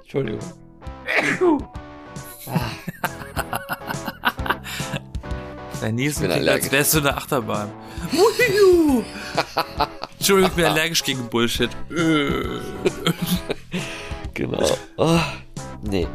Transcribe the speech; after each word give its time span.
Entschuldigung. 0.00 0.40
Dein 5.80 5.94
Niesen 5.94 6.22
bin 6.22 6.32
klingt, 6.32 6.48
als 6.48 6.72
wärst 6.72 6.94
du 6.94 6.98
in 6.98 7.04
der 7.04 7.16
Achterbahn. 7.16 7.70
Entschuldigung, 10.18 10.50
ich 10.50 10.56
bin 10.56 10.64
allergisch 10.64 11.04
gegen 11.04 11.28
Bullshit. 11.28 11.70
Genau. 14.38 14.64
Oh, 14.96 15.18
nee. 15.82 16.06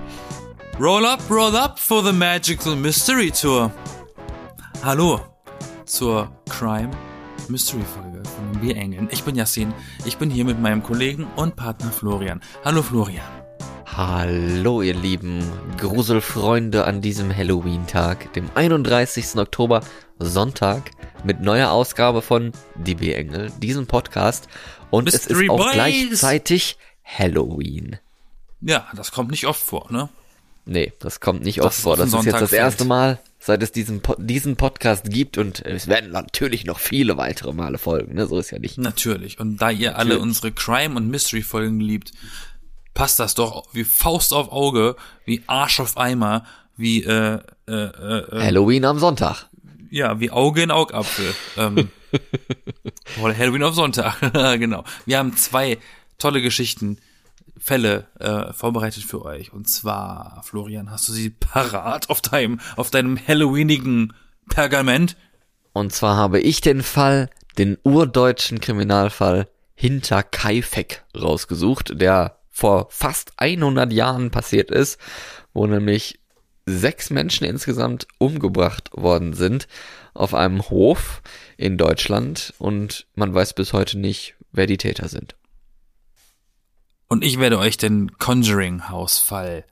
Roll 0.79 1.05
up, 1.05 1.19
roll 1.29 1.53
up 1.57 1.77
for 1.77 2.01
the 2.01 2.13
Magical 2.13 2.73
Mystery 2.73 3.29
Tour. 3.31 3.69
Hallo 4.81 5.19
zur 5.85 6.31
Crime 6.49 6.91
Mystery 7.49 7.81
Folge 7.83 8.21
von 8.29 8.51
den 8.51 8.61
Bierengeln. 8.61 9.09
Ich 9.11 9.23
bin 9.23 9.35
Yassin. 9.35 9.73
Ich 10.05 10.17
bin 10.17 10.29
hier 10.29 10.45
mit 10.45 10.59
meinem 10.61 10.81
Kollegen 10.83 11.27
und 11.35 11.55
Partner 11.55 11.91
Florian. 11.91 12.41
Hallo 12.63 12.81
Florian. 12.81 13.25
Hallo, 13.85 14.81
ihr 14.81 14.95
lieben 14.95 15.43
Gruselfreunde 15.77 16.85
an 16.85 17.01
diesem 17.01 17.35
Halloween-Tag, 17.35 18.33
dem 18.33 18.49
31. 18.55 19.35
Oktober, 19.35 19.81
Sonntag, 20.17 20.91
mit 21.23 21.41
neuer 21.41 21.69
Ausgabe 21.71 22.21
von 22.21 22.53
Die 22.75 22.95
B-Engel, 22.95 23.51
diesem 23.59 23.85
Podcast. 23.85 24.47
Und 24.89 25.07
es 25.07 25.13
Mystery 25.27 25.45
ist 25.45 25.51
auch 25.51 25.57
Boys. 25.57 25.73
gleichzeitig 25.73 26.77
Halloween. 27.03 27.97
Ja, 28.61 28.87
das 28.95 29.11
kommt 29.11 29.29
nicht 29.31 29.45
oft 29.45 29.61
vor, 29.61 29.91
ne? 29.91 30.09
Nee, 30.65 30.93
das 30.99 31.19
kommt 31.19 31.43
nicht 31.43 31.59
Das 31.59 31.65
oft 31.65 31.79
vor. 31.79 31.97
Das 31.97 32.13
ist 32.13 32.23
jetzt 32.25 32.41
das 32.41 32.53
erste 32.53 32.77
fällt. 32.79 32.87
Mal, 32.87 33.19
seit 33.45 33.61
es 33.61 33.73
diesen, 33.73 34.01
diesen 34.19 34.55
Podcast 34.55 35.09
gibt 35.09 35.37
und 35.37 35.65
es 35.65 35.87
werden 35.87 36.11
natürlich 36.11 36.63
noch 36.63 36.79
viele 36.79 37.17
weitere 37.17 37.51
Male 37.51 37.77
folgen, 37.77 38.13
ne? 38.13 38.25
So 38.25 38.39
ist 38.39 38.51
ja 38.51 38.59
nicht. 38.59 38.77
Natürlich. 38.77 39.37
Und 39.37 39.57
da 39.57 39.69
ihr 39.69 39.97
alle 39.97 40.09
Natürlich. 40.09 40.23
unsere 40.23 40.51
Crime- 40.53 40.95
und 40.95 41.09
Mystery-Folgen 41.09 41.81
liebt, 41.81 42.13
passt 42.93 43.19
das 43.19 43.35
doch 43.35 43.67
wie 43.73 43.83
Faust 43.83 44.33
auf 44.33 44.49
Auge, 44.49 44.95
wie 45.25 45.43
Arsch 45.47 45.81
auf 45.81 45.97
Eimer, 45.97 46.45
wie, 46.77 47.03
äh, 47.03 47.39
äh, 47.67 47.71
äh, 47.71 48.17
äh 48.31 48.45
Halloween 48.45 48.85
am 48.85 48.99
Sonntag. 48.99 49.49
ja, 49.89 50.21
wie 50.21 50.31
Auge 50.31 50.63
in 50.63 50.71
Augapfel. 50.71 51.35
Ähm, 51.57 51.89
Halloween 53.17 53.63
auf 53.63 53.75
Sonntag, 53.75 54.21
genau. 54.57 54.85
Wir 55.05 55.17
haben 55.17 55.35
zwei 55.35 55.79
tolle 56.17 56.41
Geschichten, 56.41 56.97
Fälle 57.63 58.07
äh, 58.19 58.51
vorbereitet 58.51 59.03
für 59.03 59.23
euch. 59.23 59.53
Und 59.53 59.69
zwar, 59.69 60.41
Florian, 60.43 60.91
hast 60.91 61.07
du 61.07 61.13
sie 61.13 61.29
parat 61.29 62.09
auf 62.09 62.19
deinem, 62.19 62.59
auf 62.75 62.91
deinem 62.91 63.17
Halloweenigen 63.17 64.13
Pergament? 64.49 65.15
Und 65.71 65.93
zwar 65.93 66.17
habe 66.17 66.41
ich 66.41 66.59
den 66.59 66.83
Fall, 66.83 67.29
den 67.57 67.77
urdeutschen 67.83 68.59
Kriminalfall 68.59 69.47
hinter 69.75 70.23
Kaifek 70.23 71.05
rausgesucht, 71.15 72.01
der 72.01 72.37
vor 72.49 72.87
fast 72.89 73.31
100 73.37 73.93
Jahren 73.93 74.29
passiert 74.29 74.69
ist, 74.69 74.99
wo 75.53 75.65
nämlich 75.65 76.19
sechs 76.65 77.11
Menschen 77.11 77.45
insgesamt 77.45 78.07
umgebracht 78.17 78.89
worden 78.93 79.33
sind 79.33 79.67
auf 80.13 80.33
einem 80.33 80.69
Hof 80.69 81.21
in 81.55 81.77
Deutschland 81.77 82.53
und 82.57 83.07
man 83.15 83.33
weiß 83.33 83.53
bis 83.53 83.71
heute 83.71 83.97
nicht, 83.97 84.35
wer 84.51 84.67
die 84.67 84.77
Täter 84.77 85.07
sind. 85.07 85.35
Und 87.13 87.23
ich 87.23 87.37
werde 87.39 87.59
euch 87.59 87.77
den 87.77 88.17
Conjuring-Hausfall 88.17 89.65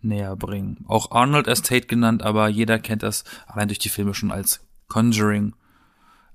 näher 0.00 0.36
bringen. 0.36 0.84
Auch 0.86 1.10
Arnold 1.10 1.48
Estate 1.48 1.88
genannt, 1.88 2.22
aber 2.22 2.46
jeder 2.46 2.78
kennt 2.78 3.02
das 3.02 3.24
allein 3.48 3.66
durch 3.66 3.80
die 3.80 3.88
Filme 3.88 4.14
schon 4.14 4.30
als 4.30 4.60
Conjuring, 4.86 5.56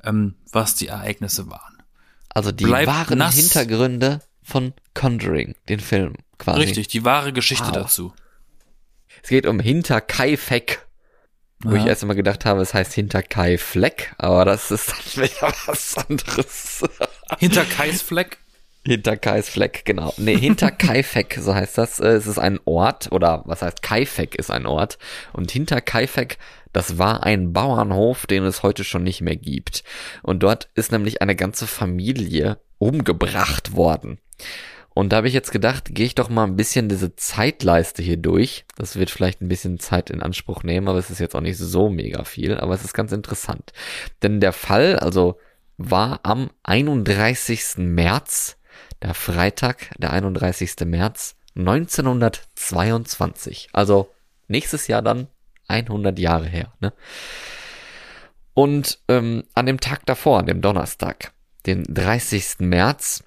ähm, 0.03 0.35
was 0.52 0.75
die 0.75 0.88
Ereignisse 0.88 1.50
waren. 1.50 1.81
Also 2.27 2.52
die 2.52 2.66
Bleibt 2.66 2.88
wahren 2.88 3.19
nass. 3.19 3.35
Hintergründe 3.35 4.19
von 4.44 4.73
Conjuring, 4.94 5.55
den 5.69 5.80
Film 5.80 6.16
quasi. 6.38 6.59
Richtig, 6.59 6.89
die 6.89 7.05
wahre 7.05 7.31
Geschichte 7.31 7.67
Wow. 7.67 7.72
dazu. 7.75 8.13
Es 9.23 9.30
geht 9.30 9.45
um 9.45 9.61
Hinter 9.61 10.02
Kaifek. 10.02 10.85
Wo 11.61 11.75
Ja. 11.75 11.83
ich 11.83 11.85
erst 11.88 12.03
einmal 12.03 12.18
gedacht 12.18 12.44
habe, 12.44 12.59
es 12.62 12.73
heißt 12.73 12.91
Hinter 12.91 13.23
Kai 13.23 13.57
Fleck, 13.57 14.13
aber 14.18 14.44
das 14.44 14.72
ist 14.72 14.89
dann 14.91 14.97
wieder 15.23 15.53
was 15.68 15.95
anderes. 15.95 16.84
Hinter 17.39 17.63
Kais 17.63 18.01
Fleck. 18.01 18.39
Hinter 18.85 19.16
Kais 19.16 19.47
Fleck, 19.47 19.83
genau. 19.85 20.13
Nee, 20.17 20.38
hinter 20.38 20.69
Kaifek, 20.69 21.38
so 21.39 21.55
heißt 21.55 21.77
das. 21.77 21.99
Äh, 21.99 22.09
Es 22.09 22.27
ist 22.27 22.38
ein 22.38 22.59
Ort, 22.66 23.11
oder 23.11 23.44
was 23.45 23.61
heißt 23.61 23.81
Kaifek 23.81 24.35
ist 24.35 24.51
ein 24.51 24.66
Ort. 24.66 24.97
Und 25.31 25.51
hinter 25.51 25.79
Kaifek, 25.79 26.38
das 26.73 26.97
war 26.97 27.23
ein 27.23 27.53
Bauernhof, 27.53 28.25
den 28.25 28.44
es 28.44 28.61
heute 28.61 28.83
schon 28.83 29.03
nicht 29.03 29.21
mehr 29.21 29.38
gibt. 29.38 29.83
Und 30.21 30.44
dort 30.44 30.69
ist 30.75 30.91
nämlich 30.91 31.21
eine 31.21 31.35
ganze 31.35 31.66
Familie 31.66 32.57
umgebracht 32.77 33.73
worden. 33.73 34.19
Und 34.94 35.11
da 35.11 35.17
habe 35.17 35.27
ich 35.27 35.33
jetzt 35.33 35.51
gedacht, 35.51 35.95
gehe 35.95 36.05
ich 36.05 36.15
doch 36.15 36.29
mal 36.29 36.44
ein 36.44 36.55
bisschen 36.55 36.89
diese 36.89 37.15
Zeitleiste 37.15 38.03
hier 38.03 38.17
durch. 38.17 38.65
Das 38.75 38.95
wird 38.97 39.09
vielleicht 39.09 39.41
ein 39.41 39.47
bisschen 39.47 39.79
Zeit 39.79 40.09
in 40.09 40.21
Anspruch 40.21 40.63
nehmen, 40.63 40.88
aber 40.88 41.00
es 41.00 41.09
ist 41.09 41.19
jetzt 41.19 41.35
auch 41.35 41.41
nicht 41.41 41.57
so 41.57 41.89
mega 41.89 42.25
viel, 42.25 42.57
aber 42.57 42.73
es 42.75 42.83
ist 42.83 42.94
ganz 42.94 43.11
interessant. 43.11 43.71
Denn 44.21 44.39
der 44.39 44.53
Fall, 44.53 45.00
also 45.00 45.39
war 45.77 46.19
am 46.23 46.51
31. 46.63 47.77
März, 47.77 48.57
der 49.03 49.14
Freitag, 49.14 49.91
der 49.97 50.12
31. 50.12 50.75
März 50.86 51.36
1922. 51.56 53.69
Also 53.74 54.09
nächstes 54.47 54.88
Jahr 54.88 55.03
dann 55.03 55.28
100 55.68 56.18
Jahre 56.18 56.47
her. 56.47 56.74
Ne? 56.80 56.94
Und 58.53 59.00
ähm, 59.08 59.44
an 59.53 59.66
dem 59.66 59.80
Tag 59.80 60.06
davor, 60.06 60.40
an 60.40 60.46
dem 60.46 60.62
Donnerstag, 60.62 61.31
den 61.66 61.84
30. 61.84 62.59
März, 62.59 63.24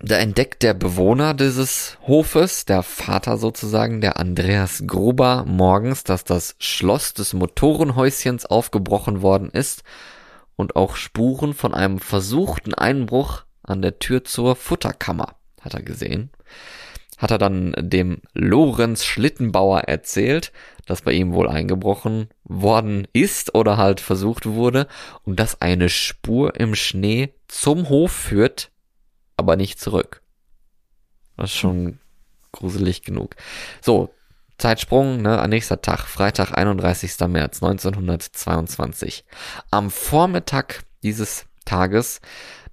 da 0.00 0.16
entdeckt 0.16 0.62
der 0.62 0.74
Bewohner 0.74 1.34
dieses 1.34 1.98
Hofes, 2.06 2.64
der 2.64 2.84
Vater 2.84 3.36
sozusagen, 3.36 4.00
der 4.00 4.16
Andreas 4.18 4.84
Gruber, 4.86 5.44
morgens, 5.44 6.04
dass 6.04 6.22
das 6.22 6.54
Schloss 6.60 7.14
des 7.14 7.32
Motorenhäuschens 7.32 8.46
aufgebrochen 8.46 9.22
worden 9.22 9.50
ist 9.50 9.82
und 10.54 10.76
auch 10.76 10.94
Spuren 10.94 11.52
von 11.52 11.74
einem 11.74 11.98
versuchten 11.98 12.74
Einbruch 12.74 13.42
an 13.70 13.82
der 13.82 13.98
Tür 13.98 14.24
zur 14.24 14.56
Futterkammer 14.56 15.34
hat 15.60 15.74
er 15.74 15.82
gesehen. 15.82 16.30
Hat 17.16 17.30
er 17.30 17.38
dann 17.38 17.74
dem 17.78 18.22
Lorenz 18.32 19.04
Schlittenbauer 19.04 19.80
erzählt, 19.80 20.52
dass 20.86 21.02
bei 21.02 21.12
ihm 21.12 21.32
wohl 21.32 21.48
eingebrochen 21.48 22.28
worden 22.44 23.08
ist 23.12 23.54
oder 23.54 23.76
halt 23.76 24.00
versucht 24.00 24.46
wurde 24.46 24.86
und 25.24 25.38
dass 25.40 25.60
eine 25.60 25.88
Spur 25.88 26.58
im 26.58 26.74
Schnee 26.74 27.34
zum 27.48 27.88
Hof 27.88 28.12
führt, 28.12 28.70
aber 29.36 29.56
nicht 29.56 29.80
zurück. 29.80 30.22
Das 31.36 31.50
ist 31.50 31.56
schon 31.56 31.98
gruselig 32.52 33.02
genug. 33.02 33.36
So, 33.80 34.14
Zeitsprung, 34.58 35.22
ne, 35.22 35.40
am 35.40 35.50
nächster 35.50 35.82
Tag, 35.82 36.06
Freitag, 36.06 36.52
31. 36.52 37.18
März 37.28 37.62
1922. 37.62 39.24
Am 39.70 39.90
Vormittag 39.90 40.82
dieses 41.02 41.46
Tages, 41.68 42.20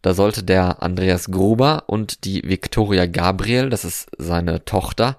da 0.02 0.14
sollte 0.14 0.44
der 0.44 0.82
Andreas 0.84 1.32
Gruber 1.32 1.84
und 1.88 2.26
die 2.26 2.44
Victoria 2.44 3.06
Gabriel, 3.06 3.70
das 3.70 3.86
ist 3.86 4.10
seine 4.18 4.64
Tochter, 4.66 5.18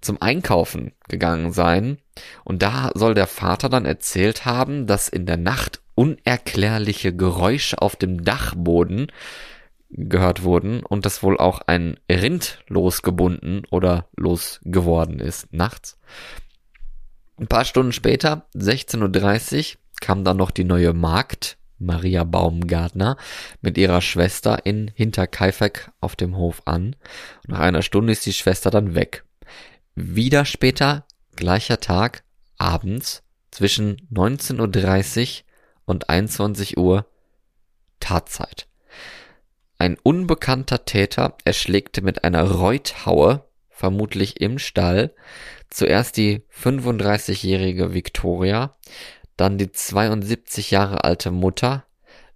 zum 0.00 0.22
Einkaufen 0.22 0.92
gegangen 1.08 1.52
sein. 1.52 1.98
Und 2.44 2.62
da 2.62 2.90
soll 2.94 3.14
der 3.14 3.26
Vater 3.26 3.68
dann 3.68 3.84
erzählt 3.84 4.44
haben, 4.44 4.86
dass 4.86 5.08
in 5.08 5.26
der 5.26 5.36
Nacht 5.36 5.80
unerklärliche 5.94 7.14
Geräusche 7.14 7.82
auf 7.82 7.96
dem 7.96 8.24
Dachboden 8.24 9.10
gehört 9.90 10.44
wurden 10.44 10.84
und 10.84 11.04
dass 11.06 11.22
wohl 11.22 11.38
auch 11.38 11.60
ein 11.66 11.98
Rind 12.10 12.62
losgebunden 12.68 13.64
oder 13.70 14.06
losgeworden 14.16 15.18
ist 15.18 15.52
nachts. 15.52 15.98
Ein 17.38 17.48
paar 17.48 17.64
Stunden 17.64 17.92
später, 17.92 18.46
16.30 18.54 19.74
Uhr, 19.74 19.80
kam 20.00 20.24
dann 20.24 20.36
noch 20.36 20.50
die 20.50 20.64
neue 20.64 20.92
Magd, 20.92 21.57
Maria 21.78 22.24
Baumgartner, 22.24 23.16
mit 23.60 23.78
ihrer 23.78 24.00
Schwester 24.00 24.64
in 24.64 24.90
Hinterkaifeck 24.94 25.90
auf 26.00 26.16
dem 26.16 26.36
Hof 26.36 26.62
an. 26.64 26.96
Nach 27.46 27.60
einer 27.60 27.82
Stunde 27.82 28.12
ist 28.12 28.26
die 28.26 28.32
Schwester 28.32 28.70
dann 28.70 28.94
weg. 28.94 29.24
Wieder 29.94 30.44
später, 30.44 31.04
gleicher 31.36 31.80
Tag, 31.80 32.22
abends, 32.56 33.22
zwischen 33.50 33.96
19.30 34.12 35.40
Uhr 35.40 35.44
und 35.86 36.08
21 36.10 36.76
Uhr, 36.76 37.06
Tatzeit. 38.00 38.68
Ein 39.78 39.96
unbekannter 40.02 40.84
Täter 40.84 41.36
erschlägte 41.44 42.02
mit 42.02 42.24
einer 42.24 42.42
Reuthaue, 42.42 43.44
vermutlich 43.70 44.40
im 44.40 44.58
Stall, 44.58 45.14
zuerst 45.70 46.16
die 46.16 46.42
35-jährige 46.52 47.94
Victoria, 47.94 48.76
dann 49.38 49.56
die 49.56 49.72
72 49.72 50.70
Jahre 50.70 51.04
alte 51.04 51.30
Mutter, 51.30 51.84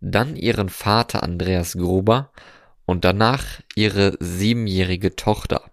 dann 0.01 0.37
ihren 0.37 0.71
Vater 0.71 1.23
Andreas 1.23 1.75
Gruber 1.75 2.31
und 2.87 3.05
danach 3.05 3.45
ihre 3.75 4.17
siebenjährige 4.21 5.15
Tochter. 5.15 5.71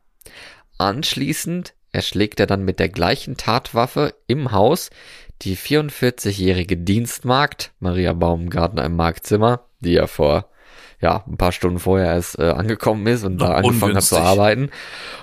Anschließend 0.78 1.74
erschlägt 1.92 2.40
er 2.40 2.48
dann 2.48 2.64
mit 2.64 2.80
der 2.80 2.90
gleichen 2.90 3.38
Tatwaffe 3.38 4.14
im 4.28 4.52
Haus 4.52 4.90
die 5.42 5.56
44-jährige 5.56 6.78
Dienstmagd 6.78 7.72
Maria 7.80 8.14
Baumgartner 8.14 8.84
im 8.86 8.96
Marktzimmer, 8.96 9.66
die 9.80 9.96
er 9.96 10.08
vor 10.08 10.49
ja, 11.02 11.24
ein 11.28 11.38
paar 11.38 11.52
Stunden 11.52 11.80
vorher 11.80 12.14
erst 12.14 12.40
äh, 12.40 12.50
angekommen 12.50 13.08
ist 13.08 13.24
und 13.24 13.40
da 13.40 13.56
angefangen 13.56 13.96
hat 13.96 14.04
zu 14.04 14.18
arbeiten. 14.18 14.70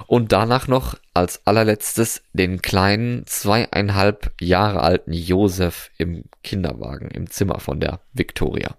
Und 0.06 0.32
danach 0.32 0.69
noch 0.69 0.94
als 1.12 1.46
allerletztes 1.46 2.23
den 2.32 2.62
kleinen, 2.62 3.26
zweieinhalb 3.26 4.32
Jahre 4.40 4.81
alten 4.81 5.12
Josef 5.12 5.90
im 5.99 6.25
Kinderwagen, 6.43 7.11
im 7.11 7.28
Zimmer 7.28 7.61
von 7.61 7.81
der 7.81 8.00
Victoria. 8.14 8.76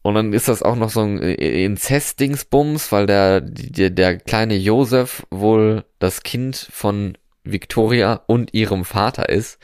Und 0.00 0.14
dann 0.14 0.32
ist 0.32 0.48
das 0.48 0.62
auch 0.62 0.76
noch 0.76 0.88
so 0.88 1.00
ein 1.02 1.20
äh, 1.20 1.64
Inzest-Dingsbums, 1.64 2.92
weil 2.92 3.06
der, 3.06 3.42
der, 3.42 3.90
der 3.90 4.16
kleine 4.16 4.56
Josef 4.56 5.26
wohl 5.30 5.84
das 5.98 6.22
Kind 6.22 6.68
von 6.70 7.18
Victoria 7.44 8.22
und 8.26 8.54
ihrem 8.54 8.86
Vater 8.86 9.28
ist. 9.28 9.58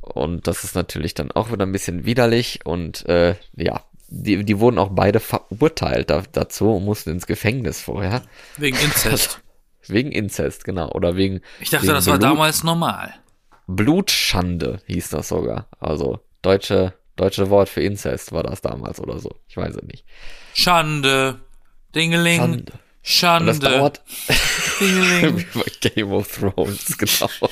Und 0.00 0.46
das 0.46 0.62
ist 0.62 0.76
natürlich 0.76 1.14
dann 1.14 1.32
auch 1.32 1.50
wieder 1.50 1.66
ein 1.66 1.72
bisschen 1.72 2.04
widerlich 2.04 2.60
und 2.64 3.08
äh, 3.08 3.34
ja, 3.56 3.82
die, 4.22 4.44
die 4.44 4.58
wurden 4.58 4.78
auch 4.78 4.90
beide 4.90 5.20
verurteilt 5.20 6.10
da, 6.10 6.22
dazu 6.32 6.72
und 6.72 6.84
mussten 6.84 7.10
ins 7.10 7.26
Gefängnis 7.26 7.80
vorher. 7.80 8.22
Wegen 8.56 8.76
Inzest. 8.78 9.40
Wegen 9.88 10.10
Inzest, 10.10 10.64
genau. 10.64 10.90
Oder 10.92 11.16
wegen, 11.16 11.40
Ich 11.60 11.70
dachte, 11.70 11.84
wegen 11.84 11.94
das 11.94 12.06
war 12.06 12.18
Blut- 12.18 12.30
damals 12.32 12.64
normal. 12.64 13.14
Blutschande 13.68 14.80
hieß 14.86 15.10
das 15.10 15.28
sogar. 15.28 15.68
Also 15.80 16.20
deutsche, 16.42 16.94
deutsche 17.16 17.50
Wort 17.50 17.68
für 17.68 17.82
Inzest 17.82 18.32
war 18.32 18.42
das 18.42 18.60
damals 18.62 19.00
oder 19.00 19.18
so. 19.18 19.30
Ich 19.48 19.56
weiß 19.56 19.76
es 19.76 19.82
nicht. 19.82 20.04
Schande. 20.54 21.40
Dingeling. 21.94 22.38
Schande. 22.40 22.72
Und 22.72 22.72
Schande. 23.02 23.46
das 23.46 23.58
dauert 23.60 24.02
Dingeling. 24.80 25.46
Game 25.80 26.12
of 26.12 26.28
Thrones, 26.36 26.98
genau. 26.98 27.30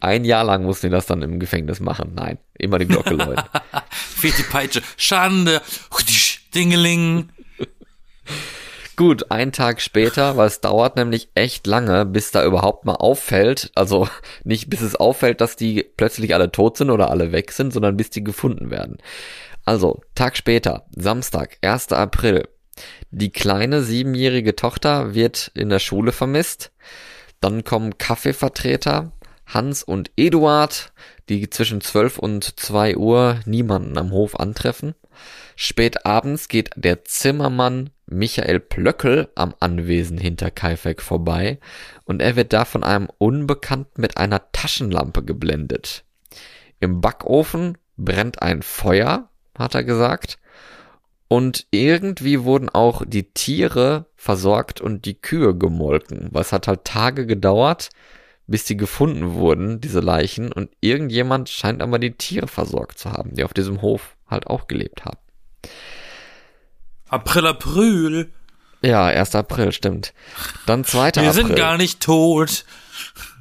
Ein 0.00 0.24
Jahr 0.24 0.44
lang 0.44 0.64
mussten 0.64 0.86
die 0.86 0.90
das 0.90 1.06
dann 1.06 1.22
im 1.22 1.40
Gefängnis 1.40 1.80
machen. 1.80 2.12
Nein, 2.14 2.38
immer 2.58 2.78
die 2.78 2.86
Glocke 2.86 3.14
läuten. 3.14 3.44
Fehlt 3.90 4.38
die 4.38 4.42
Peitsche. 4.42 4.82
Schande. 4.96 5.62
Dingeling. 6.54 7.30
Gut, 8.96 9.30
ein 9.30 9.52
Tag 9.52 9.80
später, 9.80 10.36
weil 10.36 10.48
es 10.48 10.60
dauert 10.60 10.96
nämlich 10.96 11.30
echt 11.34 11.66
lange, 11.66 12.04
bis 12.04 12.32
da 12.32 12.44
überhaupt 12.44 12.84
mal 12.84 12.96
auffällt, 12.96 13.70
also 13.74 14.08
nicht 14.44 14.68
bis 14.68 14.82
es 14.82 14.94
auffällt, 14.94 15.40
dass 15.40 15.56
die 15.56 15.82
plötzlich 15.96 16.34
alle 16.34 16.52
tot 16.52 16.76
sind 16.76 16.90
oder 16.90 17.10
alle 17.10 17.32
weg 17.32 17.52
sind, 17.52 17.72
sondern 17.72 17.96
bis 17.96 18.10
die 18.10 18.22
gefunden 18.22 18.70
werden. 18.70 18.98
Also, 19.64 20.02
Tag 20.14 20.36
später, 20.36 20.86
Samstag, 20.94 21.56
1. 21.62 21.92
April. 21.92 22.48
Die 23.10 23.30
kleine 23.30 23.82
siebenjährige 23.82 24.56
Tochter 24.56 25.14
wird 25.14 25.50
in 25.54 25.70
der 25.70 25.78
Schule 25.78 26.12
vermisst. 26.12 26.72
Dann 27.40 27.64
kommen 27.64 27.96
Kaffeevertreter, 27.96 29.12
Hans 29.52 29.82
und 29.82 30.10
Eduard, 30.16 30.92
die 31.28 31.50
zwischen 31.50 31.80
12 31.80 32.18
und 32.18 32.58
2 32.58 32.96
Uhr 32.96 33.40
niemanden 33.44 33.98
am 33.98 34.10
Hof 34.12 34.38
antreffen. 34.38 34.94
Spät 35.56 36.06
abends 36.06 36.48
geht 36.48 36.70
der 36.76 37.04
Zimmermann 37.04 37.90
Michael 38.06 38.60
Plöckel 38.60 39.28
am 39.34 39.54
Anwesen 39.60 40.18
hinter 40.18 40.50
Kaifek 40.50 41.02
vorbei 41.02 41.58
und 42.04 42.22
er 42.22 42.36
wird 42.36 42.52
da 42.52 42.64
von 42.64 42.82
einem 42.82 43.08
Unbekannten 43.18 44.00
mit 44.00 44.16
einer 44.16 44.50
Taschenlampe 44.52 45.22
geblendet. 45.22 46.04
Im 46.80 47.00
Backofen 47.00 47.76
brennt 47.96 48.42
ein 48.42 48.62
Feuer, 48.62 49.28
hat 49.56 49.74
er 49.74 49.84
gesagt. 49.84 50.38
Und 51.28 51.66
irgendwie 51.70 52.42
wurden 52.42 52.68
auch 52.68 53.04
die 53.06 53.32
Tiere 53.32 54.06
versorgt 54.16 54.80
und 54.80 55.04
die 55.04 55.20
Kühe 55.20 55.56
gemolken. 55.56 56.28
Was 56.32 56.50
hat 56.50 56.66
halt 56.66 56.84
Tage 56.84 57.26
gedauert, 57.26 57.90
bis 58.50 58.64
die 58.64 58.76
gefunden 58.76 59.34
wurden, 59.34 59.80
diese 59.80 60.00
Leichen. 60.00 60.50
Und 60.52 60.70
irgendjemand 60.80 61.48
scheint 61.48 61.82
aber 61.82 61.98
die 61.98 62.12
Tiere 62.12 62.48
versorgt 62.48 62.98
zu 62.98 63.12
haben, 63.12 63.34
die 63.34 63.44
auf 63.44 63.54
diesem 63.54 63.80
Hof 63.80 64.16
halt 64.28 64.48
auch 64.48 64.66
gelebt 64.66 65.04
haben. 65.04 65.18
April, 67.08 67.46
April. 67.46 68.32
Ja, 68.82 69.06
1. 69.06 69.34
April, 69.36 69.72
stimmt. 69.72 70.12
Dann 70.66 70.84
2. 70.84 70.98
Wir 70.98 71.06
April. 71.28 71.32
sind 71.32 71.56
gar 71.56 71.76
nicht 71.76 72.00
tot. 72.00 72.64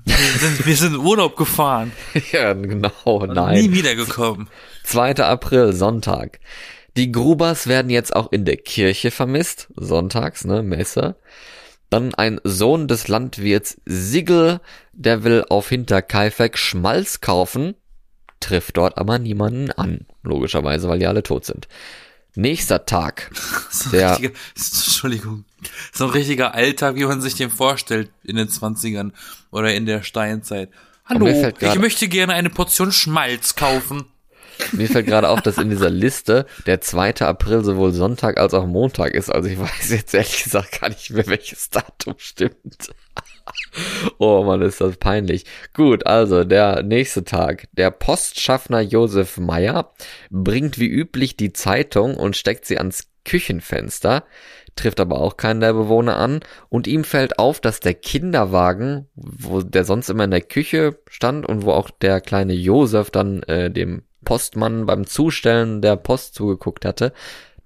Wir 0.05 0.15
sind, 0.15 0.65
wir 0.65 0.75
sind 0.75 0.95
in 0.95 0.99
Urlaub 0.99 1.35
gefahren. 1.35 1.91
ja, 2.31 2.53
genau, 2.53 2.91
Und 3.03 3.33
nein. 3.33 3.61
Nie 3.61 3.71
wiedergekommen. 3.71 4.47
2. 4.83 5.15
April, 5.15 5.73
Sonntag. 5.73 6.39
Die 6.97 7.11
Grubers 7.11 7.67
werden 7.67 7.89
jetzt 7.89 8.15
auch 8.15 8.31
in 8.31 8.45
der 8.45 8.57
Kirche 8.57 9.09
vermisst, 9.09 9.69
sonntags, 9.75 10.45
ne, 10.45 10.61
Messe. 10.61 11.15
Dann 11.89 12.13
ein 12.13 12.39
Sohn 12.43 12.87
des 12.87 13.07
Landwirts 13.07 13.77
Sigel, 13.85 14.59
der 14.93 15.23
will 15.23 15.45
auf 15.49 15.69
Hinterkaifeck 15.69 16.57
Schmalz 16.57 17.21
kaufen, 17.21 17.75
trifft 18.39 18.77
dort 18.77 18.97
aber 18.97 19.17
niemanden 19.19 19.71
an, 19.71 20.05
logischerweise, 20.23 20.87
weil 20.87 20.99
die 20.99 21.07
alle 21.07 21.23
tot 21.23 21.45
sind. 21.45 21.67
Nächster 22.35 22.85
Tag, 22.85 23.31
So 23.71 23.89
ein 23.89 23.91
Der- 23.91 24.11
richtiger, 24.11 24.31
Entschuldigung. 24.55 25.45
So 25.91 26.05
ein 26.05 26.11
richtiger 26.11 26.53
Alltag, 26.53 26.95
wie 26.95 27.05
man 27.05 27.21
sich 27.21 27.33
den 27.35 27.49
vorstellt 27.49 28.11
in 28.23 28.35
den 28.35 28.47
20ern 28.47 29.11
oder 29.51 29.73
in 29.73 29.85
der 29.85 30.03
Steinzeit. 30.03 30.69
Hallo, 31.05 31.25
ich 31.27 31.79
möchte 31.79 32.07
gerne 32.07 32.33
eine 32.33 32.51
Portion 32.51 32.91
Schmalz 32.91 33.55
kaufen. 33.55 34.05
Mir 34.73 34.87
fällt 34.87 35.07
gerade 35.07 35.29
auf, 35.29 35.41
dass 35.41 35.57
in 35.57 35.69
dieser 35.69 35.89
Liste 35.89 36.45
der 36.65 36.81
2. 36.81 37.21
April 37.21 37.63
sowohl 37.63 37.91
Sonntag 37.91 38.39
als 38.39 38.53
auch 38.53 38.65
Montag 38.65 39.13
ist, 39.13 39.29
also 39.29 39.49
ich 39.49 39.59
weiß 39.59 39.91
jetzt 39.91 40.13
ehrlich 40.13 40.43
gesagt 40.43 40.81
gar 40.81 40.89
nicht 40.89 41.11
mehr, 41.11 41.27
welches 41.27 41.69
Datum 41.69 42.15
stimmt. 42.17 42.89
Oh 44.19 44.43
Mann, 44.43 44.61
ist 44.61 44.81
das 44.81 44.97
peinlich. 44.97 45.45
Gut, 45.73 46.05
also 46.05 46.43
der 46.43 46.83
nächste 46.83 47.23
Tag. 47.23 47.67
Der 47.71 47.91
Postschaffner 47.91 48.81
Josef 48.81 49.37
Meyer 49.37 49.93
bringt 50.29 50.79
wie 50.79 50.87
üblich 50.87 51.35
die 51.37 51.53
Zeitung 51.53 52.15
und 52.15 52.35
steckt 52.35 52.65
sie 52.65 52.77
ans 52.77 53.07
Küchenfenster, 53.25 54.23
trifft 54.75 54.99
aber 54.99 55.19
auch 55.19 55.37
keinen 55.37 55.59
der 55.59 55.73
Bewohner 55.73 56.17
an 56.17 56.39
und 56.69 56.87
ihm 56.87 57.03
fällt 57.03 57.37
auf, 57.37 57.59
dass 57.59 57.79
der 57.79 57.93
Kinderwagen, 57.93 59.07
wo 59.15 59.61
der 59.61 59.83
sonst 59.83 60.09
immer 60.09 60.23
in 60.23 60.31
der 60.31 60.41
Küche 60.41 60.99
stand 61.09 61.45
und 61.45 61.63
wo 61.63 61.71
auch 61.71 61.89
der 61.89 62.21
kleine 62.21 62.53
Josef 62.53 63.11
dann 63.11 63.43
äh, 63.43 63.69
dem 63.69 64.03
Postmann 64.23 64.85
beim 64.85 65.05
Zustellen 65.05 65.81
der 65.81 65.95
Post 65.95 66.35
zugeguckt 66.35 66.85
hatte, 66.85 67.13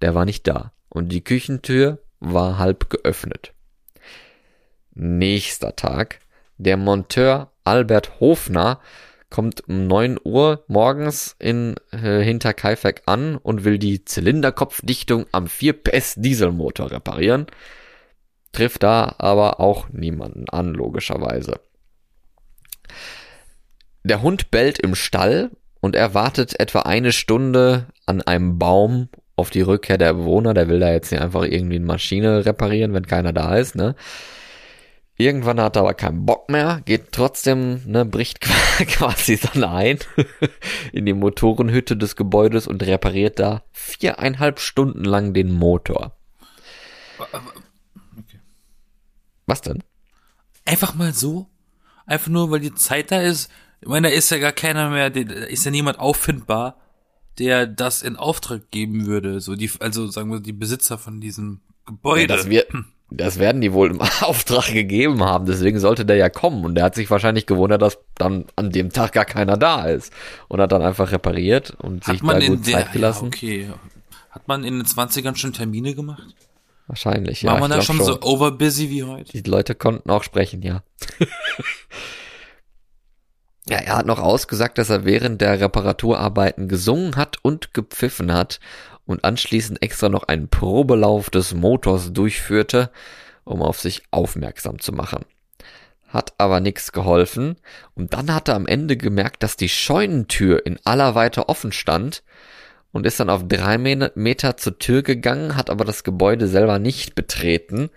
der 0.02 0.16
war 0.16 0.26
nicht 0.26 0.48
da 0.48 0.72
und 0.90 1.10
die 1.10 1.24
Küchentür 1.24 2.00
war 2.20 2.58
halb 2.58 2.90
geöffnet. 2.90 3.54
Nächster 4.94 5.76
Tag. 5.76 6.20
Der 6.58 6.78
Monteur 6.78 7.52
Albert 7.64 8.20
Hofner 8.20 8.80
kommt 9.30 9.68
um 9.68 9.88
9 9.88 10.20
Uhr 10.24 10.64
morgens 10.68 11.36
in 11.40 11.76
äh, 11.92 12.22
Hinterkaifeck 12.22 13.02
an 13.08 13.38
und 13.38 13.64
will 13.64 13.80
die 13.80 14.06
Zylinderkopfdichtung 14.06 15.26
am 15.32 15.48
4 15.48 15.74
PS 15.74 16.16
Dieselmotor 16.18 16.92
reparieren. 16.92 17.48
Trifft 18.52 18.84
da 18.84 19.16
aber 19.18 19.60
auch 19.60 19.90
niemanden 19.90 20.48
an, 20.50 20.76
logischerweise. 20.76 21.60
Der 24.04 24.22
Hund 24.22 24.52
bellt 24.52 24.78
im 24.78 24.94
Stall 24.94 25.50
und 25.84 25.98
er 25.98 26.14
wartet 26.14 26.62
etwa 26.62 26.84
eine 26.84 27.12
Stunde 27.12 27.88
an 28.06 28.22
einem 28.22 28.58
Baum 28.58 29.10
auf 29.36 29.50
die 29.50 29.60
Rückkehr 29.60 29.98
der 29.98 30.14
Bewohner. 30.14 30.54
Der 30.54 30.70
will 30.70 30.80
da 30.80 30.90
jetzt 30.90 31.12
nicht 31.12 31.20
einfach 31.20 31.44
irgendwie 31.44 31.76
eine 31.76 31.86
Maschine 31.86 32.46
reparieren, 32.46 32.94
wenn 32.94 33.06
keiner 33.06 33.34
da 33.34 33.58
ist, 33.58 33.76
ne? 33.76 33.94
Irgendwann 35.18 35.60
hat 35.60 35.76
er 35.76 35.82
aber 35.82 35.94
keinen 35.94 36.26
Bock 36.26 36.50
mehr, 36.50 36.80
geht 36.86 37.12
trotzdem, 37.12 37.82
ne, 37.86 38.06
bricht 38.06 38.40
quasi 38.88 39.38
dann 39.38 39.66
ein 39.66 40.00
in 40.94 41.06
die 41.06 41.12
Motorenhütte 41.12 41.98
des 41.98 42.16
Gebäudes 42.16 42.66
und 42.66 42.82
repariert 42.82 43.40
da 43.40 43.64
viereinhalb 43.74 44.62
Stunden 44.62 45.04
lang 45.04 45.34
den 45.34 45.52
Motor. 45.52 46.16
Was 49.48 49.60
denn? 49.60 49.84
Einfach 50.64 50.96
mal 50.96 51.12
so? 51.12 51.48
Einfach 52.06 52.30
nur, 52.30 52.52
weil 52.52 52.62
die 52.62 52.74
Zeit 52.74 53.12
da 53.12 53.20
ist? 53.20 53.52
Ich 53.84 53.90
meine, 53.90 54.10
da 54.10 54.16
ist 54.16 54.30
ja 54.30 54.38
gar 54.38 54.54
keiner 54.54 54.90
mehr, 54.90 55.10
da 55.10 55.20
ist 55.20 55.66
ja 55.66 55.72
niemand 55.72 56.00
auffindbar, 56.00 56.78
der 57.38 57.68
das 57.68 58.02
in 58.02 58.16
Auftrag 58.16 58.72
geben 58.72 59.08
würde. 59.08 59.42
So 59.42 59.58
die, 59.58 59.70
also 59.80 60.08
sagen 60.08 60.32
wir, 60.32 60.40
die 60.40 60.54
Besitzer 60.54 60.98
von 60.98 61.20
diesem 61.20 61.60
Gebäude. 61.86 62.22
Ja, 62.22 62.38
das, 62.38 62.50
wir, 62.50 62.66
das 63.10 63.40
werden 63.40 63.60
die 63.60 63.74
wohl 63.74 63.92
im 63.92 64.00
Auftrag 64.22 64.72
gegeben 64.72 65.22
haben, 65.22 65.46
deswegen 65.46 65.82
sollte 65.82 66.06
der 66.06 66.16
ja 66.16 66.30
kommen. 66.30 66.64
Und 66.64 66.76
der 66.76 66.86
hat 66.86 66.96
sich 66.96 67.12
wahrscheinlich 67.12 67.46
gewundert, 67.46 67.82
dass 67.82 68.00
dann 68.16 68.46
an 68.56 68.72
dem 68.72 68.90
Tag 68.94 69.12
gar 69.12 69.26
keiner 69.26 69.58
da 69.58 69.84
ist. 69.84 70.14
Und 70.48 70.62
hat 70.62 70.72
dann 70.72 70.82
einfach 70.82 71.12
repariert 71.12 71.72
und 71.72 72.06
sich 72.06 72.22
Hat 72.22 72.24
man 72.24 72.40
da 72.40 72.46
in 72.46 72.56
gut 72.56 72.68
der, 72.68 72.74
Zeit 72.74 72.94
gelassen. 72.94 73.26
Ja, 73.26 73.28
okay. 73.28 73.70
Hat 74.30 74.48
man 74.48 74.64
in 74.64 74.80
den 74.80 74.86
20ern 74.86 75.36
schon 75.36 75.52
Termine 75.52 75.94
gemacht? 75.94 76.24
Wahrscheinlich, 76.88 77.42
ja. 77.42 77.52
War 77.52 77.60
man 77.60 77.70
da 77.70 77.80
glaub 77.80 77.86
schon, 77.86 78.02
so 78.02 78.22
overbusy 78.22 78.90
wie 78.90 79.04
heute? 79.04 79.42
Die 79.42 79.50
Leute 79.50 79.76
konnten 79.76 80.10
auch 80.10 80.24
sprechen, 80.24 80.62
ja. 80.62 80.84
ja, 83.70 83.78
er 83.78 83.98
hat 83.98 84.06
noch 84.06 84.20
ausgesagt, 84.20 84.78
dass 84.78 84.90
er 84.90 85.06
während 85.06 85.40
der 85.42 85.60
Reparaturarbeiten 85.60 86.68
gesungen 86.68 87.16
hat 87.16 87.38
und 87.42 87.74
gepfiffen 87.74 88.34
hat 88.34 88.60
und 89.06 89.24
anschließend 89.24 89.82
extra 89.82 90.10
noch 90.10 90.24
einen 90.24 90.50
Probelauf 90.50 91.30
des 91.30 91.54
Motors 91.54 92.12
durchführte, 92.14 92.90
um 93.46 93.62
auf 93.62 93.80
sich 93.80 94.04
aufmerksam 94.12 94.80
zu 94.80 94.92
machen. 94.92 95.26
Hat 96.08 96.34
aber 96.38 96.60
nichts 96.60 96.92
geholfen 96.92 97.56
und 97.96 98.14
dann 98.14 98.34
hat 98.34 98.50
er 98.50 98.56
am 98.56 98.68
Ende 98.68 98.98
gemerkt, 98.98 99.44
dass 99.44 99.58
die 99.58 99.70
Scheunentür 99.70 100.66
in 100.66 100.80
aller 100.84 101.16
Weite 101.16 101.50
offen 101.50 101.72
stand 101.72 102.24
und 102.92 103.08
ist 103.08 103.20
dann 103.20 103.30
auf 103.30 103.48
drei 103.48 103.78
Meter 103.78 104.56
zur 104.58 104.78
Tür 104.78 105.02
gegangen, 105.02 105.56
hat 105.56 105.70
aber 105.70 105.84
das 105.84 106.04
Gebäude 106.04 106.48
selber 106.48 106.80
nicht 106.80 107.16
betreten. 107.16 107.90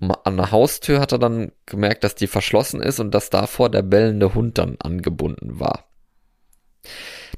An 0.00 0.36
der 0.36 0.50
Haustür 0.50 1.00
hat 1.00 1.12
er 1.12 1.18
dann 1.18 1.52
gemerkt, 1.66 2.04
dass 2.04 2.14
die 2.14 2.26
verschlossen 2.26 2.82
ist 2.82 3.00
und 3.00 3.12
dass 3.12 3.30
davor 3.30 3.70
der 3.70 3.82
bellende 3.82 4.34
Hund 4.34 4.58
dann 4.58 4.76
angebunden 4.80 5.60
war. 5.60 5.88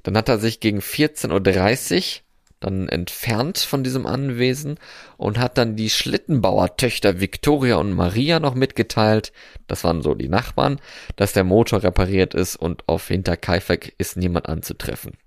Dann 0.03 0.17
hat 0.17 0.29
er 0.29 0.39
sich 0.39 0.61
gegen 0.61 0.81
14.30 0.81 2.21
Uhr 2.21 2.27
dann 2.61 2.89
entfernt 2.89 3.59
von 3.59 3.85
diesem 3.85 4.07
Anwesen 4.07 4.79
und 5.19 5.39
hat 5.39 5.59
dann 5.59 5.77
die 5.77 5.91
Schlittenbauertöchter 5.91 7.21
Victoria 7.21 7.77
und 7.77 7.93
Maria 7.93 8.41
noch 8.41 8.55
mitgeteilt, 8.55 9.33
das 9.67 9.85
waren 9.85 10.03
so 10.03 10.15
die 10.15 10.29
Nachbarn, 10.29 10.81
dass 11.17 11.35
der 11.35 11.45
Motor 11.45 11.83
repariert 11.83 12.35
ist 12.35 12.57
und 12.57 12.89
auf 12.89 13.09
Hinterkaifeck 13.09 13.95
ist 13.99 14.17
niemand 14.17 14.49
anzutreffen. 14.49 15.19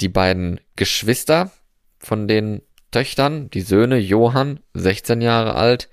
Die 0.00 0.08
beiden 0.08 0.60
Geschwister 0.76 1.50
von 1.98 2.26
den 2.26 2.62
Töchtern, 2.90 3.50
die 3.50 3.60
Söhne 3.60 3.98
Johann, 3.98 4.60
16 4.74 5.20
Jahre 5.20 5.54
alt, 5.54 5.88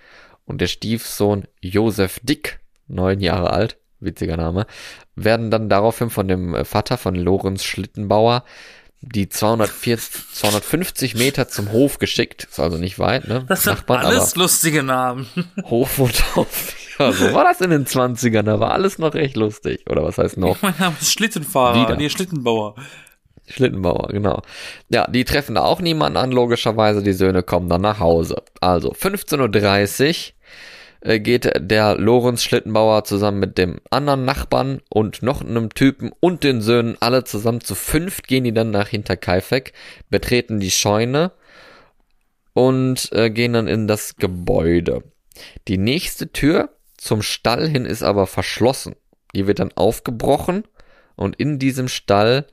und 0.46 0.62
der 0.62 0.68
Stiefsohn 0.68 1.46
Josef 1.62 2.20
Dick, 2.24 2.60
9 2.88 3.20
Jahre 3.20 3.52
alt, 3.52 3.78
witziger 4.00 4.38
Name, 4.38 4.66
werden 5.16 5.52
dann 5.52 5.70
daraufhin 5.70 6.10
von 6.10 6.28
dem 6.28 6.66
Vater 6.66 6.98
von 6.98 7.16
Lorenz 7.16 7.64
Schlittenbauer 7.64 8.44
die 9.02 9.30
240, 9.30 10.34
250 10.34 11.16
Meter 11.16 11.48
zum 11.48 11.72
Hof 11.72 12.00
geschickt. 12.00 12.46
Ist 12.50 12.60
also 12.60 12.78
nicht 12.78 12.98
weit, 12.98 13.28
ne? 13.28 13.46
Das 13.48 13.64
sind 13.64 13.76
Nachbarn, 13.76 14.06
alles 14.06 14.36
lustige 14.36 14.84
Namen. 14.84 15.28
Hof 15.64 16.00
und 16.00 16.36
Hof. 16.36 16.76
Ja, 16.98 17.12
so 17.12 17.32
war 17.34 17.44
das 17.44 17.62
in 17.62 17.70
den 17.70 17.86
20ern. 17.86 18.44
Da 18.44 18.60
war 18.60 18.72
alles 18.72 18.98
noch 18.98 19.14
recht 19.14 19.38
lustig. 19.38 19.86
Oder 19.88 20.04
was 20.04 20.18
heißt 20.18 20.38
noch? 20.38 20.60
Mein 20.64 20.74
Name 20.80 20.96
ist 21.00 21.12
Schlittenfahrer. 21.12 21.84
Wieder. 21.84 21.96
Nee, 21.96 22.10
Schlittenbauer. 22.10 22.76
Schlittenbauer, 23.48 24.10
genau. 24.10 24.42
Ja, 24.90 25.08
die 25.08 25.24
treffen 25.24 25.56
da 25.56 25.64
auch 25.64 25.80
niemanden 25.82 26.18
an, 26.18 26.32
logischerweise. 26.32 27.02
Die 27.02 27.14
Söhne 27.14 27.44
kommen 27.44 27.70
dann 27.70 27.82
nach 27.82 28.00
Hause. 28.00 28.44
Also, 28.60 28.92
15.30 28.92 30.32
Uhr 30.32 30.38
äh, 31.02 31.20
geht 31.20 31.50
der 31.58 31.96
Lorenz 31.98 32.44
Schlittenbauer 32.44 33.04
zusammen 33.04 33.40
mit 33.40 33.58
dem 33.58 33.80
anderen 33.90 34.26
Nachbarn 34.26 34.82
und 34.90 35.24
noch 35.24 35.42
einem 35.42 35.74
Typen 35.74 36.12
und 36.20 36.44
den 36.44 36.62
Söhnen 36.62 36.98
alle 37.00 37.24
zusammen 37.24 37.62
zu 37.62 37.76
fünft 37.76 38.28
gehen 38.28 38.44
die 38.44 38.54
dann 38.54 38.72
nach 38.72 38.90
Hinterkaifeck, 38.90 39.74
betreten 40.10 40.60
die 40.60 40.72
Scheune 40.72 41.32
und 42.54 43.12
äh, 43.14 43.30
gehen 43.30 43.54
dann 43.54 43.68
in 43.68 43.88
das 43.88 44.16
Gebäude. 44.16 45.04
Die 45.68 45.78
nächste 45.78 46.32
Tür 46.32 46.70
zum 46.98 47.22
Stall 47.22 47.68
hin 47.68 47.86
ist 47.86 48.04
aber 48.04 48.26
verschlossen. 48.26 48.96
Die 49.36 49.46
wird 49.46 49.60
dann 49.60 49.72
aufgebrochen 49.76 50.64
und 51.16 51.36
in 51.36 51.60
diesem 51.60 51.88
Stall 51.88 52.48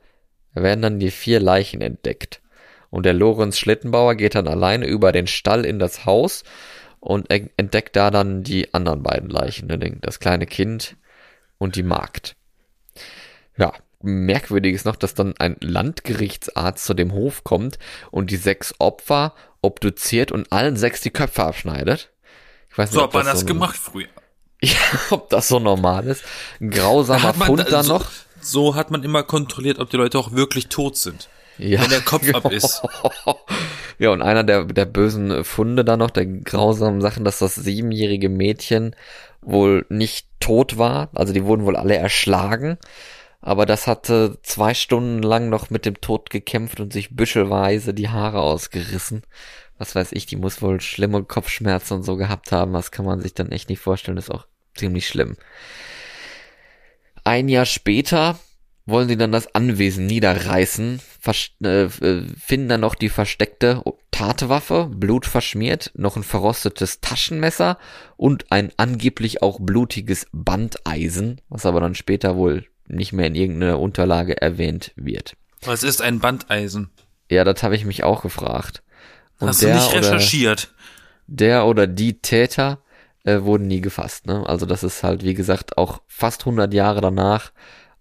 werden 0.63 0.81
dann 0.81 0.99
die 0.99 1.11
vier 1.11 1.39
Leichen 1.39 1.81
entdeckt. 1.81 2.41
Und 2.89 3.05
der 3.05 3.13
Lorenz 3.13 3.57
Schlittenbauer 3.57 4.15
geht 4.15 4.35
dann 4.35 4.47
alleine 4.47 4.85
über 4.85 5.11
den 5.11 5.27
Stall 5.27 5.65
in 5.65 5.79
das 5.79 6.05
Haus 6.05 6.43
und 6.99 7.29
entdeckt 7.29 7.95
da 7.95 8.09
dann 8.09 8.43
die 8.43 8.73
anderen 8.73 9.03
beiden 9.03 9.29
Leichen, 9.29 9.67
ne, 9.67 9.77
das 10.01 10.19
kleine 10.19 10.45
Kind 10.45 10.95
und 11.57 11.75
die 11.75 11.83
Magd. 11.83 12.35
Ja, 13.57 13.73
merkwürdig 14.01 14.73
ist 14.73 14.85
noch, 14.85 14.95
dass 14.95 15.13
dann 15.13 15.35
ein 15.37 15.57
Landgerichtsarzt 15.59 16.85
zu 16.85 16.93
dem 16.93 17.13
Hof 17.13 17.43
kommt 17.43 17.79
und 18.11 18.31
die 18.31 18.37
sechs 18.37 18.73
Opfer 18.79 19.33
obduziert 19.61 20.31
und 20.31 20.51
allen 20.51 20.77
sechs 20.77 21.01
die 21.01 21.11
Köpfe 21.11 21.43
abschneidet. 21.43 22.11
Ich 22.71 22.77
weiß 22.77 22.91
nicht, 22.91 22.99
so 22.99 23.03
hat 23.03 23.13
man 23.13 23.25
das, 23.25 23.41
so 23.41 23.45
gemacht 23.45 23.77
früher. 23.77 24.07
Ja, 24.61 24.77
ob 25.11 25.29
das 25.29 25.49
so 25.49 25.59
normal 25.59 26.07
ist. 26.07 26.23
Ein 26.59 26.71
grausamer 26.71 27.33
Fund 27.33 27.67
da 27.69 27.83
noch. 27.83 28.09
So 28.45 28.75
hat 28.75 28.91
man 28.91 29.03
immer 29.03 29.23
kontrolliert, 29.23 29.79
ob 29.79 29.89
die 29.89 29.97
Leute 29.97 30.19
auch 30.19 30.31
wirklich 30.31 30.67
tot 30.67 30.97
sind. 30.97 31.29
Ja. 31.57 31.81
Wenn 31.81 31.89
der 31.89 32.01
Kopf 32.01 32.33
ab 32.33 32.51
ist. 32.51 32.81
Ja, 33.97 34.09
und 34.09 34.21
einer 34.21 34.43
der, 34.43 34.65
der 34.65 34.83
bösen 34.83 35.45
Funde 35.45 35.85
da 35.85 35.95
noch, 35.95 36.09
der 36.09 36.25
grausamen 36.25 36.99
Sachen, 36.99 37.23
dass 37.23 37.39
das 37.39 37.55
siebenjährige 37.55 38.27
Mädchen 38.27 38.93
wohl 39.41 39.85
nicht 39.87 40.27
tot 40.41 40.77
war. 40.77 41.07
Also 41.15 41.31
die 41.31 41.45
wurden 41.45 41.63
wohl 41.63 41.77
alle 41.77 41.95
erschlagen. 41.95 42.77
Aber 43.39 43.65
das 43.65 43.87
hatte 43.87 44.37
zwei 44.43 44.73
Stunden 44.73 45.23
lang 45.23 45.47
noch 45.47 45.69
mit 45.69 45.85
dem 45.85 46.01
Tod 46.01 46.29
gekämpft 46.29 46.81
und 46.81 46.91
sich 46.91 47.15
büschelweise 47.15 47.93
die 47.93 48.09
Haare 48.09 48.41
ausgerissen. 48.41 49.21
Was 49.77 49.95
weiß 49.95 50.11
ich, 50.11 50.25
die 50.25 50.35
muss 50.35 50.61
wohl 50.61 50.81
schlimme 50.81 51.23
Kopfschmerzen 51.23 51.93
und 51.93 52.03
so 52.03 52.17
gehabt 52.17 52.51
haben. 52.51 52.73
Das 52.73 52.91
kann 52.91 53.05
man 53.05 53.21
sich 53.21 53.33
dann 53.33 53.53
echt 53.53 53.69
nicht 53.69 53.79
vorstellen. 53.79 54.17
Das 54.17 54.25
ist 54.25 54.35
auch 54.35 54.45
ziemlich 54.75 55.07
schlimm. 55.07 55.37
Ein 57.25 57.49
Jahr 57.49 57.65
später 57.65 58.39
wollen 58.85 59.09
sie 59.09 59.17
dann 59.17 59.31
das 59.31 59.53
Anwesen 59.55 60.05
niederreißen, 60.05 61.01
äh, 61.63 61.89
finden 61.89 62.69
dann 62.69 62.81
noch 62.81 62.95
die 62.95 63.09
versteckte 63.09 63.81
Tatwaffe, 64.11 64.89
blutverschmiert, 64.93 65.91
noch 65.95 66.15
ein 66.15 66.23
verrostetes 66.23 67.01
Taschenmesser 67.01 67.79
und 68.15 68.51
ein 68.51 68.71
angeblich 68.77 69.41
auch 69.41 69.59
blutiges 69.59 70.27
Bandeisen, 70.31 71.41
was 71.49 71.65
aber 71.65 71.81
dann 71.81 71.95
später 71.95 72.35
wohl 72.37 72.65
nicht 72.87 73.11
mehr 73.11 73.25
in 73.25 73.35
irgendeiner 73.35 73.79
Unterlage 73.79 74.39
erwähnt 74.39 74.91
wird. 74.95 75.35
Was 75.63 75.81
ist 75.83 76.03
ein 76.03 76.19
Bandeisen? 76.19 76.91
Ja, 77.29 77.43
das 77.43 77.63
habe 77.63 77.75
ich 77.75 77.85
mich 77.85 78.03
auch 78.03 78.21
gefragt. 78.21 78.83
Und 79.39 79.47
Hast 79.47 79.63
du 79.63 79.73
nicht 79.73 79.93
recherchiert? 79.93 80.69
Oder, 80.69 80.75
der 81.27 81.65
oder 81.65 81.87
die 81.87 82.21
Täter 82.21 82.79
äh, 83.25 83.41
wurden 83.41 83.67
nie 83.67 83.81
gefasst. 83.81 84.27
Ne? 84.27 84.47
Also 84.47 84.65
das 84.65 84.83
ist 84.83 85.03
halt, 85.03 85.23
wie 85.23 85.33
gesagt, 85.33 85.77
auch 85.77 86.01
fast 86.07 86.41
100 86.41 86.73
Jahre 86.73 87.01
danach 87.01 87.51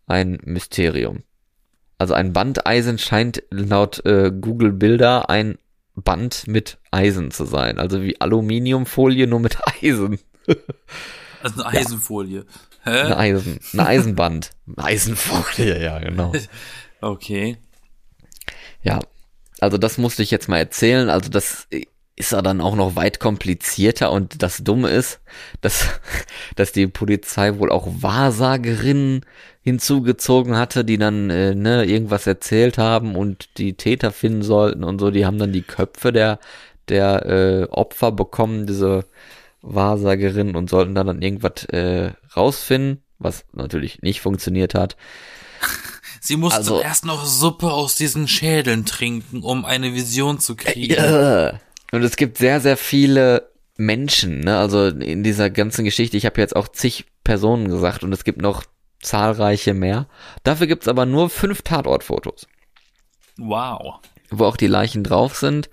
ein 0.07 0.39
Mysterium. 0.45 1.23
Also 1.99 2.15
ein 2.15 2.33
Bandeisen 2.33 2.99
scheint 2.99 3.43
laut 3.51 4.05
äh, 4.05 4.31
Google 4.31 4.73
Bilder 4.73 5.31
ein 5.31 5.59
Band 5.95 6.47
mit 6.47 6.79
Eisen 6.91 7.31
zu 7.31 7.45
sein. 7.45 7.79
Also 7.79 8.03
wie 8.03 8.21
Aluminiumfolie, 8.21 9.27
nur 9.27 9.41
mit 9.41 9.57
Eisen. 9.83 10.19
also 11.43 11.63
eine 11.63 11.79
Eisenfolie. 11.79 12.45
Ja. 12.85 12.93
Hä? 12.93 13.01
Eine 13.01 13.17
Eisen, 13.17 13.61
eine 13.73 13.87
Eisenband. 13.87 14.51
Eisenfolie, 14.77 15.83
ja, 15.83 15.99
genau. 15.99 16.33
Okay. 17.01 17.59
Ja, 18.83 19.01
also 19.61 19.77
das 19.77 19.99
musste 19.99 20.23
ich 20.23 20.31
jetzt 20.31 20.49
mal 20.49 20.57
erzählen. 20.57 21.11
Also 21.11 21.29
das 21.29 21.67
ist 22.17 22.33
er 22.33 22.43
dann 22.43 22.61
auch 22.61 22.77
noch 22.77 22.95
weit 22.97 23.19
komplizierter 23.19 24.13
und 24.13 24.43
das 24.43 24.59
Dumme 24.59 24.89
ist, 24.89 25.21
dass, 25.61 25.89
dass 26.57 26.73
die 26.73 26.87
Polizei 26.87 27.59
wohl 27.59 27.73
auch 27.73 27.89
Wahrsagerinnen 27.89 29.25
hinzugezogen 29.63 30.57
hatte, 30.57 30.85
die 30.85 30.99
dann 30.99 31.31
äh, 31.31 31.55
ne, 31.55 31.85
irgendwas 31.85 32.27
erzählt 32.27 32.79
haben 32.79 33.17
und 33.17 33.59
die 33.59 33.75
Täter 33.75 34.13
finden 34.13 34.43
sollten 34.43 34.85
und 34.85 35.01
so. 35.01 35.11
Die 35.11 35.27
haben 35.27 35.39
dann 35.39 35.53
die 35.53 35.63
Köpfe 35.63 36.13
der, 36.13 36.39
der 36.89 37.27
äh, 37.27 37.65
Opfer 37.71 38.13
bekommen, 38.13 38.67
diese 38.67 39.07
Wahrsagerinnen 39.63 40.55
und 40.55 40.71
sollten 40.71 40.95
dann, 40.95 41.07
dann 41.07 41.23
irgendwas 41.23 41.65
äh, 41.65 42.13
rausfinden, 42.37 43.03
was 43.19 43.45
natürlich 43.53 44.03
nicht 44.03 44.21
funktioniert 44.21 44.75
hat. 44.75 44.97
Sie 46.21 46.37
mussten 46.37 46.59
also, 46.59 46.81
erst 46.81 47.05
noch 47.05 47.27
Suppe 47.27 47.71
aus 47.71 47.97
diesen 47.97 48.29
Schädeln 48.29 48.87
trinken, 48.87 49.43
um 49.43 49.65
eine 49.65 49.95
Vision 49.95 50.39
zu 50.41 50.57
kriegen. 50.57 50.95
Äh, 50.95 51.55
und 51.93 52.03
es 52.03 52.17
gibt 52.17 52.39
sehr, 52.39 52.61
sehr 52.61 52.77
viele 52.77 53.51
Menschen, 53.77 54.41
ne? 54.41 54.59
Also 54.59 54.87
in 54.87 55.23
dieser 55.23 55.51
ganzen 55.51 55.85
Geschichte, 55.85 56.17
ich 56.17 56.27
habe 56.27 56.41
jetzt 56.41 56.57
auch 56.57 56.69
zig 56.69 57.07
Personen 57.25 57.69
gesagt 57.69 58.03
und 58.05 58.13
es 58.13 58.25
gibt 58.25 58.41
noch 58.41 58.65
zahlreiche 59.01 59.75
mehr. 59.75 60.07
Dafür 60.43 60.67
gibt's 60.67 60.89
aber 60.89 61.07
nur 61.07 61.31
fünf 61.31 61.63
Tatortfotos. 61.63 62.47
Wow. 63.37 64.01
Wo 64.31 64.45
auch 64.45 64.57
die 64.57 64.67
Leichen 64.67 65.05
drauf 65.05 65.37
sind, 65.37 65.69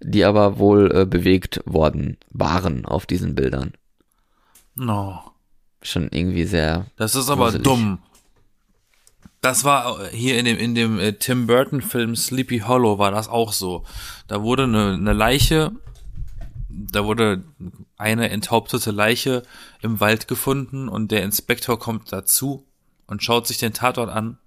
die 0.00 0.24
aber 0.24 0.58
wohl 0.58 0.94
äh, 0.94 1.06
bewegt 1.06 1.60
worden 1.64 2.18
waren 2.30 2.84
auf 2.84 3.06
diesen 3.06 3.34
Bildern. 3.34 3.72
No. 4.74 5.22
Schon 5.82 6.08
irgendwie 6.10 6.44
sehr. 6.44 6.86
Das 6.96 7.14
ist 7.14 7.30
aber 7.30 7.46
gruselig. 7.46 7.64
dumm. 7.64 7.98
Das 9.46 9.62
war 9.62 10.00
äh, 10.00 10.08
hier 10.08 10.40
in 10.40 10.44
dem, 10.44 10.58
in 10.58 10.74
dem 10.74 10.98
äh, 10.98 11.12
Tim 11.12 11.46
Burton 11.46 11.80
Film 11.80 12.16
Sleepy 12.16 12.64
Hollow 12.66 12.98
war 12.98 13.12
das 13.12 13.28
auch 13.28 13.52
so. 13.52 13.86
Da 14.26 14.42
wurde 14.42 14.64
eine, 14.64 14.94
eine 14.94 15.12
Leiche, 15.12 15.70
da 16.68 17.04
wurde 17.04 17.44
eine 17.96 18.28
enthauptete 18.30 18.90
Leiche 18.90 19.44
im 19.82 20.00
Wald 20.00 20.26
gefunden 20.26 20.88
und 20.88 21.12
der 21.12 21.22
Inspektor 21.22 21.78
kommt 21.78 22.12
dazu 22.12 22.66
und 23.06 23.22
schaut 23.22 23.46
sich 23.46 23.58
den 23.58 23.72
Tatort 23.72 24.10
an 24.10 24.38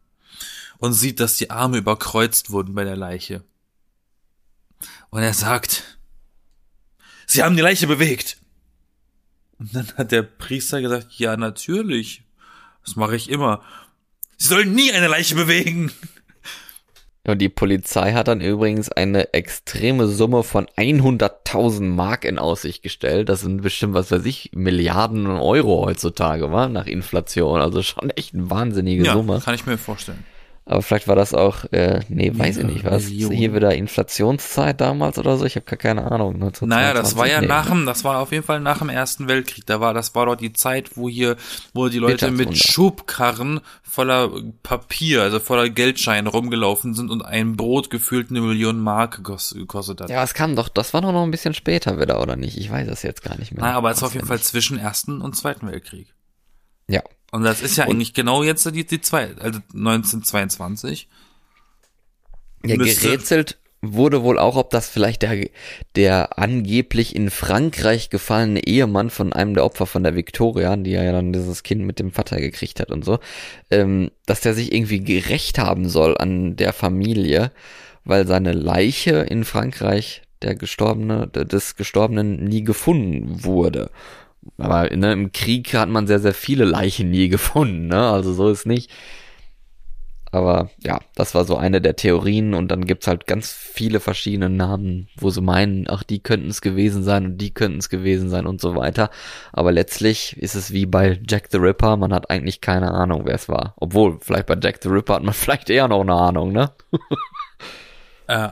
und 0.80 0.92
sieht, 0.92 1.22
dass 1.22 1.38
die 1.38 1.50
Arme 1.50 1.78
überkreuzt 1.78 2.52
wurden 2.52 2.76
bei 2.76 2.84
der 2.84 2.98
Leiche. 2.98 3.46
Und 5.12 5.22
er 5.22 5.34
sagt, 5.34 5.98
Sie 7.26 7.42
haben 7.42 7.56
die 7.56 7.62
Leiche 7.62 7.88
bewegt. 7.88 8.36
Und 9.60 9.74
dann 9.74 9.88
hat 9.96 10.12
der 10.12 10.24
Priester 10.24 10.82
gesagt, 10.82 11.14
ja, 11.14 11.38
natürlich. 11.38 12.26
Das 12.84 12.98
mache 12.98 13.16
ich 13.16 13.30
immer. 13.30 13.64
Sie 14.40 14.48
sollen 14.48 14.74
nie 14.74 14.92
eine 14.92 15.08
Leiche 15.08 15.36
bewegen. 15.36 15.92
Und 17.28 17.40
die 17.40 17.50
Polizei 17.50 18.14
hat 18.14 18.30
dann 18.30 18.40
übrigens 18.40 18.90
eine 18.90 19.34
extreme 19.34 20.08
Summe 20.08 20.44
von 20.44 20.68
100.000 20.78 21.84
Mark 21.84 22.24
in 22.24 22.40
Aussicht 22.40 22.82
gestellt. 22.82 23.28
Das 23.28 23.42
sind 23.42 23.62
bestimmt, 23.62 23.94
was 23.94 24.10
weiß 24.12 24.26
ich, 24.26 24.52
Milliarden 24.54 25.28
Euro 25.28 25.86
heutzutage, 25.86 26.52
war 26.52 26.70
nach 26.70 26.88
Inflation. 26.88 27.60
Also 27.60 27.84
schon 27.84 28.10
echt 28.12 28.34
eine 28.34 28.50
wahnsinnige 28.50 29.04
ja, 29.06 29.14
Summe. 29.14 29.42
kann 29.44 29.54
ich 29.54 29.66
mir 29.66 29.78
vorstellen. 29.78 30.26
Aber 30.70 30.84
vielleicht 30.84 31.08
war 31.08 31.16
das 31.16 31.34
auch, 31.34 31.66
äh, 31.72 32.02
nee, 32.10 32.32
weiß 32.34 32.58
ich 32.58 32.64
nicht, 32.64 32.86
was 32.86 33.06
Millionen. 33.10 33.36
hier 33.36 33.56
wieder 33.56 33.74
Inflationszeit 33.74 34.80
damals 34.80 35.18
oder 35.18 35.36
so? 35.38 35.46
Ich 35.46 35.56
habe 35.56 35.66
gar 35.66 35.78
keine 35.78 36.12
Ahnung. 36.12 36.38
Naja, 36.38 36.94
das 36.94 37.16
war 37.18 37.26
ja 37.28 37.40
1922? 37.40 37.48
nach 37.48 37.68
dem, 37.70 37.86
das 37.88 38.04
war 38.04 38.20
auf 38.20 38.32
jeden 38.32 38.44
Fall 38.44 38.60
nach 38.60 38.78
dem 38.78 38.90
Ersten 38.90 39.28
Weltkrieg. 39.28 39.66
Da 39.66 39.80
war, 39.80 39.96
das 39.96 40.14
war 40.14 40.28
doch 40.28 40.36
die 40.36 40.54
Zeit, 40.54 40.96
wo 40.96 41.10
hier, 41.10 41.38
wo 41.74 41.90
die 41.90 41.98
Leute 41.98 42.30
mit. 42.30 42.56
Schubkarren 42.56 43.62
voller 43.82 44.30
Papier, 44.62 45.24
also 45.24 45.40
voller 45.40 45.70
Geldscheine 45.70 46.30
rumgelaufen 46.30 46.94
sind 46.94 47.10
und 47.10 47.24
ein 47.26 47.56
Brot 47.58 47.90
gefühlt 47.90 48.30
eine 48.30 48.42
Million 48.42 48.80
Mark 48.80 49.16
gekos- 49.20 49.56
gekostet 49.56 50.02
hat. 50.02 50.10
Ja, 50.12 50.24
es 50.24 50.36
kam 50.36 50.56
doch, 50.56 50.70
das 50.70 50.94
war 50.94 51.02
doch 51.02 51.12
noch 51.12 51.24
ein 51.24 51.32
bisschen 51.32 51.56
später 51.56 52.00
wieder, 52.00 52.22
oder 52.22 52.36
nicht? 52.36 52.58
Ich 52.58 52.70
weiß 52.72 52.88
es 52.90 53.02
jetzt 53.02 53.24
gar 53.24 53.38
nicht 53.40 53.52
mehr. 53.54 53.64
Naja, 53.64 53.78
aber 53.78 53.90
es 53.90 54.02
war 54.04 54.10
auf 54.10 54.14
jeden 54.14 54.28
Fall 54.28 54.40
zwischen 54.40 54.78
Ersten 54.78 55.22
und 55.22 55.36
Zweiten 55.36 55.68
Weltkrieg. 55.72 56.14
Ja. 56.88 57.02
Und 57.32 57.44
das 57.44 57.62
ist 57.62 57.78
ja 57.78 57.86
eigentlich 57.86 58.14
genau 58.14 58.44
jetzt 58.44 58.66
die, 58.74 58.86
die 58.86 59.02
zwei, 59.02 59.36
also 59.38 59.60
1922. 59.74 61.08
Ja, 62.66 62.76
gerätselt 62.76 63.58
wurde 63.82 64.24
wohl 64.24 64.38
auch, 64.38 64.58
ob 64.58 64.72
das 64.72 64.90
vielleicht 64.90 65.22
der, 65.22 65.50
der 65.96 66.38
angeblich 66.38 67.16
in 67.16 67.30
Frankreich 67.30 68.10
gefallene 68.10 68.66
Ehemann 68.66 69.10
von 69.10 69.32
einem 69.32 69.54
der 69.54 69.64
Opfer 69.64 69.86
von 69.86 70.04
der 70.04 70.16
Victoria, 70.16 70.76
die 70.76 70.92
ja 70.92 71.12
dann 71.12 71.32
dieses 71.32 71.64
Kind 71.64 71.82
mit 71.82 72.00
dem 72.00 72.12
Vater 72.12 72.40
gekriegt 72.40 72.80
hat 72.80 72.92
und 72.92 73.06
so, 73.06 73.20
ähm, 73.72 74.12
dass 74.26 74.42
der 74.42 74.54
sich 74.54 74.74
irgendwie 74.74 75.00
gerecht 75.00 75.60
haben 75.60 75.88
soll 75.88 76.18
an 76.18 76.58
der 76.58 76.74
Familie, 76.74 77.52
weil 78.04 78.28
seine 78.28 78.52
Leiche 78.52 79.20
in 79.20 79.46
Frankreich 79.46 80.24
der 80.42 80.56
Gestorbene, 80.56 81.28
des 81.28 81.76
Gestorbenen 81.76 82.44
nie 82.44 82.64
gefunden 82.64 83.44
wurde. 83.44 83.92
Aber 84.58 84.90
ne, 84.96 85.12
im 85.14 85.32
Krieg 85.32 85.74
hat 85.74 85.90
man 85.90 86.08
sehr, 86.08 86.20
sehr 86.20 86.34
viele 86.34 86.66
Leichen 86.66 87.10
nie 87.10 87.30
gefunden, 87.30 87.88
ne? 87.88 88.10
Also 88.10 88.34
so 88.34 88.50
ist 88.50 88.66
nicht. 88.66 88.92
Aber 90.32 90.70
ja, 90.78 91.00
das 91.16 91.34
war 91.34 91.44
so 91.44 91.58
eine 91.58 91.82
der 91.82 91.96
Theorien 91.96 92.54
und 92.54 92.70
dann 92.70 92.86
gibt's 92.86 93.08
halt 93.08 93.26
ganz 93.26 93.52
viele 93.52 94.00
verschiedene 94.00 94.50
Namen, 94.50 95.08
wo 95.16 95.32
sie 95.32 95.42
meinen, 95.42 95.88
ach, 95.90 96.04
die 96.04 96.20
könnten 96.20 96.50
es 96.50 96.62
gewesen 96.62 97.04
sein 97.04 97.26
und 97.26 97.38
die 97.40 97.52
könnten 97.52 97.80
es 97.80 97.90
gewesen 97.90 98.30
sein 98.30 98.46
und 98.46 98.62
so 98.62 98.76
weiter. 98.76 99.10
Aber 99.54 99.72
letztlich 99.72 100.38
ist 100.38 100.54
es 100.54 100.72
wie 100.72 100.86
bei 100.86 101.20
Jack 101.28 101.48
the 101.50 101.58
Ripper, 101.58 101.98
man 101.98 102.14
hat 102.14 102.30
eigentlich 102.30 102.62
keine 102.62 102.92
Ahnung, 102.92 103.24
wer 103.26 103.34
es 103.34 103.50
war. 103.50 103.74
Obwohl, 103.78 104.20
vielleicht 104.22 104.46
bei 104.46 104.58
Jack 104.62 104.80
the 104.84 104.90
Ripper 104.90 105.16
hat 105.16 105.24
man 105.24 105.34
vielleicht 105.34 105.70
eher 105.72 105.88
noch 105.88 106.02
eine 106.02 106.16
Ahnung, 106.16 106.52
ne? 106.52 106.72
Äh, 108.28 108.50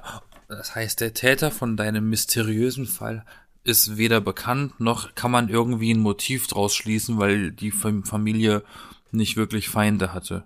das 0.49 0.73
heißt, 0.73 1.01
der 1.01 1.13
Täter 1.13 1.51
von 1.51 1.77
deinem 1.77 2.09
mysteriösen 2.09 2.87
Fall 2.87 3.23
ist 3.67 3.97
weder 3.97 4.21
bekannt, 4.21 4.79
noch 4.79 5.13
kann 5.15 5.31
man 5.31 5.49
irgendwie 5.49 5.93
ein 5.93 5.99
Motiv 5.99 6.47
draus 6.47 6.75
schließen, 6.75 7.19
weil 7.19 7.51
die 7.51 7.71
Fam- 7.71 8.05
Familie 8.05 8.63
nicht 9.11 9.37
wirklich 9.37 9.69
Feinde 9.69 10.13
hatte. 10.13 10.45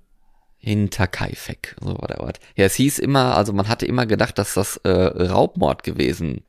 Hinterkaifeck, 0.57 1.75
so 1.81 1.97
war 1.99 2.07
der 2.07 2.21
Ort. 2.21 2.39
Ja, 2.55 2.65
es 2.65 2.75
hieß 2.75 2.99
immer, 2.99 3.35
also 3.35 3.53
man 3.53 3.67
hatte 3.67 3.85
immer 3.85 4.05
gedacht, 4.05 4.37
dass 4.37 4.53
das 4.53 4.77
äh, 4.77 4.89
Raubmord 4.89 5.83
gewesen 5.83 6.43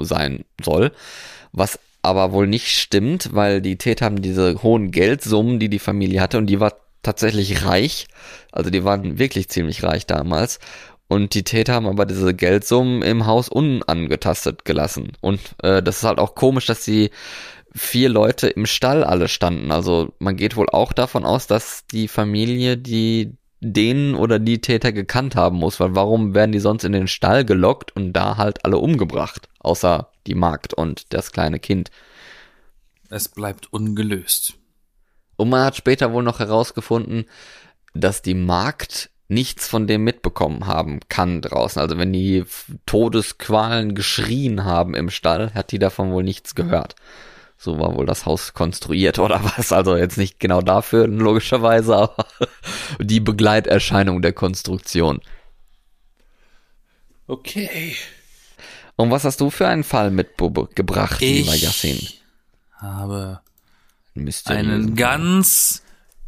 sein 0.00 0.44
soll, 0.62 0.92
was 1.52 1.78
aber 2.02 2.32
wohl 2.32 2.46
nicht 2.46 2.68
stimmt, 2.68 3.30
weil 3.34 3.60
die 3.60 3.76
Täter 3.76 4.06
haben 4.06 4.22
diese 4.22 4.62
hohen 4.62 4.90
Geldsummen, 4.90 5.58
die 5.58 5.68
die 5.68 5.78
Familie 5.78 6.20
hatte 6.20 6.38
und 6.38 6.46
die 6.46 6.60
war 6.60 6.74
tatsächlich 7.02 7.64
reich, 7.64 8.06
also 8.52 8.70
die 8.70 8.84
waren 8.84 9.18
wirklich 9.18 9.48
ziemlich 9.48 9.82
reich 9.82 10.06
damals 10.06 10.58
und 11.08 11.34
die 11.34 11.44
Täter 11.44 11.74
haben 11.74 11.86
aber 11.86 12.06
diese 12.06 12.34
Geldsummen 12.34 13.02
im 13.02 13.26
Haus 13.26 13.48
unangetastet 13.48 14.64
gelassen 14.64 15.12
und 15.20 15.40
äh, 15.62 15.82
das 15.82 15.98
ist 15.98 16.04
halt 16.04 16.18
auch 16.18 16.34
komisch, 16.34 16.66
dass 16.66 16.84
sie 16.84 17.10
vier 17.74 18.08
Leute 18.08 18.48
im 18.48 18.66
Stall 18.66 19.04
alle 19.04 19.28
standen. 19.28 19.70
Also 19.70 20.14
man 20.18 20.36
geht 20.36 20.56
wohl 20.56 20.68
auch 20.70 20.92
davon 20.92 21.24
aus, 21.24 21.46
dass 21.46 21.86
die 21.86 22.08
Familie 22.08 22.76
die 22.76 23.36
den 23.60 24.14
oder 24.14 24.38
die 24.38 24.60
Täter 24.60 24.92
gekannt 24.92 25.34
haben 25.34 25.58
muss, 25.58 25.80
weil 25.80 25.94
warum 25.94 26.34
werden 26.34 26.52
die 26.52 26.60
sonst 26.60 26.84
in 26.84 26.92
den 26.92 27.08
Stall 27.08 27.44
gelockt 27.44 27.94
und 27.94 28.12
da 28.12 28.36
halt 28.36 28.64
alle 28.64 28.78
umgebracht, 28.78 29.48
außer 29.58 30.12
die 30.26 30.36
Magd 30.36 30.74
und 30.74 31.12
das 31.12 31.32
kleine 31.32 31.58
Kind. 31.58 31.90
Es 33.10 33.28
bleibt 33.28 33.72
ungelöst. 33.72 34.54
Und 35.36 35.48
man 35.48 35.64
hat 35.64 35.76
später 35.76 36.12
wohl 36.12 36.22
noch 36.22 36.38
herausgefunden, 36.38 37.24
dass 37.94 38.22
die 38.22 38.34
Magd 38.34 39.10
nichts 39.28 39.68
von 39.68 39.86
dem 39.86 40.04
mitbekommen 40.04 40.66
haben 40.66 41.00
kann 41.08 41.42
draußen. 41.42 41.80
Also 41.80 41.98
wenn 41.98 42.12
die 42.12 42.44
Todesqualen 42.86 43.94
geschrien 43.94 44.64
haben 44.64 44.94
im 44.94 45.10
Stall, 45.10 45.52
hat 45.54 45.70
die 45.70 45.78
davon 45.78 46.10
wohl 46.12 46.24
nichts 46.24 46.54
gehört. 46.54 46.96
So 47.58 47.78
war 47.78 47.94
wohl 47.94 48.06
das 48.06 48.24
Haus 48.24 48.54
konstruiert 48.54 49.18
oder 49.18 49.44
was. 49.44 49.72
Also 49.72 49.96
jetzt 49.96 50.16
nicht 50.16 50.40
genau 50.40 50.62
dafür, 50.62 51.06
logischerweise, 51.06 51.96
aber 51.96 52.26
die 53.00 53.20
Begleiterscheinung 53.20 54.22
der 54.22 54.32
Konstruktion. 54.32 55.20
Okay. 57.26 57.94
Und 58.96 59.10
was 59.10 59.24
hast 59.24 59.40
du 59.40 59.50
für 59.50 59.68
einen 59.68 59.84
Fall 59.84 60.10
mitgebracht, 60.10 61.20
lieber 61.20 61.54
Yassin? 61.54 61.98
Ich 61.98 62.22
habe 62.78 63.40
einen 64.46 64.96
ganz 64.96 65.82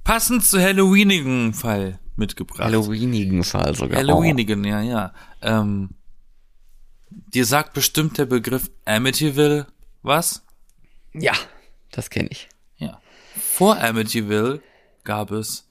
passend 0.05 0.45
zu 0.45 0.61
Halloweenigen 0.61 1.55
Fall 1.55 1.99
mitgebracht. 2.21 2.61
Halloweenigen 2.61 3.43
Fall 3.43 3.75
sogar. 3.75 3.99
Halloweenigen, 3.99 4.63
ja, 4.63 4.81
ja. 4.81 5.13
Ähm, 5.43 5.91
dir 7.11 7.45
sagt 7.45 7.73
bestimmt 7.73 8.19
der 8.19 8.27
Begriff 8.27 8.71
Amityville 8.85 9.67
was? 10.03 10.43
Ja, 11.13 11.35
das 11.91 12.11
kenne 12.11 12.29
ich. 12.31 12.49
Ja. 12.77 13.01
Vor 13.37 13.81
Amityville 13.83 14.63
gab 15.05 15.31
es 15.33 15.69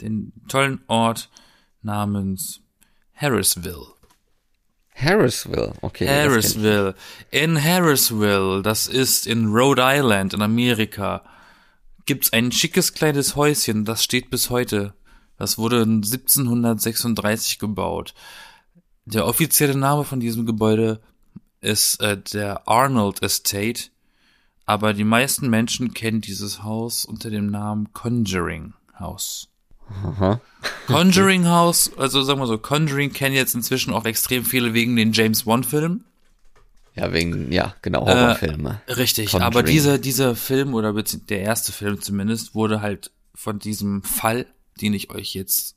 den 0.00 0.32
tollen 0.48 0.80
Ort 0.86 1.28
namens 1.82 2.60
Harrisville. 3.14 3.86
Harrisville, 4.94 5.74
okay. 5.80 6.08
Harrisville. 6.08 6.94
In 7.30 7.62
Harrisville, 7.62 8.62
das 8.62 8.86
ist 8.86 9.26
in 9.26 9.46
Rhode 9.46 9.82
Island 9.84 10.34
in 10.34 10.42
Amerika, 10.42 11.22
gibt's 12.06 12.32
ein 12.32 12.50
schickes 12.50 12.94
kleines 12.94 13.36
Häuschen, 13.36 13.84
das 13.84 14.02
steht 14.02 14.30
bis 14.30 14.50
heute. 14.50 14.94
Das 15.38 15.56
wurde 15.56 15.82
1736 15.82 17.58
gebaut. 17.58 18.14
Der 19.04 19.26
offizielle 19.26 19.76
Name 19.76 20.04
von 20.04 20.20
diesem 20.20 20.44
Gebäude 20.44 21.00
ist 21.60 22.00
äh, 22.02 22.18
der 22.18 22.68
Arnold 22.68 23.22
Estate, 23.22 23.84
aber 24.66 24.92
die 24.92 25.04
meisten 25.04 25.48
Menschen 25.48 25.94
kennen 25.94 26.20
dieses 26.20 26.62
Haus 26.62 27.04
unter 27.04 27.30
dem 27.30 27.46
Namen 27.50 27.92
Conjuring 27.94 28.74
House. 28.98 29.48
Aha. 30.04 30.40
Conjuring 30.86 31.46
House, 31.46 31.90
also 31.96 32.22
sagen 32.22 32.40
wir 32.40 32.46
so, 32.46 32.58
Conjuring 32.58 33.12
kennen 33.12 33.34
jetzt 33.34 33.54
inzwischen 33.54 33.92
auch 33.94 34.04
extrem 34.04 34.44
viele 34.44 34.74
wegen 34.74 34.96
den 34.96 35.12
James 35.12 35.46
Wan 35.46 35.64
Filmen. 35.64 36.04
Ja, 36.94 37.12
wegen, 37.12 37.50
ja, 37.52 37.74
genau, 37.80 38.06
Äh, 38.06 38.10
Horrorfilme. 38.12 38.82
Richtig, 38.88 39.30
Conjuring. 39.30 39.46
aber 39.46 39.62
dieser, 39.62 39.98
dieser 39.98 40.34
Film 40.36 40.74
oder 40.74 40.92
der 40.92 41.40
erste 41.40 41.72
Film 41.72 42.02
zumindest 42.02 42.54
wurde 42.54 42.82
halt 42.82 43.10
von 43.34 43.58
diesem 43.58 44.02
Fall, 44.02 44.46
den 44.80 44.94
ich 44.94 45.10
euch 45.10 45.34
jetzt 45.34 45.76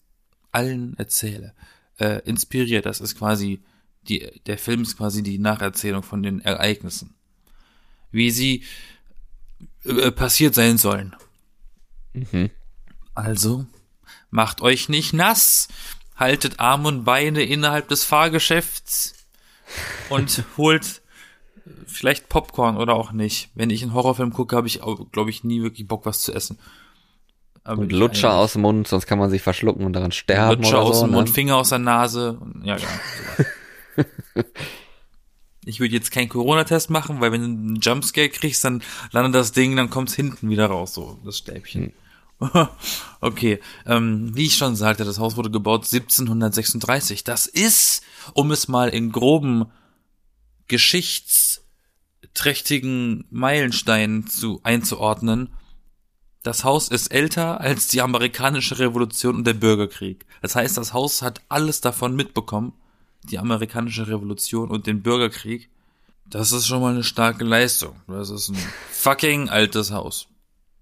allen 0.52 0.98
erzähle, 0.98 1.54
äh, 1.98 2.22
inspiriert. 2.26 2.86
Das 2.86 3.02
ist 3.02 3.18
quasi 3.18 3.62
die, 4.04 4.42
der 4.46 4.58
Film 4.58 4.82
ist 4.82 4.98
quasi 4.98 5.24
die 5.24 5.38
Nacherzählung 5.38 6.04
von 6.04 6.24
den 6.24 6.42
Ereignissen. 6.42 7.14
Wie 8.12 8.32
sie 8.32 8.64
äh, 9.86 10.12
passiert 10.12 10.56
sein 10.56 10.78
sollen. 10.78 11.16
Mhm. 12.14 12.50
Also, 13.14 13.66
macht 14.30 14.62
euch 14.62 14.90
nicht 14.90 15.14
nass, 15.14 15.68
haltet 16.16 16.60
Arme 16.60 16.88
und 16.88 17.04
Beine 17.04 17.44
innerhalb 17.44 17.88
des 17.88 18.04
Fahrgeschäfts 18.04 19.14
und 20.10 20.44
holt 20.58 21.02
vielleicht 21.86 22.30
Popcorn 22.30 22.78
oder 22.78 22.96
auch 22.96 23.12
nicht. 23.12 23.50
Wenn 23.54 23.70
ich 23.70 23.84
einen 23.84 23.94
Horrorfilm 23.94 24.34
gucke, 24.34 24.56
habe 24.56 24.68
ich, 24.68 24.82
glaube 25.12 25.30
ich, 25.30 25.44
nie 25.44 25.62
wirklich 25.62 25.88
Bock, 25.88 26.06
was 26.06 26.22
zu 26.22 26.34
essen. 26.34 26.58
Und 27.64 27.92
Lutscher 27.92 28.34
aus 28.34 28.54
dem 28.54 28.64
Mund, 28.64 28.88
sonst 28.88 29.06
kann 29.06 29.20
man 29.20 29.30
sich 29.30 29.42
verschlucken 29.42 29.86
und 29.86 29.94
daran 29.94 30.12
sterben 30.12 30.64
Lutscher 30.64 30.80
aus 30.80 31.00
so. 31.00 31.06
dem 31.06 31.12
ne? 31.12 31.18
Mund, 31.18 31.30
Finger 31.30 31.58
aus 31.58 31.70
der 31.70 31.80
Nase. 31.80 32.40
Ja, 32.64 32.78
ja. 32.78 32.88
sowas. 33.98 34.06
ich 35.66 35.80
würde 35.80 35.94
jetzt 35.94 36.12
keinen 36.12 36.30
Corona-Test 36.30 36.90
machen, 36.90 37.22
weil 37.22 37.32
wenn 37.32 37.42
du 37.42 37.48
einen 37.48 37.76
Jumpscare 37.76 38.30
kriegst, 38.30 38.64
dann 38.64 38.82
landet 39.12 39.36
das 39.36 39.52
Ding, 39.52 39.76
dann 39.76 39.92
kommt's 39.92 40.16
hinten 40.16 40.50
wieder 40.50 40.66
raus, 40.68 40.96
so 40.96 41.20
das 41.24 41.38
Stäbchen. 41.38 41.94
okay, 43.22 43.60
ähm, 43.86 44.36
wie 44.36 44.48
ich 44.48 44.56
schon 44.56 44.76
sagte, 44.76 45.06
das 45.06 45.20
Haus 45.20 45.38
wurde 45.38 45.52
gebaut 45.52 45.86
1736. 45.86 47.24
Das 47.24 47.46
ist, 47.46 48.02
um 48.34 48.50
es 48.52 48.68
mal 48.68 48.90
in 48.90 49.12
groben 49.12 49.68
geschichtsträchtigen 50.68 53.26
Meilensteinen 53.30 54.26
zu 54.26 54.62
einzuordnen, 54.64 55.50
das 56.44 56.64
Haus 56.64 56.88
ist 56.88 57.08
älter 57.08 57.62
als 57.62 57.88
die 57.88 58.02
amerikanische 58.02 58.80
Revolution 58.80 59.36
und 59.36 59.48
der 59.48 59.54
Bürgerkrieg. 59.54 60.26
Das 60.42 60.56
heißt, 60.56 60.78
das 60.78 60.94
Haus 60.94 61.22
hat 61.22 61.42
alles 61.50 61.82
davon 61.82 62.16
mitbekommen, 62.16 62.74
die 63.24 63.38
amerikanische 63.38 64.08
Revolution 64.08 64.70
und 64.70 64.88
den 64.88 65.04
Bürgerkrieg. 65.04 65.70
Das 66.26 66.52
ist 66.52 66.66
schon 66.66 66.82
mal 66.82 66.94
eine 66.94 67.04
starke 67.04 67.44
Leistung. 67.44 67.96
Das 68.08 68.30
ist 68.30 68.50
ein 68.50 68.58
fucking 68.92 69.50
altes 69.50 69.92
Haus. 69.92 70.28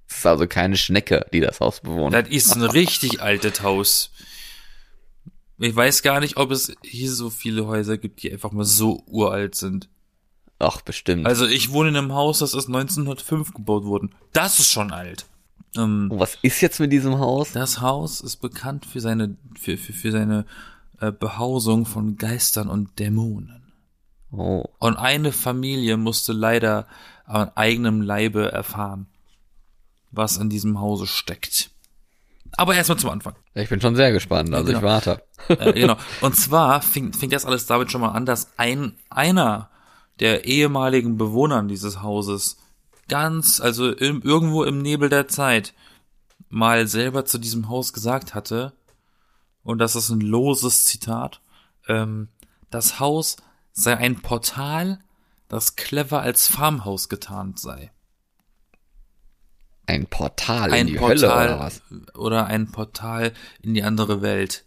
Das 0.08 0.20
ist 0.20 0.26
also 0.26 0.48
keine 0.48 0.78
Schnecke, 0.78 1.26
die 1.34 1.42
das 1.42 1.60
Haus 1.60 1.82
bewohnt. 1.82 2.14
Das 2.14 2.30
ist 2.30 2.56
ein 2.56 2.64
richtig 2.64 3.22
altes 3.22 3.62
Haus. 3.62 4.12
Ich 5.58 5.76
weiß 5.76 6.04
gar 6.04 6.22
nicht, 6.22 6.38
ob 6.38 6.52
es 6.52 6.74
hier 6.84 7.12
so 7.12 7.30
viele 7.30 7.68
Häuser 7.68 7.98
gibt, 7.98 8.24
die 8.24 8.32
einfach 8.32 8.52
mal 8.52 8.64
so 8.64 9.04
uralt 9.08 9.56
sind. 9.56 9.90
Ach, 10.58 10.82
bestimmt. 10.82 11.26
Also 11.26 11.46
ich 11.46 11.72
wohne 11.72 11.90
in 11.90 11.98
einem 11.98 12.14
Haus, 12.14 12.40
das 12.40 12.54
ist 12.54 12.68
1905 12.68 13.54
gebaut 13.54 13.84
worden. 13.84 14.16
Das 14.32 14.60
ist 14.60 14.72
schon 14.72 14.92
alt. 14.92 15.26
Ähm, 15.78 16.12
was 16.14 16.38
ist 16.42 16.62
jetzt 16.62 16.80
mit 16.80 16.92
diesem 16.92 17.20
Haus? 17.20 17.52
das 17.52 17.82
Haus 17.82 18.22
ist 18.22 18.38
bekannt 18.38 18.86
für 18.86 19.00
seine 19.00 19.38
für, 19.60 19.78
für, 19.78 19.94
für 19.94 20.12
seine 20.12 20.46
äh, 21.00 21.12
Behausung 21.12 21.86
von 21.86 22.18
Geistern 22.18 22.70
und 22.70 22.98
Dämonen. 23.00 23.74
Oh. 24.32 24.64
Und 24.80 24.98
eine 24.98 25.32
Familie 25.32 25.98
musste 25.98 26.34
leider 26.34 26.88
an 27.26 27.52
eigenem 27.56 28.02
Leibe 28.02 28.52
erfahren, 28.52 29.08
was 30.12 30.38
in 30.38 30.50
diesem 30.50 30.80
Hause 30.80 31.08
steckt. 31.08 31.72
Aber 32.58 32.76
erstmal 32.76 32.98
zum 32.98 33.12
Anfang. 33.12 33.36
Ich 33.54 33.70
bin 33.70 33.80
schon 33.80 33.96
sehr 33.96 34.12
gespannt, 34.12 34.54
also 34.54 34.66
genau. 34.66 34.80
ich 34.80 34.84
warte. 34.84 35.24
äh, 35.48 35.74
genau. 35.80 35.98
Und 36.22 36.36
zwar 36.36 36.82
fing, 36.82 37.14
fing 37.14 37.30
das 37.30 37.46
alles 37.46 37.66
damit 37.66 37.92
schon 37.92 38.02
mal 38.02 38.12
an, 38.12 38.26
dass 38.26 38.50
ein 38.58 38.96
einer 39.10 39.70
der 40.20 40.46
ehemaligen 40.46 41.18
Bewohnern 41.18 41.68
dieses 41.68 42.02
Hauses 42.02 42.58
ganz, 43.10 43.60
also 43.60 43.92
im, 43.92 44.22
irgendwo 44.22 44.64
im 44.64 44.82
Nebel 44.82 45.10
der 45.10 45.28
Zeit, 45.28 45.74
mal 46.48 46.88
selber 46.88 47.26
zu 47.26 47.38
diesem 47.38 47.68
Haus 47.68 47.92
gesagt 47.92 48.34
hatte, 48.34 48.74
und 49.64 49.80
das 49.80 49.96
ist 49.96 50.10
ein 50.10 50.22
loses 50.22 50.86
Zitat, 50.86 51.42
ähm, 51.88 52.30
das 52.70 53.00
Haus 53.00 53.36
sei 53.74 53.98
ein 53.98 54.22
Portal, 54.22 55.00
das 55.48 55.76
clever 55.76 56.22
als 56.22 56.48
Farmhaus 56.48 57.10
getarnt 57.10 57.60
sei. 57.60 57.92
Ein 59.86 60.06
Portal 60.06 60.72
Ein 60.72 60.88
in 60.88 60.94
die 60.94 61.00
Portal 61.00 61.18
Hölle 61.18 61.56
oder 61.56 61.60
was? 61.60 61.82
oder 62.14 62.46
ein 62.46 62.72
Portal 62.72 63.34
in 63.62 63.74
die 63.74 63.82
andere 63.82 64.22
Welt. 64.22 64.66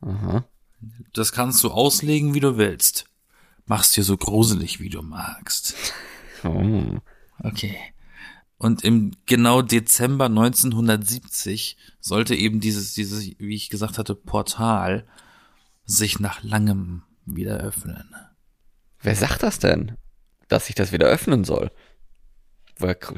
Aha. 0.00 0.44
Das 1.12 1.32
kannst 1.32 1.62
du 1.62 1.70
auslegen, 1.70 2.32
wie 2.32 2.40
du 2.40 2.56
willst. 2.56 3.04
Mach's 3.66 3.92
dir 3.92 4.04
so 4.04 4.16
gruselig, 4.16 4.80
wie 4.80 4.88
du 4.88 5.02
magst. 5.02 5.74
Oh. 6.44 6.98
Okay. 7.42 7.76
Und 8.58 8.84
im 8.84 9.12
genau 9.26 9.62
Dezember 9.62 10.26
1970 10.26 11.76
sollte 12.00 12.34
eben 12.34 12.60
dieses, 12.60 12.94
dieses, 12.94 13.24
wie 13.38 13.54
ich 13.56 13.70
gesagt 13.70 13.98
hatte, 13.98 14.14
Portal 14.14 15.06
sich 15.84 16.20
nach 16.20 16.42
langem 16.44 17.02
wieder 17.26 17.58
öffnen. 17.58 18.14
Wer 19.00 19.16
sagt 19.16 19.42
das 19.42 19.58
denn? 19.58 19.96
Dass 20.48 20.66
sich 20.66 20.76
das 20.76 20.92
wieder 20.92 21.06
öffnen 21.06 21.42
soll? 21.44 21.70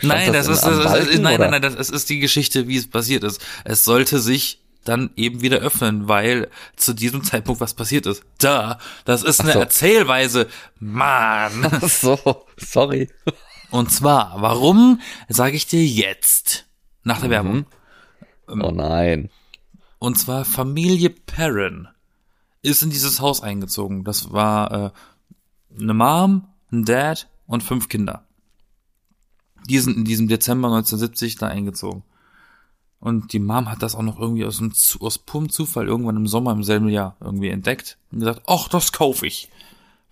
Nein, 0.02 0.32
das, 0.32 0.46
in- 0.46 0.52
ist, 0.54 0.62
das 0.62 0.78
ist, 0.78 0.84
Balken, 0.84 1.22
nein, 1.22 1.34
oder? 1.40 1.50
nein, 1.50 1.62
nein, 1.62 1.76
das 1.76 1.90
ist 1.90 2.08
die 2.10 2.20
Geschichte, 2.20 2.68
wie 2.68 2.76
es 2.76 2.88
passiert 2.88 3.24
ist. 3.24 3.40
Es 3.64 3.84
sollte 3.84 4.20
sich 4.20 4.62
dann 4.84 5.10
eben 5.16 5.40
wieder 5.40 5.58
öffnen, 5.58 6.08
weil 6.08 6.50
zu 6.76 6.92
diesem 6.94 7.24
Zeitpunkt 7.24 7.60
was 7.60 7.74
passiert 7.74 8.04
ist. 8.06 8.22
Da, 8.38 8.78
das 9.06 9.22
ist 9.22 9.40
eine 9.40 9.52
so. 9.54 9.58
Erzählweise. 9.60 10.48
Mann. 10.78 11.66
Ach 11.70 11.88
so, 11.88 12.46
sorry. 12.58 13.08
Und 13.74 13.90
zwar, 13.90 14.40
warum 14.40 15.00
sage 15.28 15.56
ich 15.56 15.66
dir 15.66 15.84
jetzt? 15.84 16.66
Nach 17.02 17.16
Mhm. 17.18 17.22
der 17.22 17.30
Werbung. 17.30 17.66
Oh 18.46 18.70
nein. 18.70 19.30
Und 19.98 20.16
zwar 20.16 20.44
Familie 20.44 21.10
Perrin 21.10 21.88
ist 22.62 22.82
in 22.84 22.90
dieses 22.90 23.20
Haus 23.20 23.42
eingezogen. 23.42 24.04
Das 24.04 24.32
war 24.32 24.70
äh, 24.72 24.90
eine 25.80 25.92
Mom, 25.94 26.46
ein 26.70 26.84
Dad 26.84 27.28
und 27.46 27.62
fünf 27.64 27.88
Kinder. 27.88 28.24
Die 29.68 29.78
sind 29.80 29.96
in 29.96 30.04
diesem 30.04 30.28
Dezember 30.28 30.68
1970 30.68 31.37
da 31.37 31.48
eingezogen. 31.48 32.04
Und 33.00 33.32
die 33.32 33.38
Mom 33.40 33.68
hat 33.70 33.82
das 33.82 33.94
auch 33.96 34.02
noch 34.02 34.18
irgendwie 34.20 34.44
aus, 34.44 34.62
Zu- 34.74 35.00
aus 35.00 35.18
purem 35.18 35.48
Zufall 35.50 35.87
irgendwann 35.88 36.16
im 36.16 36.26
Sommer 36.28 36.52
im 36.52 36.62
selben 36.62 36.88
Jahr 36.88 37.16
irgendwie 37.20 37.48
entdeckt 37.48 37.98
und 38.12 38.20
gesagt, 38.20 38.42
ach, 38.46 38.68
das 38.68 38.92
kaufe 38.92 39.26
ich. 39.26 39.50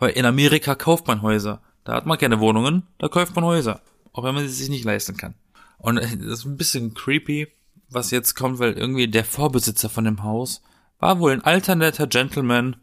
Weil 0.01 0.11
in 0.11 0.25
Amerika 0.27 0.75
kauft 0.75 1.07
man 1.07 1.23
Häuser. 1.23 1.61
Da 1.85 1.95
hat 1.95 2.07
man 2.07 2.19
keine 2.19 2.41
Wohnungen, 2.41 2.85
da 2.99 3.09
kauft 3.09 3.35
man 3.35 3.45
Häuser. 3.45 3.81
Auch 4.13 4.25
wenn 4.25 4.35
man 4.35 4.47
sie 4.47 4.55
sich 4.55 4.69
nicht 4.69 4.85
leisten 4.85 5.17
kann. 5.17 5.35
Und 5.79 5.99
äh, 5.99 6.17
das 6.17 6.41
ist 6.41 6.45
ein 6.45 6.57
bisschen 6.57 6.95
creepy, 6.95 7.49
was 7.89 8.11
jetzt 8.11 8.35
kommt, 8.35 8.59
weil 8.59 8.73
irgendwie 8.73 9.09
der 9.09 9.25
Vorbesitzer 9.25 9.89
von 9.89 10.05
dem 10.05 10.23
Haus 10.23 10.63
war 10.99 11.19
wohl 11.19 11.33
ein 11.33 11.43
alter 11.43 11.75
netter 11.75 12.07
Gentleman, 12.07 12.77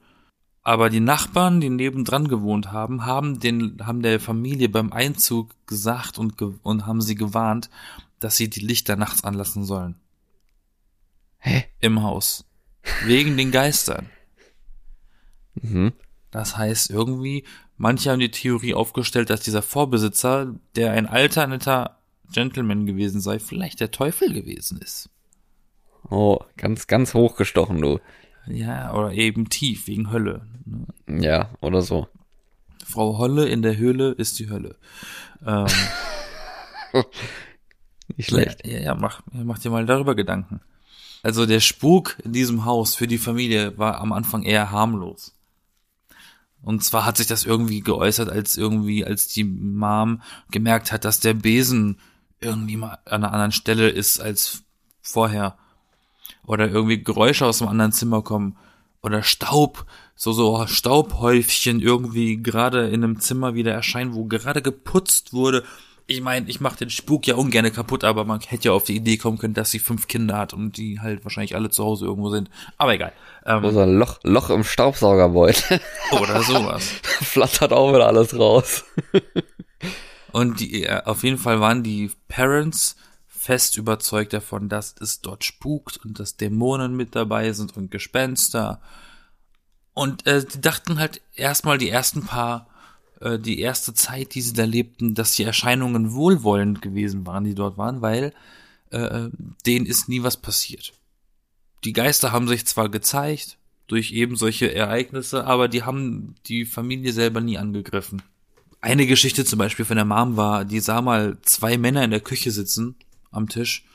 aber 0.62 0.90
die 0.90 1.00
Nachbarn, 1.00 1.62
die 1.62 1.70
nebendran 1.70 2.28
gewohnt 2.28 2.72
haben, 2.72 3.06
haben 3.06 3.40
den, 3.40 3.78
haben 3.86 4.02
der 4.02 4.20
Familie 4.20 4.70
beim 4.70 4.92
Einzug 4.92 5.56
gesagt 5.66 6.18
und, 6.18 6.42
und 6.42 6.86
haben 6.86 7.02
sie 7.02 7.16
gewarnt, 7.16 7.70
dass 8.20 8.36
sie 8.36 8.50
die 8.50 8.60
Lichter 8.60 8.98
nachts 8.98 9.24
anlassen 9.24 9.64
sollen. 9.64 9.96
Hä? 11.38 11.66
Im 11.80 12.04
Haus. 12.04 12.46
Wegen 13.06 13.38
den 13.38 13.52
Geistern. 13.52 14.10
Mhm. 15.56 15.94
Das 16.32 16.58
heißt 16.58 16.90
irgendwie, 16.90 17.46
manche 17.80 18.12
haben 18.12 18.20
die 18.20 18.30
Theorie 18.30 18.76
aufgestellt, 18.76 19.32
dass 19.32 19.42
dieser 19.42 19.64
Vorbesitzer, 19.64 20.54
der 20.76 20.92
ein 20.92 21.08
alter, 21.08 21.48
netter 21.48 21.98
Gentleman 22.32 22.86
gewesen 22.86 23.22
sei, 23.22 23.40
vielleicht 23.40 23.80
der 23.80 23.90
Teufel 23.90 24.32
gewesen 24.32 24.80
ist. 24.80 25.10
Oh, 26.12 26.40
ganz, 26.58 26.86
ganz 26.86 27.16
hochgestochen, 27.16 27.82
du. 27.82 28.00
Ja, 28.46 28.94
oder 28.94 29.12
eben 29.14 29.50
tief, 29.50 29.88
wegen 29.88 30.12
Hölle. 30.12 30.46
ne? 30.66 30.86
Ja, 31.24 31.50
oder 31.62 31.82
so. 31.82 32.08
Frau 32.86 33.18
Holle 33.18 33.48
in 33.48 33.62
der 33.62 33.78
Höhle 33.78 34.12
ist 34.12 34.40
die 34.40 34.50
Hölle. 34.50 34.76
Ähm, 35.46 35.68
Nicht 38.18 38.30
schlecht. 38.30 38.66
Ja, 38.66 38.80
ja, 38.80 38.96
mach, 38.96 39.22
mach 39.32 39.60
dir 39.60 39.70
mal 39.70 39.86
darüber 39.86 40.16
Gedanken. 40.16 40.62
Also 41.22 41.46
der 41.46 41.60
Spuk 41.60 42.18
in 42.24 42.34
diesem 42.34 42.66
Haus 42.66 42.96
für 42.96 43.08
die 43.08 43.18
Familie 43.18 43.78
war 43.78 44.00
am 44.00 44.12
Anfang 44.12 44.44
eher 44.44 44.72
harmlos. 44.72 45.36
Und 46.62 46.84
zwar 46.84 47.06
hat 47.06 47.18
sich 47.18 47.28
das 47.28 47.46
irgendwie 47.46 47.82
geäußert, 47.82 48.30
als 48.30 48.58
irgendwie, 48.58 49.06
als 49.06 49.28
die 49.28 49.44
Mom 49.44 50.22
gemerkt 50.52 50.92
hat, 50.92 51.06
dass 51.06 51.20
der 51.20 51.34
Besen 51.34 52.00
irgendwie 52.42 52.78
mal 52.78 53.00
an 53.06 53.24
einer 53.24 53.34
anderen 53.34 53.52
Stelle 53.52 53.90
ist 53.90 54.20
als 54.20 54.64
vorher. 55.02 55.58
Oder 56.46 56.70
irgendwie 56.70 57.02
Geräusche 57.04 57.46
aus 57.46 57.62
einem 57.62 57.72
anderen 57.72 57.92
Zimmer 57.92 58.22
kommen. 58.22 58.58
Oder 59.02 59.24
Staub, 59.24 59.86
so, 60.16 60.34
so 60.34 60.68
Staubhäufchen 60.68 61.80
irgendwie 61.80 62.42
gerade 62.42 62.90
in 62.90 63.04
einem 63.04 63.20
Zimmer 63.20 63.56
wieder 63.56 63.72
erscheinen, 63.72 64.14
wo 64.14 64.26
gerade 64.26 64.62
geputzt 64.62 65.32
wurde. 65.32 65.64
Ich 66.10 66.22
meine, 66.22 66.50
ich 66.50 66.60
mache 66.60 66.78
den 66.78 66.90
Spuk 66.90 67.28
ja 67.28 67.36
ungern 67.36 67.72
kaputt, 67.72 68.04
aber 68.04 68.26
man 68.26 68.40
hätte 68.40 68.70
ja 68.70 68.72
auf 68.72 68.84
die 68.84 68.96
Idee 68.96 69.18
kommen 69.18 69.38
können, 69.38 69.54
dass 69.54 69.70
sie 69.70 69.78
fünf 69.78 70.08
Kinder 70.08 70.40
hat 70.40 70.54
und 70.54 70.76
die 70.76 71.00
halt 71.00 71.24
wahrscheinlich 71.24 71.56
alle 71.56 71.70
zu 71.70 71.84
Hause 71.86 72.06
irgendwo 72.06 72.32
sind. 72.32 72.50
Aber 72.80 72.96
egal. 72.96 73.14
Ähm, 73.46 73.64
Oder 73.64 73.84
ein 73.84 74.00
Loch, 74.00 74.20
Loch 74.24 74.50
im 74.50 74.64
Staubsaugerbeutel. 74.64 75.80
oder 76.20 76.42
sowas. 76.42 76.84
Flattert 77.04 77.74
auch 77.74 77.94
wieder 77.94 78.08
alles 78.08 78.36
raus. 78.36 78.86
Und 80.32 80.60
die, 80.60 80.86
äh, 80.86 81.04
auf 81.06 81.24
jeden 81.24 81.38
Fall 81.38 81.60
waren 81.60 81.84
die 81.84 82.12
Parents 82.28 82.96
fest 83.28 83.78
überzeugt 83.78 84.34
davon, 84.34 84.68
dass 84.68 84.96
es 85.00 85.22
dort 85.22 85.44
spukt 85.44 85.98
und 86.04 86.20
dass 86.20 86.38
Dämonen 86.38 86.96
mit 86.96 87.16
dabei 87.16 87.52
sind 87.54 87.76
und 87.78 87.90
Gespenster. 87.90 88.82
Und 89.94 90.28
äh, 90.28 90.44
die 90.44 90.62
dachten 90.62 91.00
halt 91.00 91.22
erstmal 91.34 91.78
die 91.78 91.90
ersten 91.90 92.26
paar, 92.26 92.68
äh, 93.22 93.40
die 93.40 93.60
erste 93.60 93.94
Zeit, 93.94 94.36
die 94.36 94.42
sie 94.42 94.54
da 94.54 94.66
lebten, 94.66 95.16
dass 95.16 95.36
die 95.36 95.44
Erscheinungen 95.44 96.14
wohlwollend 96.14 96.82
gewesen 96.82 97.26
waren, 97.26 97.44
die 97.44 97.56
dort 97.56 97.78
waren, 97.78 98.02
weil 98.02 98.34
äh, 98.92 99.30
denen 99.66 99.86
ist 99.86 100.10
nie 100.10 100.24
was 100.24 100.38
passiert. 100.38 100.94
Die 101.84 101.94
Geister 101.94 102.32
haben 102.32 102.48
sich 102.48 102.66
zwar 102.66 102.90
gezeigt 102.90 103.58
durch 103.88 104.12
eben 104.12 104.36
solche 104.36 104.74
Ereignisse, 104.74 105.46
aber 105.46 105.68
die 105.68 105.84
haben 105.84 106.36
die 106.46 106.66
Familie 106.66 107.12
selber 107.12 107.42
nie 107.42 107.58
angegriffen. 107.58 108.22
Eine 108.82 109.08
Geschichte 109.08 109.44
zum 109.44 109.60
Beispiel 109.60 109.86
von 109.86 109.98
der 109.98 110.06
Mom 110.06 110.38
war, 110.38 110.64
die 110.64 110.80
sah 110.80 111.02
mal 111.02 111.38
zwei 111.42 111.78
Männer 111.78 112.04
in 112.04 112.12
der 112.12 112.22
Küche 112.22 112.52
sitzen 112.52 112.96
am 113.32 113.50
Tisch 113.50 113.86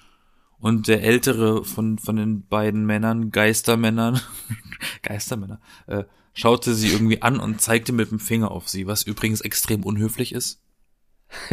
und 0.59 0.89
der 0.89 1.03
ältere 1.03 1.65
von, 1.65 1.99
von 1.99 2.17
den 2.17 2.47
beiden 2.47 2.85
Männern, 2.87 3.31
Geistermännern, 3.31 4.21
Geistermänner, 5.03 5.61
äh, 5.87 6.05
schaute 6.35 6.75
sie 6.75 6.88
irgendwie 6.92 7.23
an 7.23 7.40
und 7.40 7.61
zeigte 7.62 7.92
mit 7.92 8.11
dem 8.11 8.18
Finger 8.20 8.51
auf 8.51 8.68
sie, 8.68 8.87
was 8.87 9.03
übrigens 9.05 9.40
extrem 9.40 9.83
unhöflich 9.85 10.33
ist. 10.33 10.61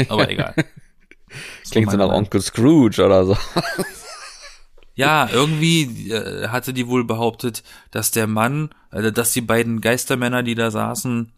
Aber 0.09 0.29
egal. 0.29 0.53
Das 1.61 1.71
Klingt 1.71 1.89
so 1.91 1.97
nach. 1.97 2.09
Onkel 2.09 2.41
Scrooge 2.41 3.03
oder 3.05 3.25
so. 3.25 3.37
Ja, 4.95 5.29
irgendwie 5.31 6.11
äh, 6.11 6.49
hatte 6.49 6.73
die 6.73 6.87
wohl 6.87 7.05
behauptet, 7.05 7.63
dass 7.91 8.11
der 8.11 8.27
Mann, 8.27 8.69
äh, 8.91 9.11
dass 9.13 9.31
die 9.31 9.41
beiden 9.41 9.79
Geistermänner, 9.79 10.43
die 10.43 10.55
da 10.55 10.69
saßen, 10.69 11.31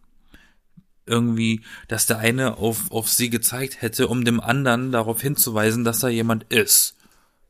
irgendwie, 1.06 1.62
dass 1.88 2.06
der 2.08 2.18
eine 2.18 2.58
auf, 2.58 2.92
auf 2.92 3.10
sie 3.10 3.30
gezeigt 3.30 3.82
hätte, 3.82 4.08
um 4.08 4.26
dem 4.26 4.40
anderen 4.40 4.92
darauf 4.92 5.22
hinzuweisen, 5.22 5.84
dass 5.84 6.02
er 6.02 6.10
jemand 6.10 6.46
ist. 6.46 6.96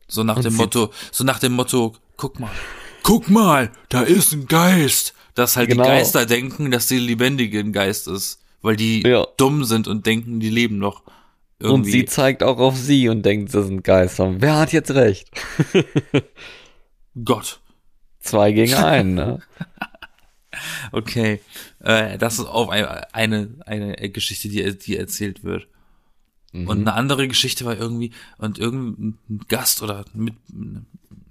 So 0.07 0.23
nach 0.23 0.39
dem 0.41 0.51
sie- 0.51 0.57
Motto, 0.57 0.91
so 1.11 1.23
nach 1.23 1.39
dem 1.39 1.53
Motto, 1.53 1.95
guck 2.17 2.39
mal, 2.39 2.51
guck 3.03 3.29
mal, 3.29 3.71
da 3.89 4.01
ist 4.01 4.33
ein 4.33 4.47
Geist. 4.47 5.13
Dass 5.35 5.57
halt 5.57 5.69
Genau. 5.69 5.83
die 5.83 5.89
Geister 5.89 6.27
denken, 6.27 6.69
dass 6.69 6.85
die 6.85 6.99
lebendige 6.99 7.59
ein 7.59 7.73
Geist 7.73 8.07
ist, 8.07 8.39
weil 8.61 8.75
die 8.75 9.01
Ja. 9.01 9.25
dumm 9.37 9.63
sind 9.63 9.87
und 9.87 10.05
denken, 10.05 10.39
die 10.39 10.49
leben 10.51 10.77
noch. 10.77 11.01
Irgendwie. 11.59 11.73
Und 11.75 11.91
sie 11.91 12.05
zeigt 12.05 12.43
auch 12.43 12.59
auf 12.59 12.77
sie 12.77 13.09
und 13.09 13.23
denkt, 13.25 13.51
das 13.53 13.65
sind 13.65 13.83
Geister. 13.83 14.35
Wer 14.39 14.57
hat 14.57 14.73
jetzt 14.73 14.91
recht? 14.91 15.29
Gott. 17.25 17.61
Zwei 18.19 18.51
gegen 18.51 18.75
einen, 18.75 19.15
ne? 19.15 19.39
Okay, 20.91 21.41
äh, 21.79 22.17
das 22.19 22.35
ist 22.37 22.45
auch 22.45 22.69
eine, 22.69 23.11
eine, 23.13 23.55
eine 23.65 24.09
Geschichte, 24.11 24.49
die, 24.49 24.77
die 24.77 24.95
erzählt 24.97 25.43
wird. 25.43 25.67
Mhm. 26.51 26.67
Und 26.67 26.81
eine 26.81 26.93
andere 26.93 27.27
Geschichte 27.27 27.65
war 27.65 27.75
irgendwie, 27.75 28.11
und 28.37 28.59
irgendein 28.59 29.17
Gast 29.47 29.81
oder 29.81 30.05
mit 30.13 30.35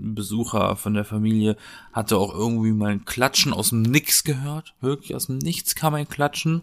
Besucher 0.03 0.77
von 0.77 0.95
der 0.95 1.05
Familie 1.05 1.57
hatte 1.93 2.17
auch 2.17 2.35
irgendwie 2.35 2.73
mal 2.73 2.91
ein 2.91 3.05
Klatschen 3.05 3.53
aus 3.53 3.71
dem 3.71 3.83
Nix 3.83 4.25
gehört. 4.25 4.75
Wirklich 4.81 5.15
aus 5.15 5.27
dem 5.27 5.39
Nichts 5.39 5.75
kam 5.75 5.95
ein 5.95 6.09
Klatschen. 6.09 6.63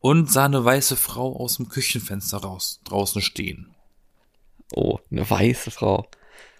Und 0.00 0.30
sah 0.30 0.44
eine 0.44 0.64
weiße 0.64 0.96
Frau 0.96 1.36
aus 1.36 1.56
dem 1.56 1.68
Küchenfenster 1.68 2.38
raus, 2.38 2.80
draußen 2.84 3.20
stehen. 3.22 3.74
Oh, 4.74 4.98
eine 5.10 5.28
weiße 5.28 5.70
Frau. 5.70 6.08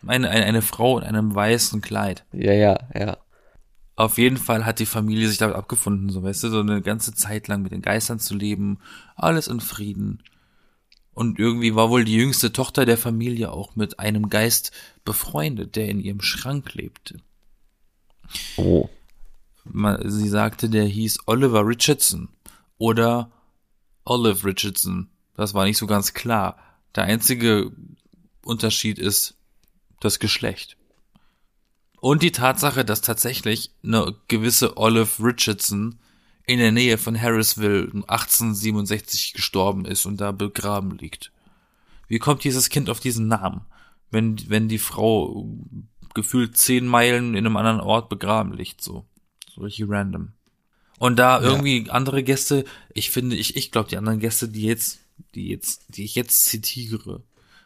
Eine, 0.06 0.30
eine, 0.30 0.44
eine 0.44 0.62
Frau 0.62 0.98
in 0.98 1.04
einem 1.04 1.34
weißen 1.34 1.80
Kleid. 1.80 2.24
Ja, 2.32 2.52
ja, 2.52 2.78
ja. 2.94 3.18
Auf 3.96 4.18
jeden 4.18 4.36
Fall 4.36 4.66
hat 4.66 4.78
die 4.78 4.86
Familie 4.86 5.26
sich 5.28 5.38
damit 5.38 5.56
abgefunden, 5.56 6.10
so 6.10 6.22
weißt 6.22 6.44
du, 6.44 6.48
so 6.50 6.60
eine 6.60 6.82
ganze 6.82 7.14
Zeit 7.14 7.48
lang 7.48 7.62
mit 7.62 7.72
den 7.72 7.80
Geistern 7.80 8.18
zu 8.18 8.34
leben, 8.34 8.78
alles 9.16 9.48
in 9.48 9.60
Frieden. 9.60 10.22
Und 11.16 11.38
irgendwie 11.38 11.74
war 11.74 11.88
wohl 11.88 12.04
die 12.04 12.14
jüngste 12.14 12.52
Tochter 12.52 12.84
der 12.84 12.98
Familie 12.98 13.50
auch 13.50 13.74
mit 13.74 13.98
einem 13.98 14.28
Geist 14.28 14.70
befreundet, 15.02 15.74
der 15.74 15.88
in 15.88 15.98
ihrem 15.98 16.20
Schrank 16.20 16.74
lebte. 16.74 17.16
Oh. 18.58 18.90
Sie 20.04 20.28
sagte, 20.28 20.68
der 20.68 20.84
hieß 20.84 21.20
Oliver 21.24 21.66
Richardson 21.66 22.28
oder 22.76 23.30
Olive 24.04 24.44
Richardson. 24.44 25.08
Das 25.34 25.54
war 25.54 25.64
nicht 25.64 25.78
so 25.78 25.86
ganz 25.86 26.12
klar. 26.12 26.58
Der 26.94 27.04
einzige 27.04 27.72
Unterschied 28.44 28.98
ist 28.98 29.38
das 30.00 30.18
Geschlecht. 30.18 30.76
Und 31.98 32.22
die 32.22 32.32
Tatsache, 32.32 32.84
dass 32.84 33.00
tatsächlich 33.00 33.70
eine 33.82 34.14
gewisse 34.28 34.76
Olive 34.76 35.24
Richardson 35.24 35.98
in 36.46 36.58
der 36.58 36.72
Nähe 36.72 36.96
von 36.96 37.20
Harrisville 37.20 37.90
1867 38.06 39.34
gestorben 39.34 39.84
ist 39.84 40.06
und 40.06 40.20
da 40.20 40.32
begraben 40.32 40.96
liegt. 40.96 41.32
Wie 42.08 42.20
kommt 42.20 42.44
dieses 42.44 42.68
Kind 42.68 42.88
auf 42.88 43.00
diesen 43.00 43.26
Namen, 43.26 43.62
wenn, 44.10 44.38
wenn 44.48 44.68
die 44.68 44.78
Frau 44.78 45.48
gefühlt 46.14 46.56
zehn 46.56 46.86
Meilen 46.86 47.34
in 47.34 47.44
einem 47.44 47.56
anderen 47.56 47.80
Ort 47.80 48.08
begraben 48.08 48.52
liegt, 48.52 48.80
so. 48.80 49.04
So 49.54 49.62
richtig 49.62 49.88
random. 49.88 50.32
Und 50.98 51.18
da 51.18 51.40
irgendwie 51.42 51.90
andere 51.90 52.22
Gäste, 52.22 52.64
ich 52.94 53.10
finde, 53.10 53.36
ich, 53.36 53.56
ich 53.56 53.70
glaube, 53.70 53.88
die 53.88 53.98
anderen 53.98 54.20
Gäste, 54.20 54.48
die 54.48 54.62
jetzt, 54.62 55.00
die 55.34 55.48
jetzt, 55.48 55.84
die 55.88 56.04
ich 56.04 56.14
jetzt 56.14 56.46
zitiere, 56.46 57.22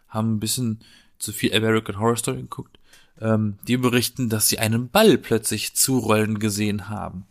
haben 0.09 0.35
ein 0.35 0.41
bisschen 0.41 0.81
zu 1.19 1.33
viel 1.33 1.55
American 1.55 1.99
Horror 1.99 2.17
Story 2.17 2.43
geguckt. 2.43 2.79
Ähm, 3.21 3.59
die 3.69 3.77
berichten, 3.77 4.29
dass 4.29 4.49
sie 4.49 4.59
einen 4.59 4.89
Ball 4.89 5.19
plötzlich 5.19 5.75
zurollen 5.75 6.39
gesehen 6.39 6.89
haben. 6.89 7.27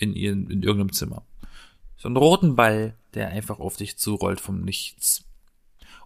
In 0.00 0.14
ihren, 0.14 0.50
in 0.50 0.62
irgendeinem 0.62 0.92
Zimmer. 0.92 1.24
So 1.96 2.08
einen 2.08 2.16
roten 2.16 2.56
Ball, 2.56 2.96
der 3.14 3.28
einfach 3.28 3.60
auf 3.60 3.76
dich 3.76 3.98
zurollt 3.98 4.40
vom 4.40 4.62
Nichts. 4.62 5.24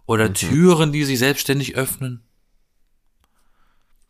Oder 0.05 0.33
Türen, 0.33 0.91
die 0.91 1.05
sich 1.05 1.17
selbstständig 1.17 1.75
öffnen. 1.75 2.21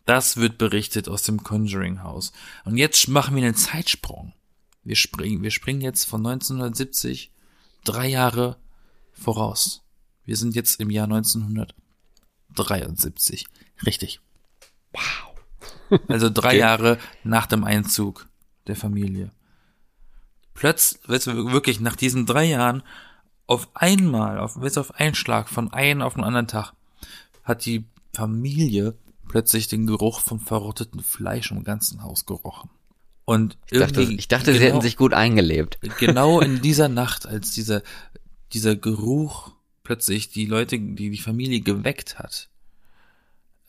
Das 0.06 0.38
wird 0.38 0.58
berichtet 0.58 1.08
aus 1.08 1.24
dem 1.24 1.44
Conjuring 1.44 2.04
House. 2.04 2.32
Und 2.64 2.78
jetzt 2.78 3.08
machen 3.08 3.36
wir 3.36 3.44
einen 3.44 3.56
Zeitsprung. 3.56 4.34
Wir 4.84 4.96
springen, 4.96 5.42
wir 5.42 5.52
springen 5.52 5.82
jetzt 5.82 6.06
von 6.06 6.26
1970 6.26 7.32
drei 7.84 8.08
Jahre 8.08 8.58
voraus. 9.14 9.82
Wir 10.26 10.38
sind 10.38 10.56
jetzt 10.56 10.80
im 10.80 10.92
Jahr 10.92 11.06
1973. 11.06 13.48
Richtig. 13.86 14.20
Wow. 14.94 15.02
Also 16.08 16.30
drei 16.30 16.50
Okay. 16.50 16.60
Jahre 16.60 17.00
nach 17.24 17.46
dem 17.46 17.64
Einzug 17.64 18.28
der 18.68 18.76
Familie. 18.76 19.32
Plötzlich, 20.56 21.28
wirklich 21.28 21.80
nach 21.80 21.96
diesen 21.96 22.26
drei 22.26 22.46
Jahren, 22.46 22.82
auf 23.46 23.70
einmal, 23.76 24.40
auf, 24.40 24.56
du, 24.56 24.80
auf 24.80 24.96
einen 24.96 25.14
Schlag, 25.14 25.50
von 25.50 25.72
einem 25.72 26.02
auf 26.02 26.16
den 26.16 26.24
anderen 26.24 26.48
Tag, 26.48 26.74
hat 27.44 27.66
die 27.66 27.86
Familie 28.14 28.96
plötzlich 29.28 29.68
den 29.68 29.86
Geruch 29.86 30.22
vom 30.22 30.40
verrotteten 30.40 31.04
Fleisch 31.04 31.52
im 31.52 31.64
ganzen 31.64 32.02
Haus 32.04 32.26
gerochen. 32.26 32.70
Und 33.26 33.58
Ich 33.70 33.80
dachte, 33.80 34.02
ich 34.04 34.28
dachte 34.28 34.54
sie 34.54 34.60
genau- 34.60 34.72
hätten 34.72 34.82
sich 34.82 34.98
gut 34.98 35.14
eingelebt. 35.14 35.80
genau 36.00 36.40
in 36.40 36.62
dieser 36.64 36.90
Nacht, 36.90 37.28
als 37.28 37.52
dieser, 37.52 37.82
dieser 38.54 38.76
Geruch 38.76 39.52
plötzlich 39.84 40.30
die 40.30 40.46
Leute, 40.46 40.80
die 40.80 41.10
die 41.10 41.18
Familie 41.18 41.62
geweckt 41.62 42.18
hat, 42.18 42.50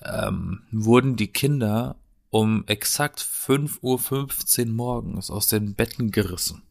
ähm, 0.03 0.63
wurden 0.71 1.17
die 1.17 1.29
Kinder 1.29 1.97
um 2.31 2.65
exakt 2.67 3.21
5.15 3.21 4.67
Uhr 4.69 4.73
morgens 4.73 5.31
aus 5.31 5.47
den 5.47 5.75
Betten 5.75 6.11
gerissen. 6.11 6.63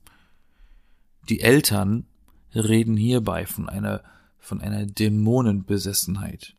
Die 1.29 1.41
Eltern 1.41 2.05
reden 2.53 2.97
hierbei 2.97 3.45
von 3.45 3.67
einer, 3.67 4.03
von 4.37 4.61
einer 4.61 4.85
Dämonenbesessenheit 4.85 6.55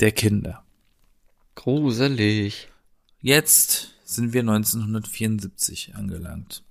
der 0.00 0.12
Kinder. 0.12 0.64
Gruselig. 1.54 2.68
Jetzt 3.20 3.94
sind 4.04 4.32
wir 4.32 4.40
1974 4.40 5.94
angelangt. 5.94 6.64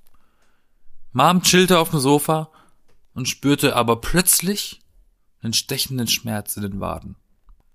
Mom 1.11 1.41
chillte 1.41 1.79
auf 1.79 1.89
dem 1.89 1.99
Sofa 1.99 2.51
und 3.13 3.27
spürte 3.27 3.75
aber 3.75 3.99
plötzlich 3.99 4.79
einen 5.41 5.53
stechenden 5.53 6.07
Schmerz 6.07 6.55
in 6.55 6.63
den 6.63 6.79
Waden. 6.79 7.15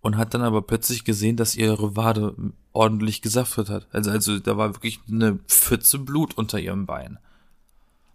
Und 0.01 0.17
hat 0.17 0.35
dann 0.35 0.43
aber 0.43 0.63
plötzlich 0.63 1.03
gesehen, 1.03 1.37
dass 1.37 1.57
ihre 1.57 1.97
Wade 1.97 2.37
ordentlich 2.73 3.23
gesaftet 3.23 3.71
hat. 3.71 3.89
Also, 3.91 4.11
also 4.11 4.39
da 4.39 4.57
war 4.57 4.75
wirklich 4.75 5.01
eine 5.11 5.37
Pfütze 5.49 5.99
Blut 5.99 6.35
unter 6.39 6.61
ihrem 6.61 6.87
Bein. 6.87 7.19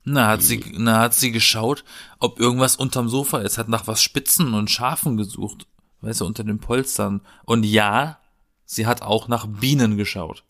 Na, 0.04 0.28
hat 0.28 0.42
sie, 0.42 0.64
na, 0.78 1.00
hat 1.00 1.14
sie 1.14 1.32
geschaut, 1.32 1.84
ob 2.20 2.40
irgendwas 2.40 2.76
unterm 2.76 3.08
Sofa 3.08 3.40
ist, 3.40 3.58
hat 3.58 3.70
nach 3.70 3.88
was 3.88 4.02
Spitzen 4.02 4.54
und 4.54 4.72
Schafen 4.72 5.18
gesucht. 5.18 5.68
Weißt 6.02 6.22
du, 6.22 6.26
unter 6.26 6.44
den 6.44 6.60
Polstern. 6.60 7.22
Und 7.46 7.64
ja, 7.64 8.20
sie 8.66 8.88
hat 8.88 9.04
auch 9.04 9.28
nach 9.28 9.46
Bienen 9.46 9.98
geschaut. 9.98 10.44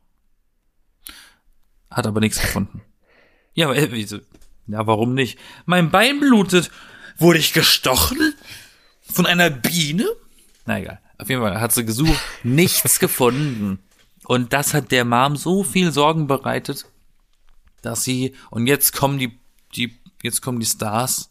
Hat 1.89 2.07
aber 2.07 2.19
nichts 2.19 2.39
gefunden. 2.39 2.81
Ja, 3.53 3.65
aber, 3.65 3.75
äh, 3.75 4.21
ja, 4.67 4.87
warum 4.87 5.13
nicht? 5.13 5.37
Mein 5.65 5.91
Bein 5.91 6.21
blutet. 6.21 6.71
Wurde 7.17 7.39
ich 7.39 7.51
gestochen? 7.51 8.33
Von 9.01 9.25
einer 9.25 9.49
Biene? 9.49 10.07
Na 10.65 10.79
egal. 10.79 11.01
Auf 11.17 11.29
jeden 11.29 11.41
Fall 11.41 11.59
hat 11.59 11.73
sie 11.73 11.83
gesucht, 11.83 12.17
nichts 12.43 12.99
gefunden. 12.99 13.79
Und 14.23 14.53
das 14.53 14.73
hat 14.73 14.91
der 14.91 15.03
Mom 15.03 15.35
so 15.35 15.63
viel 15.63 15.91
Sorgen 15.91 16.27
bereitet, 16.27 16.85
dass 17.81 18.03
sie, 18.05 18.35
und 18.49 18.67
jetzt 18.67 18.93
kommen 18.93 19.19
die, 19.19 19.37
die, 19.75 19.97
jetzt 20.21 20.41
kommen 20.41 20.59
die 20.59 20.65
Stars, 20.65 21.29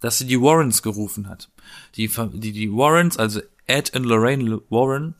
dass 0.00 0.18
sie 0.18 0.26
die 0.26 0.40
Warrens 0.40 0.82
gerufen 0.82 1.28
hat. 1.28 1.50
Die, 1.96 2.08
die, 2.34 2.52
die 2.52 2.72
Warrens, 2.72 3.16
also 3.16 3.40
Ed 3.66 3.94
und 3.96 4.04
Lorraine 4.04 4.60
Warren, 4.68 5.14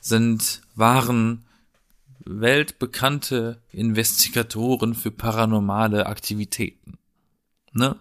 sind, 0.00 0.62
waren 0.74 1.44
weltbekannte 2.24 3.60
Investigatoren 3.72 4.94
für 4.94 5.10
paranormale 5.10 6.06
Aktivitäten. 6.06 6.98
Ne? 7.72 7.96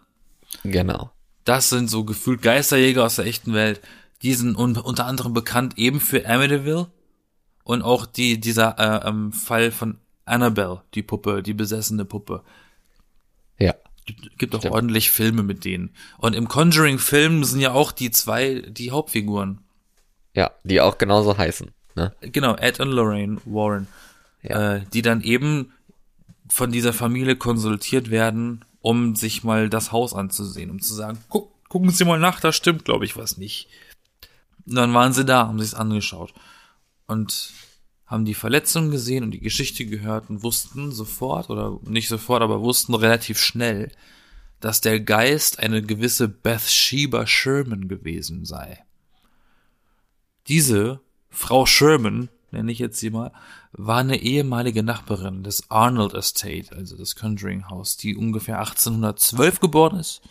Genau. 0.63 1.11
Das 1.43 1.69
sind 1.69 1.89
so 1.89 2.03
gefühlt 2.03 2.41
Geisterjäger 2.41 3.05
aus 3.05 3.15
der 3.15 3.25
echten 3.25 3.53
Welt. 3.53 3.81
Die 4.21 4.33
sind 4.33 4.55
un 4.55 4.77
unter 4.77 5.05
anderem 5.05 5.33
bekannt 5.33 5.77
eben 5.77 5.99
für 5.99 6.27
Amityville 6.27 6.91
und 7.63 7.81
auch 7.81 8.05
die, 8.05 8.39
dieser 8.39 8.77
äh, 8.77 9.07
ähm, 9.07 9.31
Fall 9.33 9.71
von 9.71 9.97
Annabelle, 10.25 10.81
die 10.93 11.03
Puppe, 11.03 11.41
die 11.41 11.53
besessene 11.53 12.05
Puppe. 12.05 12.43
Ja. 13.61 13.75
Gibt, 14.05 14.37
gibt 14.39 14.55
auch 14.55 14.65
ordentlich 14.65 15.11
Filme 15.11 15.43
mit 15.43 15.63
denen. 15.63 15.95
Und 16.17 16.35
im 16.35 16.47
Conjuring-Film 16.47 17.43
sind 17.43 17.59
ja 17.59 17.71
auch 17.71 17.91
die 17.91 18.11
zwei 18.11 18.61
die 18.67 18.91
Hauptfiguren. 18.91 19.59
Ja, 20.33 20.51
die 20.63 20.81
auch 20.81 20.97
genauso 20.97 21.37
heißen. 21.37 21.71
Ne? 21.95 22.13
Genau, 22.21 22.55
Ed 22.55 22.79
und 22.79 22.89
Lorraine 22.89 23.39
Warren. 23.45 23.87
Ja. 24.41 24.75
Äh, 24.75 24.81
die 24.91 25.03
dann 25.03 25.21
eben 25.21 25.71
von 26.49 26.71
dieser 26.71 26.93
Familie 26.93 27.35
konsultiert 27.35 28.09
werden, 28.09 28.65
um 28.81 29.15
sich 29.15 29.43
mal 29.43 29.69
das 29.69 29.91
Haus 29.91 30.13
anzusehen, 30.13 30.71
um 30.71 30.81
zu 30.81 30.93
sagen, 30.95 31.19
guck, 31.29 31.51
gucken 31.69 31.91
Sie 31.91 32.03
mal 32.03 32.19
nach, 32.19 32.39
da 32.39 32.51
stimmt, 32.51 32.85
glaube 32.85 33.05
ich, 33.05 33.15
was 33.15 33.37
nicht. 33.37 33.67
Und 34.65 34.75
dann 34.75 34.93
waren 34.93 35.13
sie 35.13 35.25
da, 35.25 35.47
haben 35.47 35.59
sich's 35.59 35.73
angeschaut 35.73 36.33
und 37.07 37.51
haben 38.11 38.25
die 38.25 38.33
Verletzungen 38.33 38.91
gesehen 38.91 39.23
und 39.23 39.31
die 39.31 39.39
Geschichte 39.39 39.85
gehört 39.85 40.29
und 40.29 40.43
wussten 40.43 40.91
sofort 40.91 41.49
oder 41.49 41.79
nicht 41.83 42.09
sofort, 42.09 42.41
aber 42.41 42.59
wussten 42.59 42.93
relativ 42.93 43.39
schnell, 43.39 43.89
dass 44.59 44.81
der 44.81 44.99
Geist 44.99 45.59
eine 45.59 45.81
gewisse 45.81 46.27
Bathsheba 46.27 47.25
Sherman 47.25 47.87
gewesen 47.87 48.43
sei. 48.43 48.83
Diese 50.49 50.99
Frau 51.29 51.65
Sherman, 51.65 52.27
nenne 52.51 52.73
ich 52.73 52.79
jetzt 52.79 52.99
sie 52.99 53.11
mal, 53.11 53.31
war 53.71 53.99
eine 53.99 54.21
ehemalige 54.21 54.83
Nachbarin 54.83 55.43
des 55.43 55.71
Arnold 55.71 56.13
Estate, 56.13 56.75
also 56.75 56.97
des 56.97 57.15
Conjuring 57.15 57.69
House, 57.69 57.95
die 57.95 58.17
ungefähr 58.17 58.59
1812 58.59 59.61
geboren 59.61 59.97
ist 59.97 60.21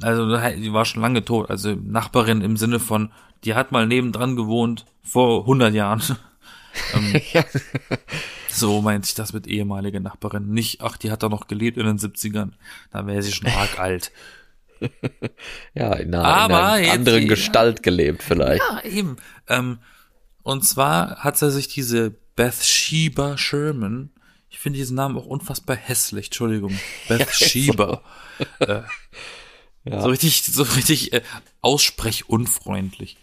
Also 0.00 0.26
die 0.26 0.72
war 0.72 0.86
schon 0.86 1.02
lange 1.02 1.22
tot. 1.22 1.50
Also 1.50 1.74
Nachbarin 1.74 2.40
im 2.40 2.56
Sinne 2.56 2.80
von, 2.80 3.12
die 3.44 3.54
hat 3.54 3.72
mal 3.72 3.86
nebendran 3.86 4.36
gewohnt 4.36 4.86
vor 5.02 5.42
100 5.42 5.74
Jahren. 5.74 6.02
ähm, 6.94 7.20
Ja. 7.32 7.44
so 8.48 8.80
meint 8.82 9.06
sich 9.06 9.14
das 9.14 9.32
mit 9.32 9.46
ehemalige 9.46 10.00
Nachbarin. 10.00 10.48
Nicht, 10.50 10.80
ach, 10.82 10.96
die 10.96 11.10
hat 11.10 11.22
da 11.22 11.28
noch 11.28 11.46
gelebt 11.48 11.76
in 11.76 11.86
den 11.86 11.98
70ern. 11.98 12.52
Da 12.90 13.06
wäre 13.06 13.22
sie 13.22 13.32
schon 13.32 13.48
arg 13.48 13.78
alt. 13.78 14.12
ja, 15.74 15.92
in 15.94 16.14
einer, 16.14 16.24
Aber 16.24 16.54
in 16.54 16.54
einer 16.64 16.78
jetzt- 16.78 16.92
anderen 16.94 17.22
ja. 17.22 17.28
Gestalt 17.28 17.82
gelebt 17.82 18.22
vielleicht. 18.22 18.62
Ja, 18.62 18.82
eben. 18.84 19.16
Ähm, 19.48 19.78
und 20.42 20.64
zwar 20.66 21.16
hat 21.16 21.36
sie 21.36 21.50
sich 21.50 21.68
diese 21.68 22.14
Bathsheba 22.36 23.36
Sherman, 23.36 24.10
ich 24.48 24.58
finde 24.58 24.78
diesen 24.78 24.96
Namen 24.96 25.16
auch 25.16 25.26
unfassbar 25.26 25.76
hässlich, 25.76 26.26
Entschuldigung. 26.26 26.78
Bathsheba. 27.08 28.02
äh, 28.60 28.80
Ja. 29.84 30.02
So 30.02 30.08
richtig, 30.08 30.42
so 30.44 30.62
richtig 30.62 31.12
äh, 31.12 31.22
aussprechunfreundlich. 31.62 33.16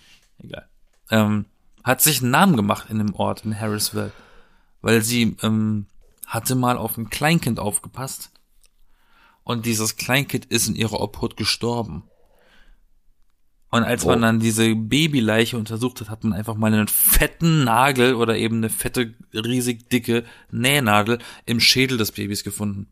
Egal. 0.43 0.67
Ähm, 1.11 1.45
hat 1.83 2.01
sich 2.01 2.21
einen 2.21 2.31
Namen 2.31 2.55
gemacht 2.55 2.89
in 2.89 2.97
dem 2.97 3.13
Ort 3.15 3.45
in 3.45 3.57
Harrisville, 3.59 4.11
weil 4.81 5.01
sie 5.01 5.37
ähm, 5.41 5.85
hatte 6.25 6.55
mal 6.55 6.77
auf 6.77 6.97
ein 6.97 7.09
Kleinkind 7.09 7.59
aufgepasst 7.59 8.31
und 9.43 9.65
dieses 9.65 9.95
Kleinkind 9.95 10.45
ist 10.45 10.67
in 10.67 10.75
ihrer 10.75 10.99
Obhut 10.99 11.37
gestorben. 11.37 12.03
Und 13.69 13.83
als 13.83 14.05
man 14.05 14.19
Oh. 14.19 14.21
dann 14.21 14.39
diese 14.39 14.75
Babyleiche 14.75 15.57
untersucht 15.57 15.99
hat, 16.01 16.09
hat 16.09 16.23
man 16.23 16.33
einfach 16.33 16.55
mal 16.55 16.73
einen 16.73 16.87
fetten 16.87 17.63
Nagel 17.65 18.15
oder 18.15 18.37
eben 18.37 18.57
eine 18.57 18.69
fette, 18.69 19.13
riesig 19.33 19.89
dicke 19.89 20.23
Nähnadel 20.51 21.19
im 21.45 21.59
Schädel 21.59 21.97
des 21.97 22.13
Babys 22.13 22.43
gefunden. 22.43 22.87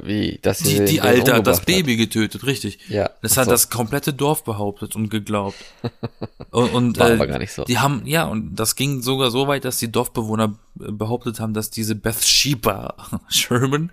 Äh, 0.00 0.06
Wie? 0.06 0.38
Dass 0.42 0.58
Die, 0.58 0.76
die 0.84 0.96
den 0.96 1.00
Alte 1.00 1.34
hat 1.34 1.46
das 1.46 1.60
Baby 1.60 1.96
getötet, 1.96 2.44
richtig. 2.46 2.78
Ja, 2.88 3.10
Das 3.22 3.36
hat 3.36 3.46
so. 3.46 3.50
das 3.50 3.70
komplette 3.70 4.12
Dorf 4.12 4.44
behauptet 4.44 4.96
und 4.96 5.08
geglaubt. 5.08 5.56
Und, 6.50 6.70
und 6.74 6.98
War 6.98 7.10
äh, 7.10 7.14
aber 7.14 7.26
gar 7.26 7.38
nicht 7.38 7.52
so. 7.52 7.64
Die 7.64 7.78
haben, 7.78 8.02
ja, 8.04 8.24
und 8.26 8.56
das 8.56 8.76
ging 8.76 9.00
sogar 9.00 9.30
so 9.30 9.48
weit, 9.48 9.64
dass 9.64 9.78
die 9.78 9.90
Dorfbewohner 9.90 10.58
äh, 10.80 10.92
behauptet 10.92 11.40
haben, 11.40 11.54
dass 11.54 11.70
diese 11.70 11.94
Bathsheba 11.94 12.94
Sherman 13.28 13.90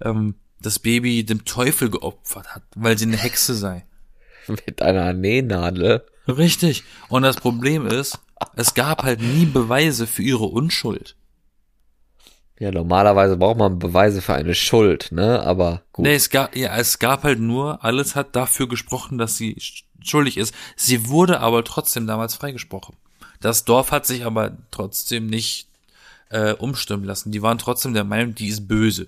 ähm, 0.00 0.34
das 0.62 0.78
Baby 0.78 1.24
dem 1.24 1.44
Teufel 1.44 1.90
geopfert 1.90 2.54
hat, 2.54 2.62
weil 2.74 2.96
sie 2.96 3.04
eine 3.04 3.18
Hexe 3.18 3.54
sei. 3.54 3.84
Mit 4.46 4.80
einer 4.80 5.12
Nähnadel. 5.12 6.02
Richtig. 6.26 6.82
Und 7.10 7.24
das 7.24 7.36
Problem 7.36 7.86
ist, 7.86 8.18
es 8.56 8.72
gab 8.72 9.02
halt 9.02 9.20
nie 9.20 9.44
Beweise 9.44 10.06
für 10.06 10.22
ihre 10.22 10.46
Unschuld. 10.46 11.14
Ja, 12.60 12.72
normalerweise 12.72 13.36
braucht 13.36 13.58
man 13.58 13.78
Beweise 13.78 14.20
für 14.20 14.34
eine 14.34 14.54
Schuld, 14.54 15.12
ne? 15.12 15.40
Aber 15.42 15.82
gut. 15.92 16.04
Nee, 16.04 16.14
es 16.14 16.28
gab, 16.30 16.56
ja, 16.56 16.76
es 16.76 16.98
gab 16.98 17.22
halt 17.22 17.38
nur, 17.38 17.84
alles 17.84 18.16
hat 18.16 18.34
dafür 18.34 18.68
gesprochen, 18.68 19.16
dass 19.16 19.36
sie 19.36 19.54
sch- 19.56 19.84
schuldig 20.02 20.36
ist. 20.36 20.52
Sie 20.74 21.08
wurde 21.08 21.38
aber 21.40 21.62
trotzdem 21.64 22.06
damals 22.08 22.34
freigesprochen. 22.34 22.96
Das 23.40 23.64
Dorf 23.64 23.92
hat 23.92 24.06
sich 24.06 24.24
aber 24.24 24.56
trotzdem 24.72 25.26
nicht 25.26 25.68
äh, 26.30 26.52
umstimmen 26.54 27.04
lassen. 27.04 27.30
Die 27.30 27.42
waren 27.42 27.58
trotzdem 27.58 27.94
der 27.94 28.02
Meinung, 28.04 28.34
die 28.34 28.48
ist 28.48 28.66
böse. 28.66 29.06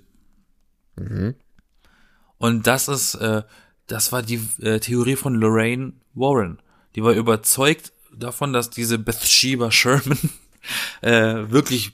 Mhm. 0.97 1.35
Und 2.39 2.67
das 2.69 2.87
ist, 2.89 3.17
äh, 3.17 3.43
das 3.89 4.13
war 4.13 4.23
die 4.23 4.41
äh, 4.63 4.79
Theorie 4.79 5.17
von 5.17 5.35
Lorraine 5.35 5.93
Warren. 6.15 6.61
Die 6.95 7.03
war 7.03 7.13
überzeugt 7.13 7.93
davon, 8.17 8.53
dass 8.53 8.71
diese 8.71 8.99
Bathsheba 8.99 9.71
Sherman 9.73 10.19
äh, 11.03 11.51
wirklich 11.51 11.93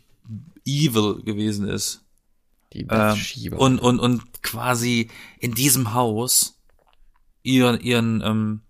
evil 0.66 1.22
gewesen 1.22 1.68
ist. 1.68 2.02
Die 2.72 2.80
Ähm, 2.80 2.88
Bathsheba. 2.88 3.56
und, 3.56 3.78
und, 3.78 4.00
und 4.00 4.42
quasi 4.42 5.08
in 5.38 5.54
diesem 5.54 5.94
Haus 5.94 6.60
ihren, 7.42 7.80
ihren, 7.80 8.20
ähm, 8.22 8.60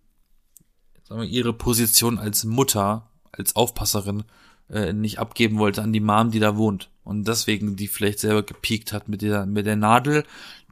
sagen 1.05 1.23
wir, 1.23 1.29
ihre 1.29 1.53
Position 1.53 2.19
als 2.19 2.45
Mutter, 2.45 3.11
als 3.33 3.57
Aufpasserin, 3.57 4.25
äh, 4.69 4.93
nicht 4.93 5.19
abgeben 5.19 5.59
wollte 5.59 5.83
an 5.83 5.93
die 5.93 6.01
Mom, 6.01 6.31
die 6.31 6.41
da 6.41 6.57
wohnt. 6.57 6.91
Und 7.05 7.27
deswegen 7.29 7.77
die 7.77 7.89
vielleicht 7.89 8.19
selber 8.19 8.43
gepiekt 8.43 8.93
hat 8.93 9.09
mit 9.09 9.23
der, 9.23 9.47
mit 9.47 9.65
der 9.65 9.77
Nadel, 9.77 10.25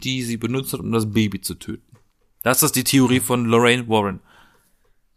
die 0.02 0.22
sie 0.22 0.36
benutzt 0.36 0.72
hat, 0.72 0.80
um 0.80 0.92
das 0.92 1.12
Baby 1.12 1.40
zu 1.40 1.54
töten. 1.54 1.96
Das 2.42 2.62
ist 2.62 2.74
die 2.76 2.84
Theorie 2.84 3.20
von 3.20 3.46
Lorraine 3.46 3.88
Warren. 3.88 4.20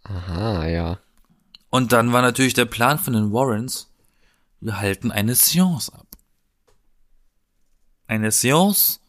Aha, 0.03 0.67
ja. 0.67 0.99
Und 1.69 1.91
dann 1.91 2.13
war 2.13 2.21
natürlich 2.21 2.53
der 2.53 2.65
Plan 2.65 2.97
von 2.99 3.13
den 3.13 3.33
Warrens, 3.33 3.91
wir 4.59 4.79
halten 4.79 5.11
eine 5.11 5.35
Seance 5.35 5.93
ab. 5.93 6.07
Eine 8.07 8.31
Seance 8.31 8.99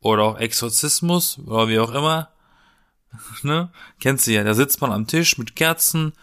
oder 0.00 0.24
auch 0.24 0.38
Exorzismus 0.38 1.38
oder 1.46 1.68
wie 1.68 1.78
auch 1.78 1.92
immer. 1.92 2.28
Ne? 3.42 3.70
Kennst 4.00 4.26
du 4.26 4.32
ja, 4.32 4.42
da 4.42 4.54
sitzt 4.54 4.80
man 4.80 4.90
am 4.90 5.06
Tisch 5.06 5.36
mit 5.36 5.54
Kerzen 5.54 6.14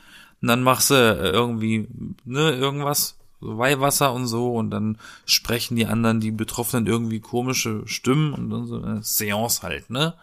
und 0.41 0.47
dann 0.47 0.63
machst 0.63 0.89
du 0.89 0.95
äh, 0.95 1.29
irgendwie, 1.29 1.87
ne, 2.25 2.51
irgendwas, 2.51 3.17
so 3.39 3.57
Weihwasser 3.57 4.11
und 4.11 4.25
so 4.25 4.55
und 4.55 4.71
dann 4.71 4.97
sprechen 5.25 5.75
die 5.75 5.85
anderen, 5.85 6.19
die 6.19 6.31
Betroffenen 6.31 6.87
irgendwie 6.87 7.19
komische 7.19 7.83
Stimmen 7.85 8.33
und 8.33 8.49
dann 8.49 8.65
so 8.65 8.81
eine 8.81 9.03
Seance 9.03 9.61
halt, 9.61 9.89
ne? 9.89 10.15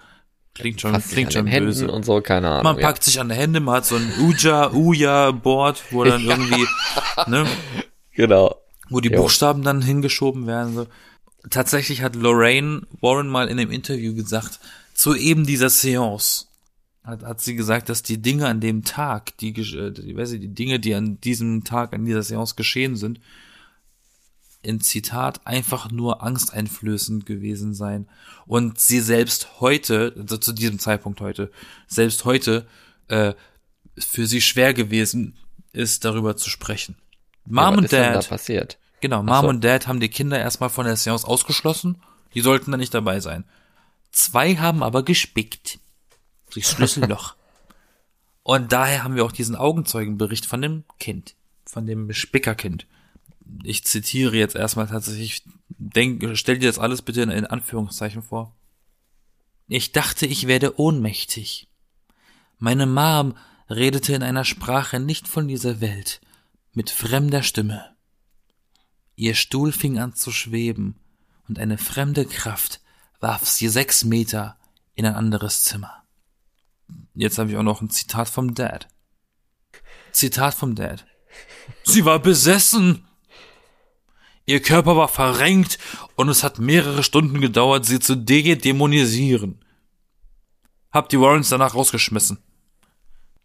Klingt 0.55 0.81
schon, 0.81 1.01
klingt 1.03 1.35
schon 1.35 1.45
den 1.45 1.53
Händen 1.53 1.69
böse. 1.69 1.91
und 1.91 2.05
so, 2.05 2.21
keine 2.23 2.49
Ahnung. 2.49 2.63
Man 2.63 2.79
packt 2.79 3.05
sich 3.05 3.21
an 3.21 3.29
die 3.29 3.35
Hände, 3.35 3.61
man 3.61 3.77
hat 3.77 3.87
so 3.87 3.97
ein 3.97 4.11
Uja, 4.21 4.73
Uja-Board, 4.73 5.85
wo 5.91 6.03
dann 6.03 6.25
irgendwie, 6.25 6.67
ne, 7.27 7.45
ja. 7.45 7.83
Genau. 8.17 8.57
wo 8.89 9.01
die 9.01 9.11
Jo. 9.11 9.23
Buchstaben 9.23 9.63
dann 9.63 9.83
hingeschoben 9.83 10.47
werden. 10.47 10.75
So. 10.75 10.87
Tatsächlich 11.51 12.03
hat 12.03 12.17
Lorraine 12.17 12.83
Warren 13.01 13.29
mal 13.29 13.49
in 13.49 13.59
einem 13.59 13.71
Interview 13.71 14.15
gesagt, 14.15 14.59
zu 14.95 15.15
eben 15.15 15.47
dieser 15.47 15.71
Seance 15.71 16.47
hat, 17.07 17.23
hat 17.23 17.41
sie 17.41 17.55
gesagt, 17.55 17.89
dass 17.89 18.03
die 18.03 18.21
Dinge 18.21 18.49
an 18.49 18.61
dem 18.61 18.83
Tag, 18.83 19.37
die, 19.39 19.51
äh, 19.51 19.93
die, 19.93 20.17
weiß 20.17 20.33
ich, 20.33 20.41
die 20.41 20.55
Dinge, 20.55 20.81
die 20.81 20.95
an 20.95 21.21
diesem 21.21 21.65
Tag, 21.65 21.95
an 21.95 22.05
dieser 22.05 22.23
Seance 22.23 22.57
geschehen 22.57 22.97
sind, 22.97 23.21
in 24.63 24.81
Zitat 24.81 25.47
einfach 25.47 25.93
nur 25.93 26.23
angsteinflößend 26.25 27.25
gewesen 27.25 27.73
sein. 27.75 28.09
Und 28.47 28.81
sie 28.81 29.01
selbst 29.01 29.61
heute, 29.61 30.15
also 30.19 30.37
zu 30.39 30.53
diesem 30.53 30.81
Zeitpunkt 30.81 31.21
heute, 31.21 31.53
selbst 31.87 32.25
heute, 32.25 32.67
äh, 33.07 33.35
für 33.97 34.27
sie 34.27 34.41
schwer 34.41 34.75
gewesen 34.75 35.37
ist, 35.73 36.05
darüber 36.05 36.37
zu 36.37 36.51
sprechen. 36.51 36.97
Mom 37.47 37.75
ja, 37.75 37.79
und 37.79 37.93
denn 37.93 38.03
da 38.03 38.13
Dad, 38.15 38.29
passiert? 38.29 38.79
genau, 39.01 39.23
Mom 39.23 39.43
so. 39.43 39.49
und 39.49 39.65
Dad 39.65 39.87
haben 39.87 40.01
die 40.01 40.09
Kinder 40.09 40.39
erstmal 40.39 40.71
von 40.71 40.87
der 40.87 40.97
Seance 40.97 41.27
ausgeschlossen. 41.27 42.03
Die 42.35 42.41
sollten 42.41 42.71
da 42.71 42.77
nicht 42.77 42.93
dabei 42.93 43.21
sein. 43.21 43.45
Zwei 44.11 44.57
haben 44.57 44.83
aber 44.83 45.05
gespickt. 45.05 45.79
Durchs 46.53 46.73
Schlüsselloch. 46.73 47.35
und 48.43 48.73
daher 48.73 49.05
haben 49.05 49.15
wir 49.15 49.25
auch 49.25 49.33
diesen 49.33 49.57
Augenzeugenbericht 49.57 50.47
von 50.47 50.63
dem 50.63 50.85
Kind. 50.99 51.35
Von 51.65 51.87
dem 51.87 52.13
Spickerkind. 52.13 52.87
Ich 53.63 53.85
zitiere 53.85 54.37
jetzt 54.37 54.57
erstmal 54.57 54.89
tatsächlich, 54.89 55.43
denk, 55.69 56.37
stell 56.37 56.59
dir 56.59 56.69
das 56.69 56.79
alles 56.79 57.03
bitte 57.03 57.23
in, 57.23 57.31
in 57.31 57.47
Anführungszeichen 57.47 58.23
vor. 58.23 58.55
Ich 59.69 59.93
dachte, 59.93 60.27
ich 60.27 60.47
werde 60.47 60.79
ohnmächtig. 60.79 61.69
Meine 62.59 62.87
Mom 62.87 63.37
redete 63.69 64.15
in 64.15 64.23
einer 64.23 64.45
Sprache 64.45 65.01
nicht 65.01 65.27
von 65.29 65.49
dieser 65.49 65.81
Welt, 65.81 66.21
mit 66.77 66.91
fremder 66.91 67.43
Stimme. 67.43 67.97
Ihr 69.15 69.35
Stuhl 69.35 69.73
fing 69.73 69.99
an 69.99 70.15
zu 70.15 70.31
schweben, 70.31 71.01
und 71.49 71.59
eine 71.59 71.79
fremde 71.79 72.27
Kraft 72.27 72.81
warf 73.19 73.47
sie 73.47 73.69
sechs 73.69 74.05
Meter 74.05 74.59
in 74.95 75.07
ein 75.07 75.15
anderes 75.15 75.63
Zimmer. 75.63 76.05
Jetzt 77.15 77.39
habe 77.39 77.51
ich 77.51 77.57
auch 77.57 77.63
noch 77.63 77.81
ein 77.81 77.89
Zitat 77.89 78.29
vom 78.29 78.55
Dad. 78.55 78.89
Zitat 80.13 80.55
vom 80.55 80.75
Dad. 80.75 81.07
Sie 81.85 82.05
war 82.05 82.19
besessen. 82.19 83.07
Ihr 84.45 84.61
Körper 84.61 84.97
war 84.97 85.09
verrenkt 85.09 85.79
und 86.15 86.29
es 86.29 86.45
hat 86.45 86.59
mehrere 86.59 87.03
Stunden 87.03 87.41
gedauert, 87.41 87.87
sie 87.87 88.01
zu 88.01 88.17
dämonisieren. 88.17 89.65
Hab 90.93 91.09
die 91.09 91.21
Warrens 91.21 91.49
danach 91.49 91.75
rausgeschmissen. 91.75 92.39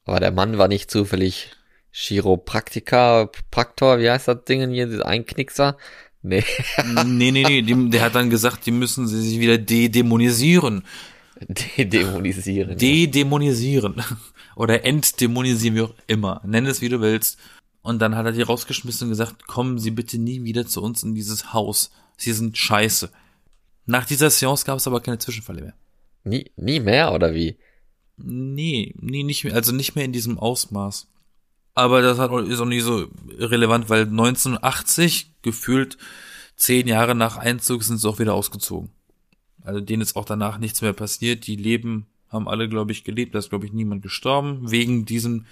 Aber 0.04 0.20
der 0.20 0.32
Mann 0.32 0.58
war 0.58 0.67
nicht 0.67 0.91
zufällig 0.91 1.56
Chiropraktiker, 1.91 3.30
Praktor, 3.49 3.99
wie 3.99 4.10
heißt 4.10 4.27
das 4.27 4.43
Ding 4.45 4.71
hier, 4.71 4.87
dieser 4.87 5.06
Einknickser? 5.06 5.77
Nee, 6.23 6.44
nee, 7.06 7.31
nee, 7.31 7.44
nee, 7.44 7.62
die, 7.62 7.89
der 7.89 8.04
hat 8.04 8.15
dann 8.15 8.29
gesagt, 8.29 8.65
die 8.65 8.71
müssen 8.71 9.08
sie 9.08 9.21
sich 9.21 9.39
wieder 9.39 9.58
de-dämonisieren. 9.58 10.83
dämonisieren. 11.77 12.77
De-dämonisieren. 12.77 14.04
Oder 14.56 14.85
entdämonisieren, 14.85 15.75
wie 15.75 15.81
auch 15.81 15.94
immer. 16.08 16.42
Nenn 16.46 16.65
es, 16.65 16.81
wie 16.81 16.89
du 16.89 17.02
willst. 17.02 17.39
Und 17.81 18.00
dann 18.00 18.15
hat 18.15 18.25
er 18.25 18.31
die 18.31 18.44
rausgeschmissen 18.44 19.08
und 19.08 19.12
gesagt, 19.12 19.48
kommen 19.48 19.79
Sie 19.79 19.92
bitte 19.92 20.19
nie 20.19 20.44
wieder 20.44 20.67
zu 20.67 20.83
uns 20.83 21.02
in 21.02 21.15
dieses 21.15 21.54
Haus. 21.54 21.92
Sie 22.15 22.33
sind 22.33 22.58
scheiße. 22.58 23.10
Nach 23.87 24.06
dieser 24.06 24.29
Seance 24.29 24.65
gab 24.65 24.77
es 24.77 24.85
aber 24.85 25.02
keine 25.02 25.17
Zwischenfälle 25.17 25.62
mehr. 25.62 25.73
nie, 26.23 26.52
nie 26.56 26.79
mehr, 26.79 27.12
oder 27.13 27.33
wie? 27.33 27.58
Nee, 28.17 28.94
nee, 29.00 29.23
nicht 29.23 29.44
mehr, 29.44 29.56
also 29.56 29.71
nicht 29.71 29.96
mehr 29.96 30.06
in 30.06 30.12
diesem 30.13 30.37
Ausmaß. 30.37 31.08
Aber 31.74 32.02
das 32.02 32.19
hat, 32.19 32.32
ist 32.32 32.60
auch 32.60 32.65
nicht 32.65 32.84
so 32.84 33.08
relevant, 33.38 33.90
weil 33.90 34.02
1980, 34.02 35.34
gefühlt 35.42 35.98
zehn 36.56 36.88
Jahre 36.88 37.15
nach 37.15 37.38
Einzug, 37.38 37.84
sind 37.84 37.98
sie 37.98 38.08
auch 38.08 38.19
wieder 38.19 38.34
ausgezogen. 38.34 38.92
Also 39.63 39.80
denen 39.80 40.02
ist 40.02 40.15
auch 40.15 40.26
danach 40.26 40.58
nichts 40.58 40.82
mehr 40.82 40.94
passiert. 40.94 41.48
Die 41.48 41.56
leben 41.56 42.08
haben 42.30 42.48
alle, 42.48 42.67
glaube 42.67 42.92
ich, 42.92 43.04
gelebt. 43.04 43.36
Da 43.36 43.40
ist, 43.40 43.50
glaube 43.50 43.65
ich, 43.65 43.74
niemand 43.74 44.02
gestorben 44.02 44.72
wegen 44.72 45.06
diesem 45.06 45.46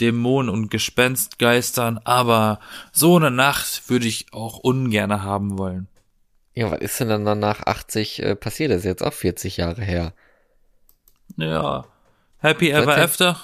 Dämonen 0.00 0.48
und 0.48 0.70
Gespenstgeistern. 0.70 1.98
Aber 1.98 2.60
so 2.92 3.16
eine 3.16 3.30
Nacht 3.30 3.88
würde 3.88 4.06
ich 4.06 4.32
auch 4.32 4.58
ungerne 4.58 5.22
haben 5.22 5.58
wollen. 5.58 5.88
Ja, 6.54 6.70
was 6.70 6.80
ist 6.80 7.00
denn 7.00 7.08
dann 7.08 7.38
nach 7.38 7.66
80 7.66 8.22
äh, 8.22 8.36
passiert? 8.36 8.70
Das 8.70 8.78
ist 8.78 8.84
jetzt 8.84 9.02
auch 9.02 9.12
40 9.12 9.56
Jahre 9.56 9.82
her. 9.82 10.12
Ja. 11.36 11.86
Happy 12.38 12.70
Ever 12.70 12.96
After? 12.96 13.40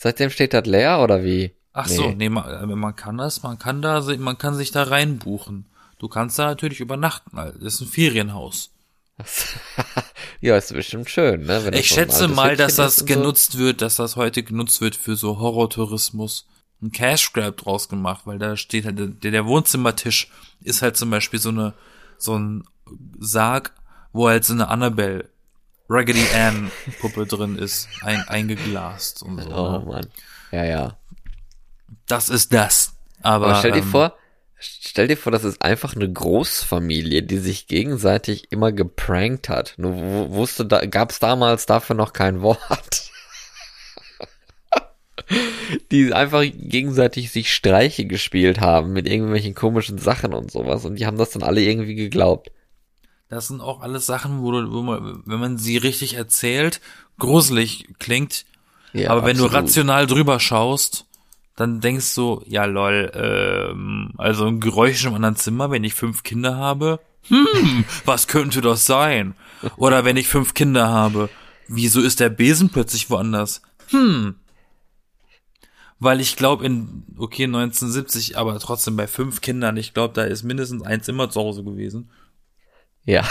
Seitdem 0.00 0.30
steht 0.30 0.54
das 0.54 0.64
leer 0.64 1.00
oder 1.00 1.24
wie? 1.24 1.50
Ach 1.72 1.88
Nee. 1.88 1.96
so, 1.96 2.10
nee, 2.12 2.28
man, 2.28 2.44
äh, 2.48 2.66
man 2.66 2.94
kann 2.94 3.18
das, 3.18 3.42
man 3.42 3.58
kann 3.58 3.82
da, 3.82 4.00
man 4.18 4.38
kann 4.38 4.54
sich 4.54 4.70
da 4.70 4.84
reinbuchen. 4.84 5.66
Du 5.98 6.06
kannst 6.06 6.38
da 6.38 6.46
natürlich 6.46 6.78
übernachten. 6.78 7.36
Das 7.36 7.74
ist 7.74 7.80
ein 7.80 7.88
Ferienhaus. 7.88 8.70
ja, 10.40 10.56
ist 10.56 10.72
bestimmt 10.72 11.10
schön, 11.10 11.40
ne? 11.42 11.64
Wenn 11.64 11.72
das 11.72 11.80
Ich 11.80 11.88
schätze 11.88 12.28
mal, 12.28 12.56
dass 12.56 12.72
Hütchen 12.74 12.84
das 12.84 12.92
ist 12.94 13.02
und 13.02 13.08
so. 13.08 13.14
genutzt 13.14 13.58
wird, 13.58 13.82
dass 13.82 13.96
das 13.96 14.14
heute 14.14 14.44
genutzt 14.44 14.80
wird 14.80 14.94
für 14.94 15.16
so 15.16 15.40
Horrortourismus. 15.40 16.46
Ein 16.80 16.92
Cash 16.92 17.32
Grab 17.32 17.56
draus 17.56 17.88
gemacht, 17.88 18.22
weil 18.26 18.38
da 18.38 18.56
steht 18.56 18.84
halt, 18.84 18.98
der, 19.00 19.32
der 19.32 19.46
Wohnzimmertisch 19.46 20.30
ist 20.60 20.82
halt 20.82 20.96
zum 20.96 21.10
Beispiel 21.10 21.40
so 21.40 21.48
eine, 21.48 21.74
so 22.18 22.38
ein 22.38 22.62
Sarg, 23.18 23.72
wo 24.12 24.28
halt 24.28 24.44
so 24.44 24.52
eine 24.52 24.68
Annabelle, 24.68 25.28
Raggedy 25.88 26.24
Ann 26.34 26.70
Puppe 27.00 27.26
drin 27.26 27.56
ist, 27.56 27.88
ein, 28.02 28.20
eingeglast 28.28 29.22
und 29.22 29.42
so. 29.42 29.50
Oh 29.50 29.78
ne? 29.78 29.84
Mann. 29.86 30.06
Ja, 30.52 30.64
ja. 30.64 30.96
Das 32.06 32.28
ist 32.28 32.52
das. 32.52 32.94
Aber, 33.22 33.46
Aber 33.46 33.54
stell 33.56 33.72
dir 33.72 33.78
ähm, 33.78 33.84
vor, 33.84 34.14
stell 34.58 35.08
dir 35.08 35.16
vor, 35.16 35.32
das 35.32 35.44
ist 35.44 35.62
einfach 35.62 35.96
eine 35.96 36.10
Großfamilie, 36.10 37.22
die 37.22 37.38
sich 37.38 37.66
gegenseitig 37.66 38.52
immer 38.52 38.72
geprankt 38.72 39.48
hat. 39.48 39.74
Nur 39.78 39.96
wu- 39.96 40.30
wusste, 40.30 40.66
da 40.66 40.84
gab's 40.84 41.18
damals 41.18 41.66
dafür 41.66 41.96
noch 41.96 42.12
kein 42.12 42.42
Wort. 42.42 42.58
die 45.90 46.12
einfach 46.12 46.42
gegenseitig 46.42 47.30
sich 47.30 47.52
Streiche 47.52 48.06
gespielt 48.06 48.60
haben 48.60 48.92
mit 48.92 49.06
irgendwelchen 49.06 49.54
komischen 49.54 49.98
Sachen 49.98 50.32
und 50.32 50.50
sowas 50.50 50.84
und 50.84 50.96
die 50.96 51.06
haben 51.06 51.18
das 51.18 51.30
dann 51.30 51.42
alle 51.42 51.60
irgendwie 51.60 51.94
geglaubt. 51.94 52.50
Das 53.28 53.48
sind 53.48 53.60
auch 53.60 53.80
alles 53.80 54.06
Sachen, 54.06 54.40
wo, 54.40 54.52
du, 54.52 54.72
wo 54.72 54.82
man, 54.82 55.22
wenn 55.26 55.40
man 55.40 55.58
sie 55.58 55.76
richtig 55.76 56.14
erzählt, 56.14 56.80
gruselig 57.18 57.88
klingt. 57.98 58.46
Ja, 58.92 59.10
aber 59.10 59.24
wenn 59.26 59.36
du 59.36 59.44
absolut. 59.44 59.64
rational 59.64 60.06
drüber 60.06 60.40
schaust, 60.40 61.04
dann 61.56 61.80
denkst 61.80 62.14
du, 62.14 62.42
ja 62.46 62.64
lol, 62.64 63.10
ähm, 63.14 64.12
also 64.16 64.46
ein 64.46 64.60
Geräusch 64.60 65.04
im 65.04 65.14
anderen 65.14 65.36
Zimmer, 65.36 65.70
wenn 65.70 65.84
ich 65.84 65.94
fünf 65.94 66.22
Kinder 66.22 66.56
habe, 66.56 67.00
hm, 67.28 67.84
was 68.04 68.28
könnte 68.28 68.60
das 68.60 68.86
sein? 68.86 69.34
Oder 69.76 70.04
wenn 70.04 70.16
ich 70.16 70.28
fünf 70.28 70.54
Kinder 70.54 70.88
habe, 70.88 71.28
wieso 71.66 72.00
ist 72.00 72.20
der 72.20 72.30
Besen 72.30 72.70
plötzlich 72.70 73.10
woanders? 73.10 73.60
Hm. 73.88 74.36
Weil 75.98 76.20
ich 76.20 76.36
glaube 76.36 76.64
in, 76.64 77.04
okay, 77.18 77.44
1970, 77.44 78.38
aber 78.38 78.58
trotzdem 78.60 78.96
bei 78.96 79.06
fünf 79.06 79.40
Kindern, 79.40 79.76
ich 79.76 79.94
glaube, 79.94 80.14
da 80.14 80.22
ist 80.22 80.44
mindestens 80.44 80.82
eins 80.82 81.08
immer 81.08 81.28
zu 81.28 81.40
Hause 81.40 81.64
gewesen. 81.64 82.08
Ja. 83.04 83.26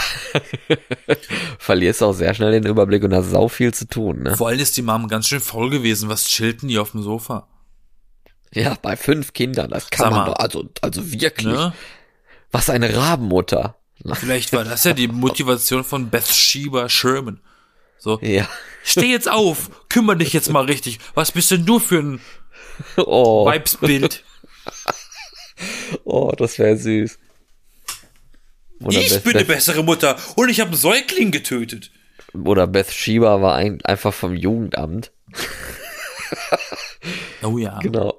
Verlierst 1.58 2.02
auch 2.02 2.12
sehr 2.12 2.34
schnell 2.34 2.52
den 2.52 2.66
Überblick 2.66 3.04
und 3.04 3.14
hast 3.14 3.30
sau 3.30 3.48
viel 3.48 3.72
zu 3.72 3.86
tun, 3.86 4.22
ne? 4.22 4.36
Vor 4.36 4.48
allem 4.48 4.58
ist 4.58 4.76
die 4.76 4.82
Mom 4.82 5.06
ganz 5.08 5.28
schön 5.28 5.40
voll 5.40 5.70
gewesen. 5.70 6.08
Was 6.08 6.24
chillten 6.26 6.68
die 6.68 6.78
auf 6.78 6.90
dem 6.92 7.02
Sofa? 7.02 7.46
Ja, 8.52 8.76
bei 8.80 8.96
fünf 8.96 9.32
Kindern, 9.34 9.70
das 9.70 9.90
kann 9.90 10.04
Sag 10.04 10.10
man 10.10 10.20
mal. 10.20 10.26
doch, 10.32 10.38
also, 10.38 10.68
also 10.80 11.12
wirklich. 11.12 11.46
Ne? 11.46 11.72
Was 12.50 12.70
eine 12.70 12.96
Rabenmutter. 12.96 13.76
Vielleicht 14.14 14.52
war 14.52 14.64
das 14.64 14.84
ja 14.84 14.94
die 14.94 15.08
Motivation 15.08 15.84
von 15.84 16.08
Bathsheba 16.10 16.88
Sherman. 16.88 17.40
So, 17.98 18.18
Ja. 18.22 18.48
steh 18.84 19.10
jetzt 19.10 19.28
auf, 19.30 19.88
kümmere 19.88 20.16
dich 20.18 20.32
jetzt 20.32 20.50
mal 20.50 20.64
richtig. 20.64 20.98
Was 21.14 21.32
bist 21.32 21.50
denn 21.50 21.66
du 21.66 21.78
für 21.78 21.98
ein 21.98 22.20
Oh, 22.96 23.44
Weibsbild? 23.44 24.24
oh 26.04 26.32
das 26.36 26.58
wäre 26.58 26.76
süß. 26.76 27.18
Oder 28.82 28.98
Ich 29.00 29.08
Beth, 29.10 29.24
bin 29.24 29.36
eine 29.36 29.44
Beth, 29.44 29.56
bessere 29.56 29.82
Mutter 29.82 30.16
und 30.36 30.48
ich 30.48 30.60
habe 30.60 30.70
einen 30.70 30.78
Säugling 30.78 31.30
getötet. 31.30 31.90
oder 32.44 32.66
Beth 32.66 32.90
Sheba 32.92 33.40
war 33.42 33.54
ein, 33.54 33.80
einfach 33.84 34.14
vom 34.14 34.34
Jugendamt. 34.34 35.10
Oh 37.42 37.58
ja. 37.58 37.78
Genau. 37.80 38.14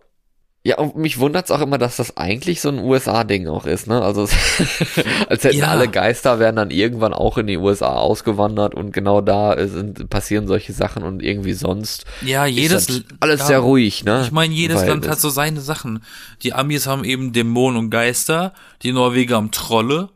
Ja, 0.66 0.78
und 0.78 0.97
mich 0.97 1.20
wundert's 1.20 1.51
auch 1.51 1.62
immer, 1.62 1.78
dass 1.78 1.95
das 1.95 2.18
eigentlich 2.18 2.60
so 2.60 2.68
ein 2.68 2.80
USA-Ding 2.80 3.47
auch 3.47 3.66
ist, 3.66 3.88
ne? 3.88 4.01
Also, 4.01 4.24
es- 4.24 4.36
als 5.30 5.45
hätten 5.45 5.60
Ja. 5.60 5.68
alle 5.68 5.88
Geister 5.88 6.38
wären 6.39 6.57
dann 6.57 6.70
irgendwann 6.70 7.14
auch 7.14 7.38
in 7.38 7.47
die 7.47 7.55
USA 7.57 7.93
ausgewandert 7.95 8.76
und 8.76 8.91
genau 8.91 9.22
da 9.22 9.53
äh, 9.53 9.68
sind, 9.70 10.10
passieren 10.10 10.47
solche 10.47 10.74
Sachen 10.74 11.03
und 11.03 11.24
irgendwie 11.24 11.53
sonst 11.53 12.03
Ja, 12.26 12.45
jedes 12.45 13.03
alles 13.22 13.39
ja, 13.39 13.45
sehr 13.45 13.60
ruhig, 13.60 14.03
ne? 14.03 14.22
Ich 14.26 14.32
meine, 14.34 14.53
jedes 14.53 14.82
Weil 14.82 14.89
Land 14.89 15.07
hat 15.07 15.22
so 15.22 15.30
seine 15.30 15.62
Sachen. 15.62 16.03
Die 16.43 16.51
Amis 16.53 16.88
haben 16.88 17.05
eben 17.05 17.32
Dämonen 17.32 17.78
und 17.80 17.89
Geister, 17.89 18.53
die 18.84 18.91
Norweger 18.91 19.38
haben 19.38 19.51
Trolle 19.51 20.10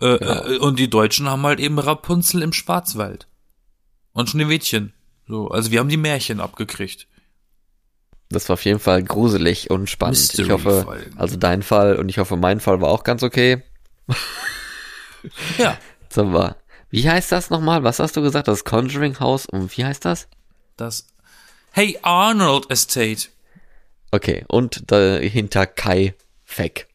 äh, 0.00 0.18
Genau. 0.18 0.44
äh, 0.46 0.58
und 0.58 0.78
die 0.78 0.90
Deutschen 0.90 1.28
haben 1.28 1.42
halt 1.42 1.60
eben 1.60 1.78
Rapunzel 1.78 2.42
im 2.42 2.52
Schwarzwald 2.52 3.26
und 4.12 4.30
Schneewittchen. 4.30 4.92
So, 5.28 5.48
also 5.48 5.70
wir 5.70 5.78
haben 5.80 5.88
die 5.88 5.96
Märchen 5.96 6.40
abgekriegt. 6.40 7.06
Das 8.30 8.48
war 8.48 8.54
auf 8.54 8.64
jeden 8.64 8.78
Fall 8.80 9.02
gruselig 9.02 9.70
und 9.70 9.90
spannend. 9.90 10.18
ich 10.38 10.50
hoffe, 10.50 10.68
Mystery-Folgen. 10.68 11.18
also 11.18 11.36
dein 11.36 11.62
Fall 11.62 11.96
und 11.96 12.08
ich 12.08 12.18
hoffe, 12.18 12.36
mein 12.36 12.60
Fall 12.60 12.80
war 12.80 12.88
auch 12.88 13.02
ganz 13.04 13.22
okay. 13.22 13.62
Ja, 15.58 15.76
haben 16.16 16.32
wir, 16.32 16.56
wie 16.90 17.08
heißt 17.08 17.30
das 17.32 17.50
nochmal? 17.50 17.82
Was 17.84 17.98
hast 17.98 18.16
du 18.16 18.22
gesagt? 18.22 18.48
Das 18.48 18.64
Conjuring 18.64 19.18
House 19.20 19.46
und 19.46 19.76
wie 19.76 19.84
heißt 19.84 20.04
das? 20.04 20.28
das 20.76 21.06
Hey 21.72 21.98
Arnold 22.02 22.68
Estate. 22.70 23.28
Okay, 24.10 24.44
und 24.48 24.90
dahinter 24.90 25.66
Kai 25.66 26.14
Feck. 26.44 26.88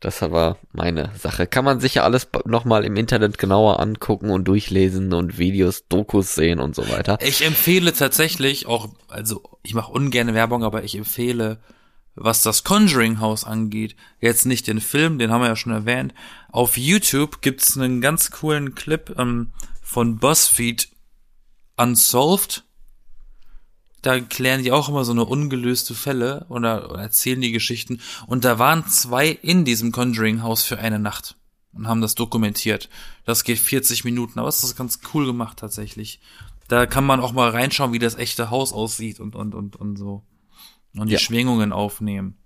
Das 0.00 0.22
war 0.22 0.58
meine 0.72 1.10
Sache. 1.18 1.48
Kann 1.48 1.64
man 1.64 1.80
sicher 1.80 2.04
alles 2.04 2.28
nochmal 2.44 2.84
im 2.84 2.94
Internet 2.96 3.36
genauer 3.36 3.80
angucken 3.80 4.30
und 4.30 4.44
durchlesen 4.46 5.12
und 5.12 5.38
Videos, 5.38 5.88
Dokus 5.88 6.36
sehen 6.36 6.60
und 6.60 6.76
so 6.76 6.88
weiter. 6.88 7.18
Ich 7.20 7.44
empfehle 7.44 7.92
tatsächlich 7.92 8.66
auch, 8.66 8.90
also 9.08 9.42
ich 9.64 9.74
mache 9.74 9.90
ungerne 9.90 10.34
Werbung, 10.34 10.62
aber 10.62 10.84
ich 10.84 10.96
empfehle, 10.96 11.58
was 12.14 12.42
das 12.42 12.62
Conjuring 12.62 13.18
House 13.20 13.44
angeht, 13.44 13.96
jetzt 14.20 14.46
nicht 14.46 14.66
den 14.66 14.80
Film, 14.80 15.18
den 15.18 15.32
haben 15.32 15.40
wir 15.40 15.48
ja 15.48 15.56
schon 15.56 15.72
erwähnt. 15.72 16.14
Auf 16.50 16.76
YouTube 16.76 17.42
gibt's 17.42 17.76
einen 17.76 18.00
ganz 18.00 18.30
coolen 18.30 18.74
Clip 18.76 19.14
ähm, 19.18 19.52
von 19.82 20.18
BuzzFeed 20.18 20.90
Unsolved. 21.76 22.64
Da 24.02 24.20
klären 24.20 24.62
die 24.62 24.72
auch 24.72 24.88
immer 24.88 25.04
so 25.04 25.12
eine 25.12 25.24
ungelöste 25.24 25.94
Fälle 25.94 26.46
oder, 26.48 26.90
oder 26.90 27.02
erzählen 27.02 27.40
die 27.40 27.52
Geschichten. 27.52 28.00
Und 28.26 28.44
da 28.44 28.58
waren 28.58 28.86
zwei 28.86 29.28
in 29.28 29.64
diesem 29.64 29.90
Conjuring 29.92 30.42
House 30.42 30.62
für 30.62 30.78
eine 30.78 30.98
Nacht 30.98 31.36
und 31.72 31.88
haben 31.88 32.00
das 32.00 32.14
dokumentiert. 32.14 32.88
Das 33.24 33.44
geht 33.44 33.58
40 33.58 34.04
Minuten, 34.04 34.38
aber 34.38 34.48
es 34.48 34.62
ist 34.62 34.76
ganz 34.76 35.00
cool 35.12 35.26
gemacht 35.26 35.58
tatsächlich. 35.58 36.20
Da 36.68 36.86
kann 36.86 37.04
man 37.04 37.20
auch 37.20 37.32
mal 37.32 37.50
reinschauen, 37.50 37.92
wie 37.92 37.98
das 37.98 38.16
echte 38.16 38.50
Haus 38.50 38.72
aussieht 38.72 39.20
und, 39.20 39.34
und, 39.34 39.54
und, 39.54 39.76
und 39.76 39.96
so. 39.96 40.22
Und 40.96 41.08
die 41.08 41.14
Ja. 41.14 41.18
Schwingungen 41.18 41.72
aufnehmen. 41.72 42.36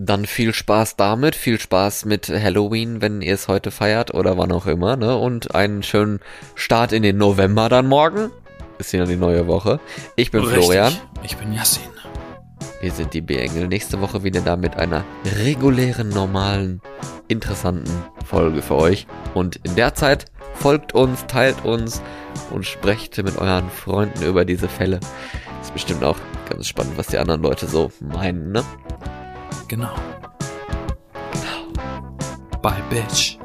Dann 0.00 0.26
viel 0.26 0.54
Spaß 0.54 0.94
damit, 0.94 1.34
viel 1.34 1.58
Spaß 1.58 2.04
mit 2.04 2.28
Halloween, 2.28 3.00
wenn 3.00 3.20
ihr 3.20 3.34
es 3.34 3.48
heute 3.48 3.72
feiert 3.72 4.14
oder 4.14 4.38
wann 4.38 4.52
auch 4.52 4.66
immer, 4.66 4.96
ne? 4.96 5.16
Und 5.16 5.56
einen 5.56 5.82
schönen 5.82 6.20
Start 6.54 6.92
in 6.92 7.02
den 7.02 7.16
November 7.16 7.68
dann 7.68 7.88
morgen. 7.88 8.30
Ist 8.78 8.92
ja 8.92 9.04
die 9.04 9.16
neue 9.16 9.46
Woche. 9.46 9.80
Ich 10.16 10.30
bin 10.30 10.42
Richtig. 10.42 10.64
Florian. 10.64 10.92
Ich 11.22 11.36
bin 11.36 11.52
Yassin. 11.52 11.82
Wir 12.80 12.92
sind 12.92 13.12
die 13.12 13.20
B-Engel. 13.20 13.66
Nächste 13.66 14.00
Woche 14.00 14.22
wieder 14.22 14.40
da 14.40 14.56
mit 14.56 14.76
einer 14.76 15.04
regulären, 15.40 16.10
normalen, 16.10 16.80
interessanten 17.26 17.90
Folge 18.24 18.62
für 18.62 18.76
euch. 18.76 19.06
Und 19.34 19.56
in 19.64 19.74
der 19.74 19.94
Zeit 19.94 20.26
folgt 20.54 20.94
uns, 20.94 21.26
teilt 21.26 21.64
uns 21.64 22.00
und 22.50 22.66
sprecht 22.66 23.16
mit 23.18 23.36
euren 23.38 23.68
Freunden 23.68 24.22
über 24.24 24.44
diese 24.44 24.68
Fälle. 24.68 25.00
Ist 25.60 25.72
bestimmt 25.72 26.04
auch 26.04 26.16
ganz 26.48 26.68
spannend, 26.68 26.96
was 26.96 27.08
die 27.08 27.18
anderen 27.18 27.42
Leute 27.42 27.66
so 27.66 27.90
meinen, 28.00 28.52
ne? 28.52 28.64
Genau. 29.66 29.94
Bye, 32.62 32.82
Bitch. 32.90 33.38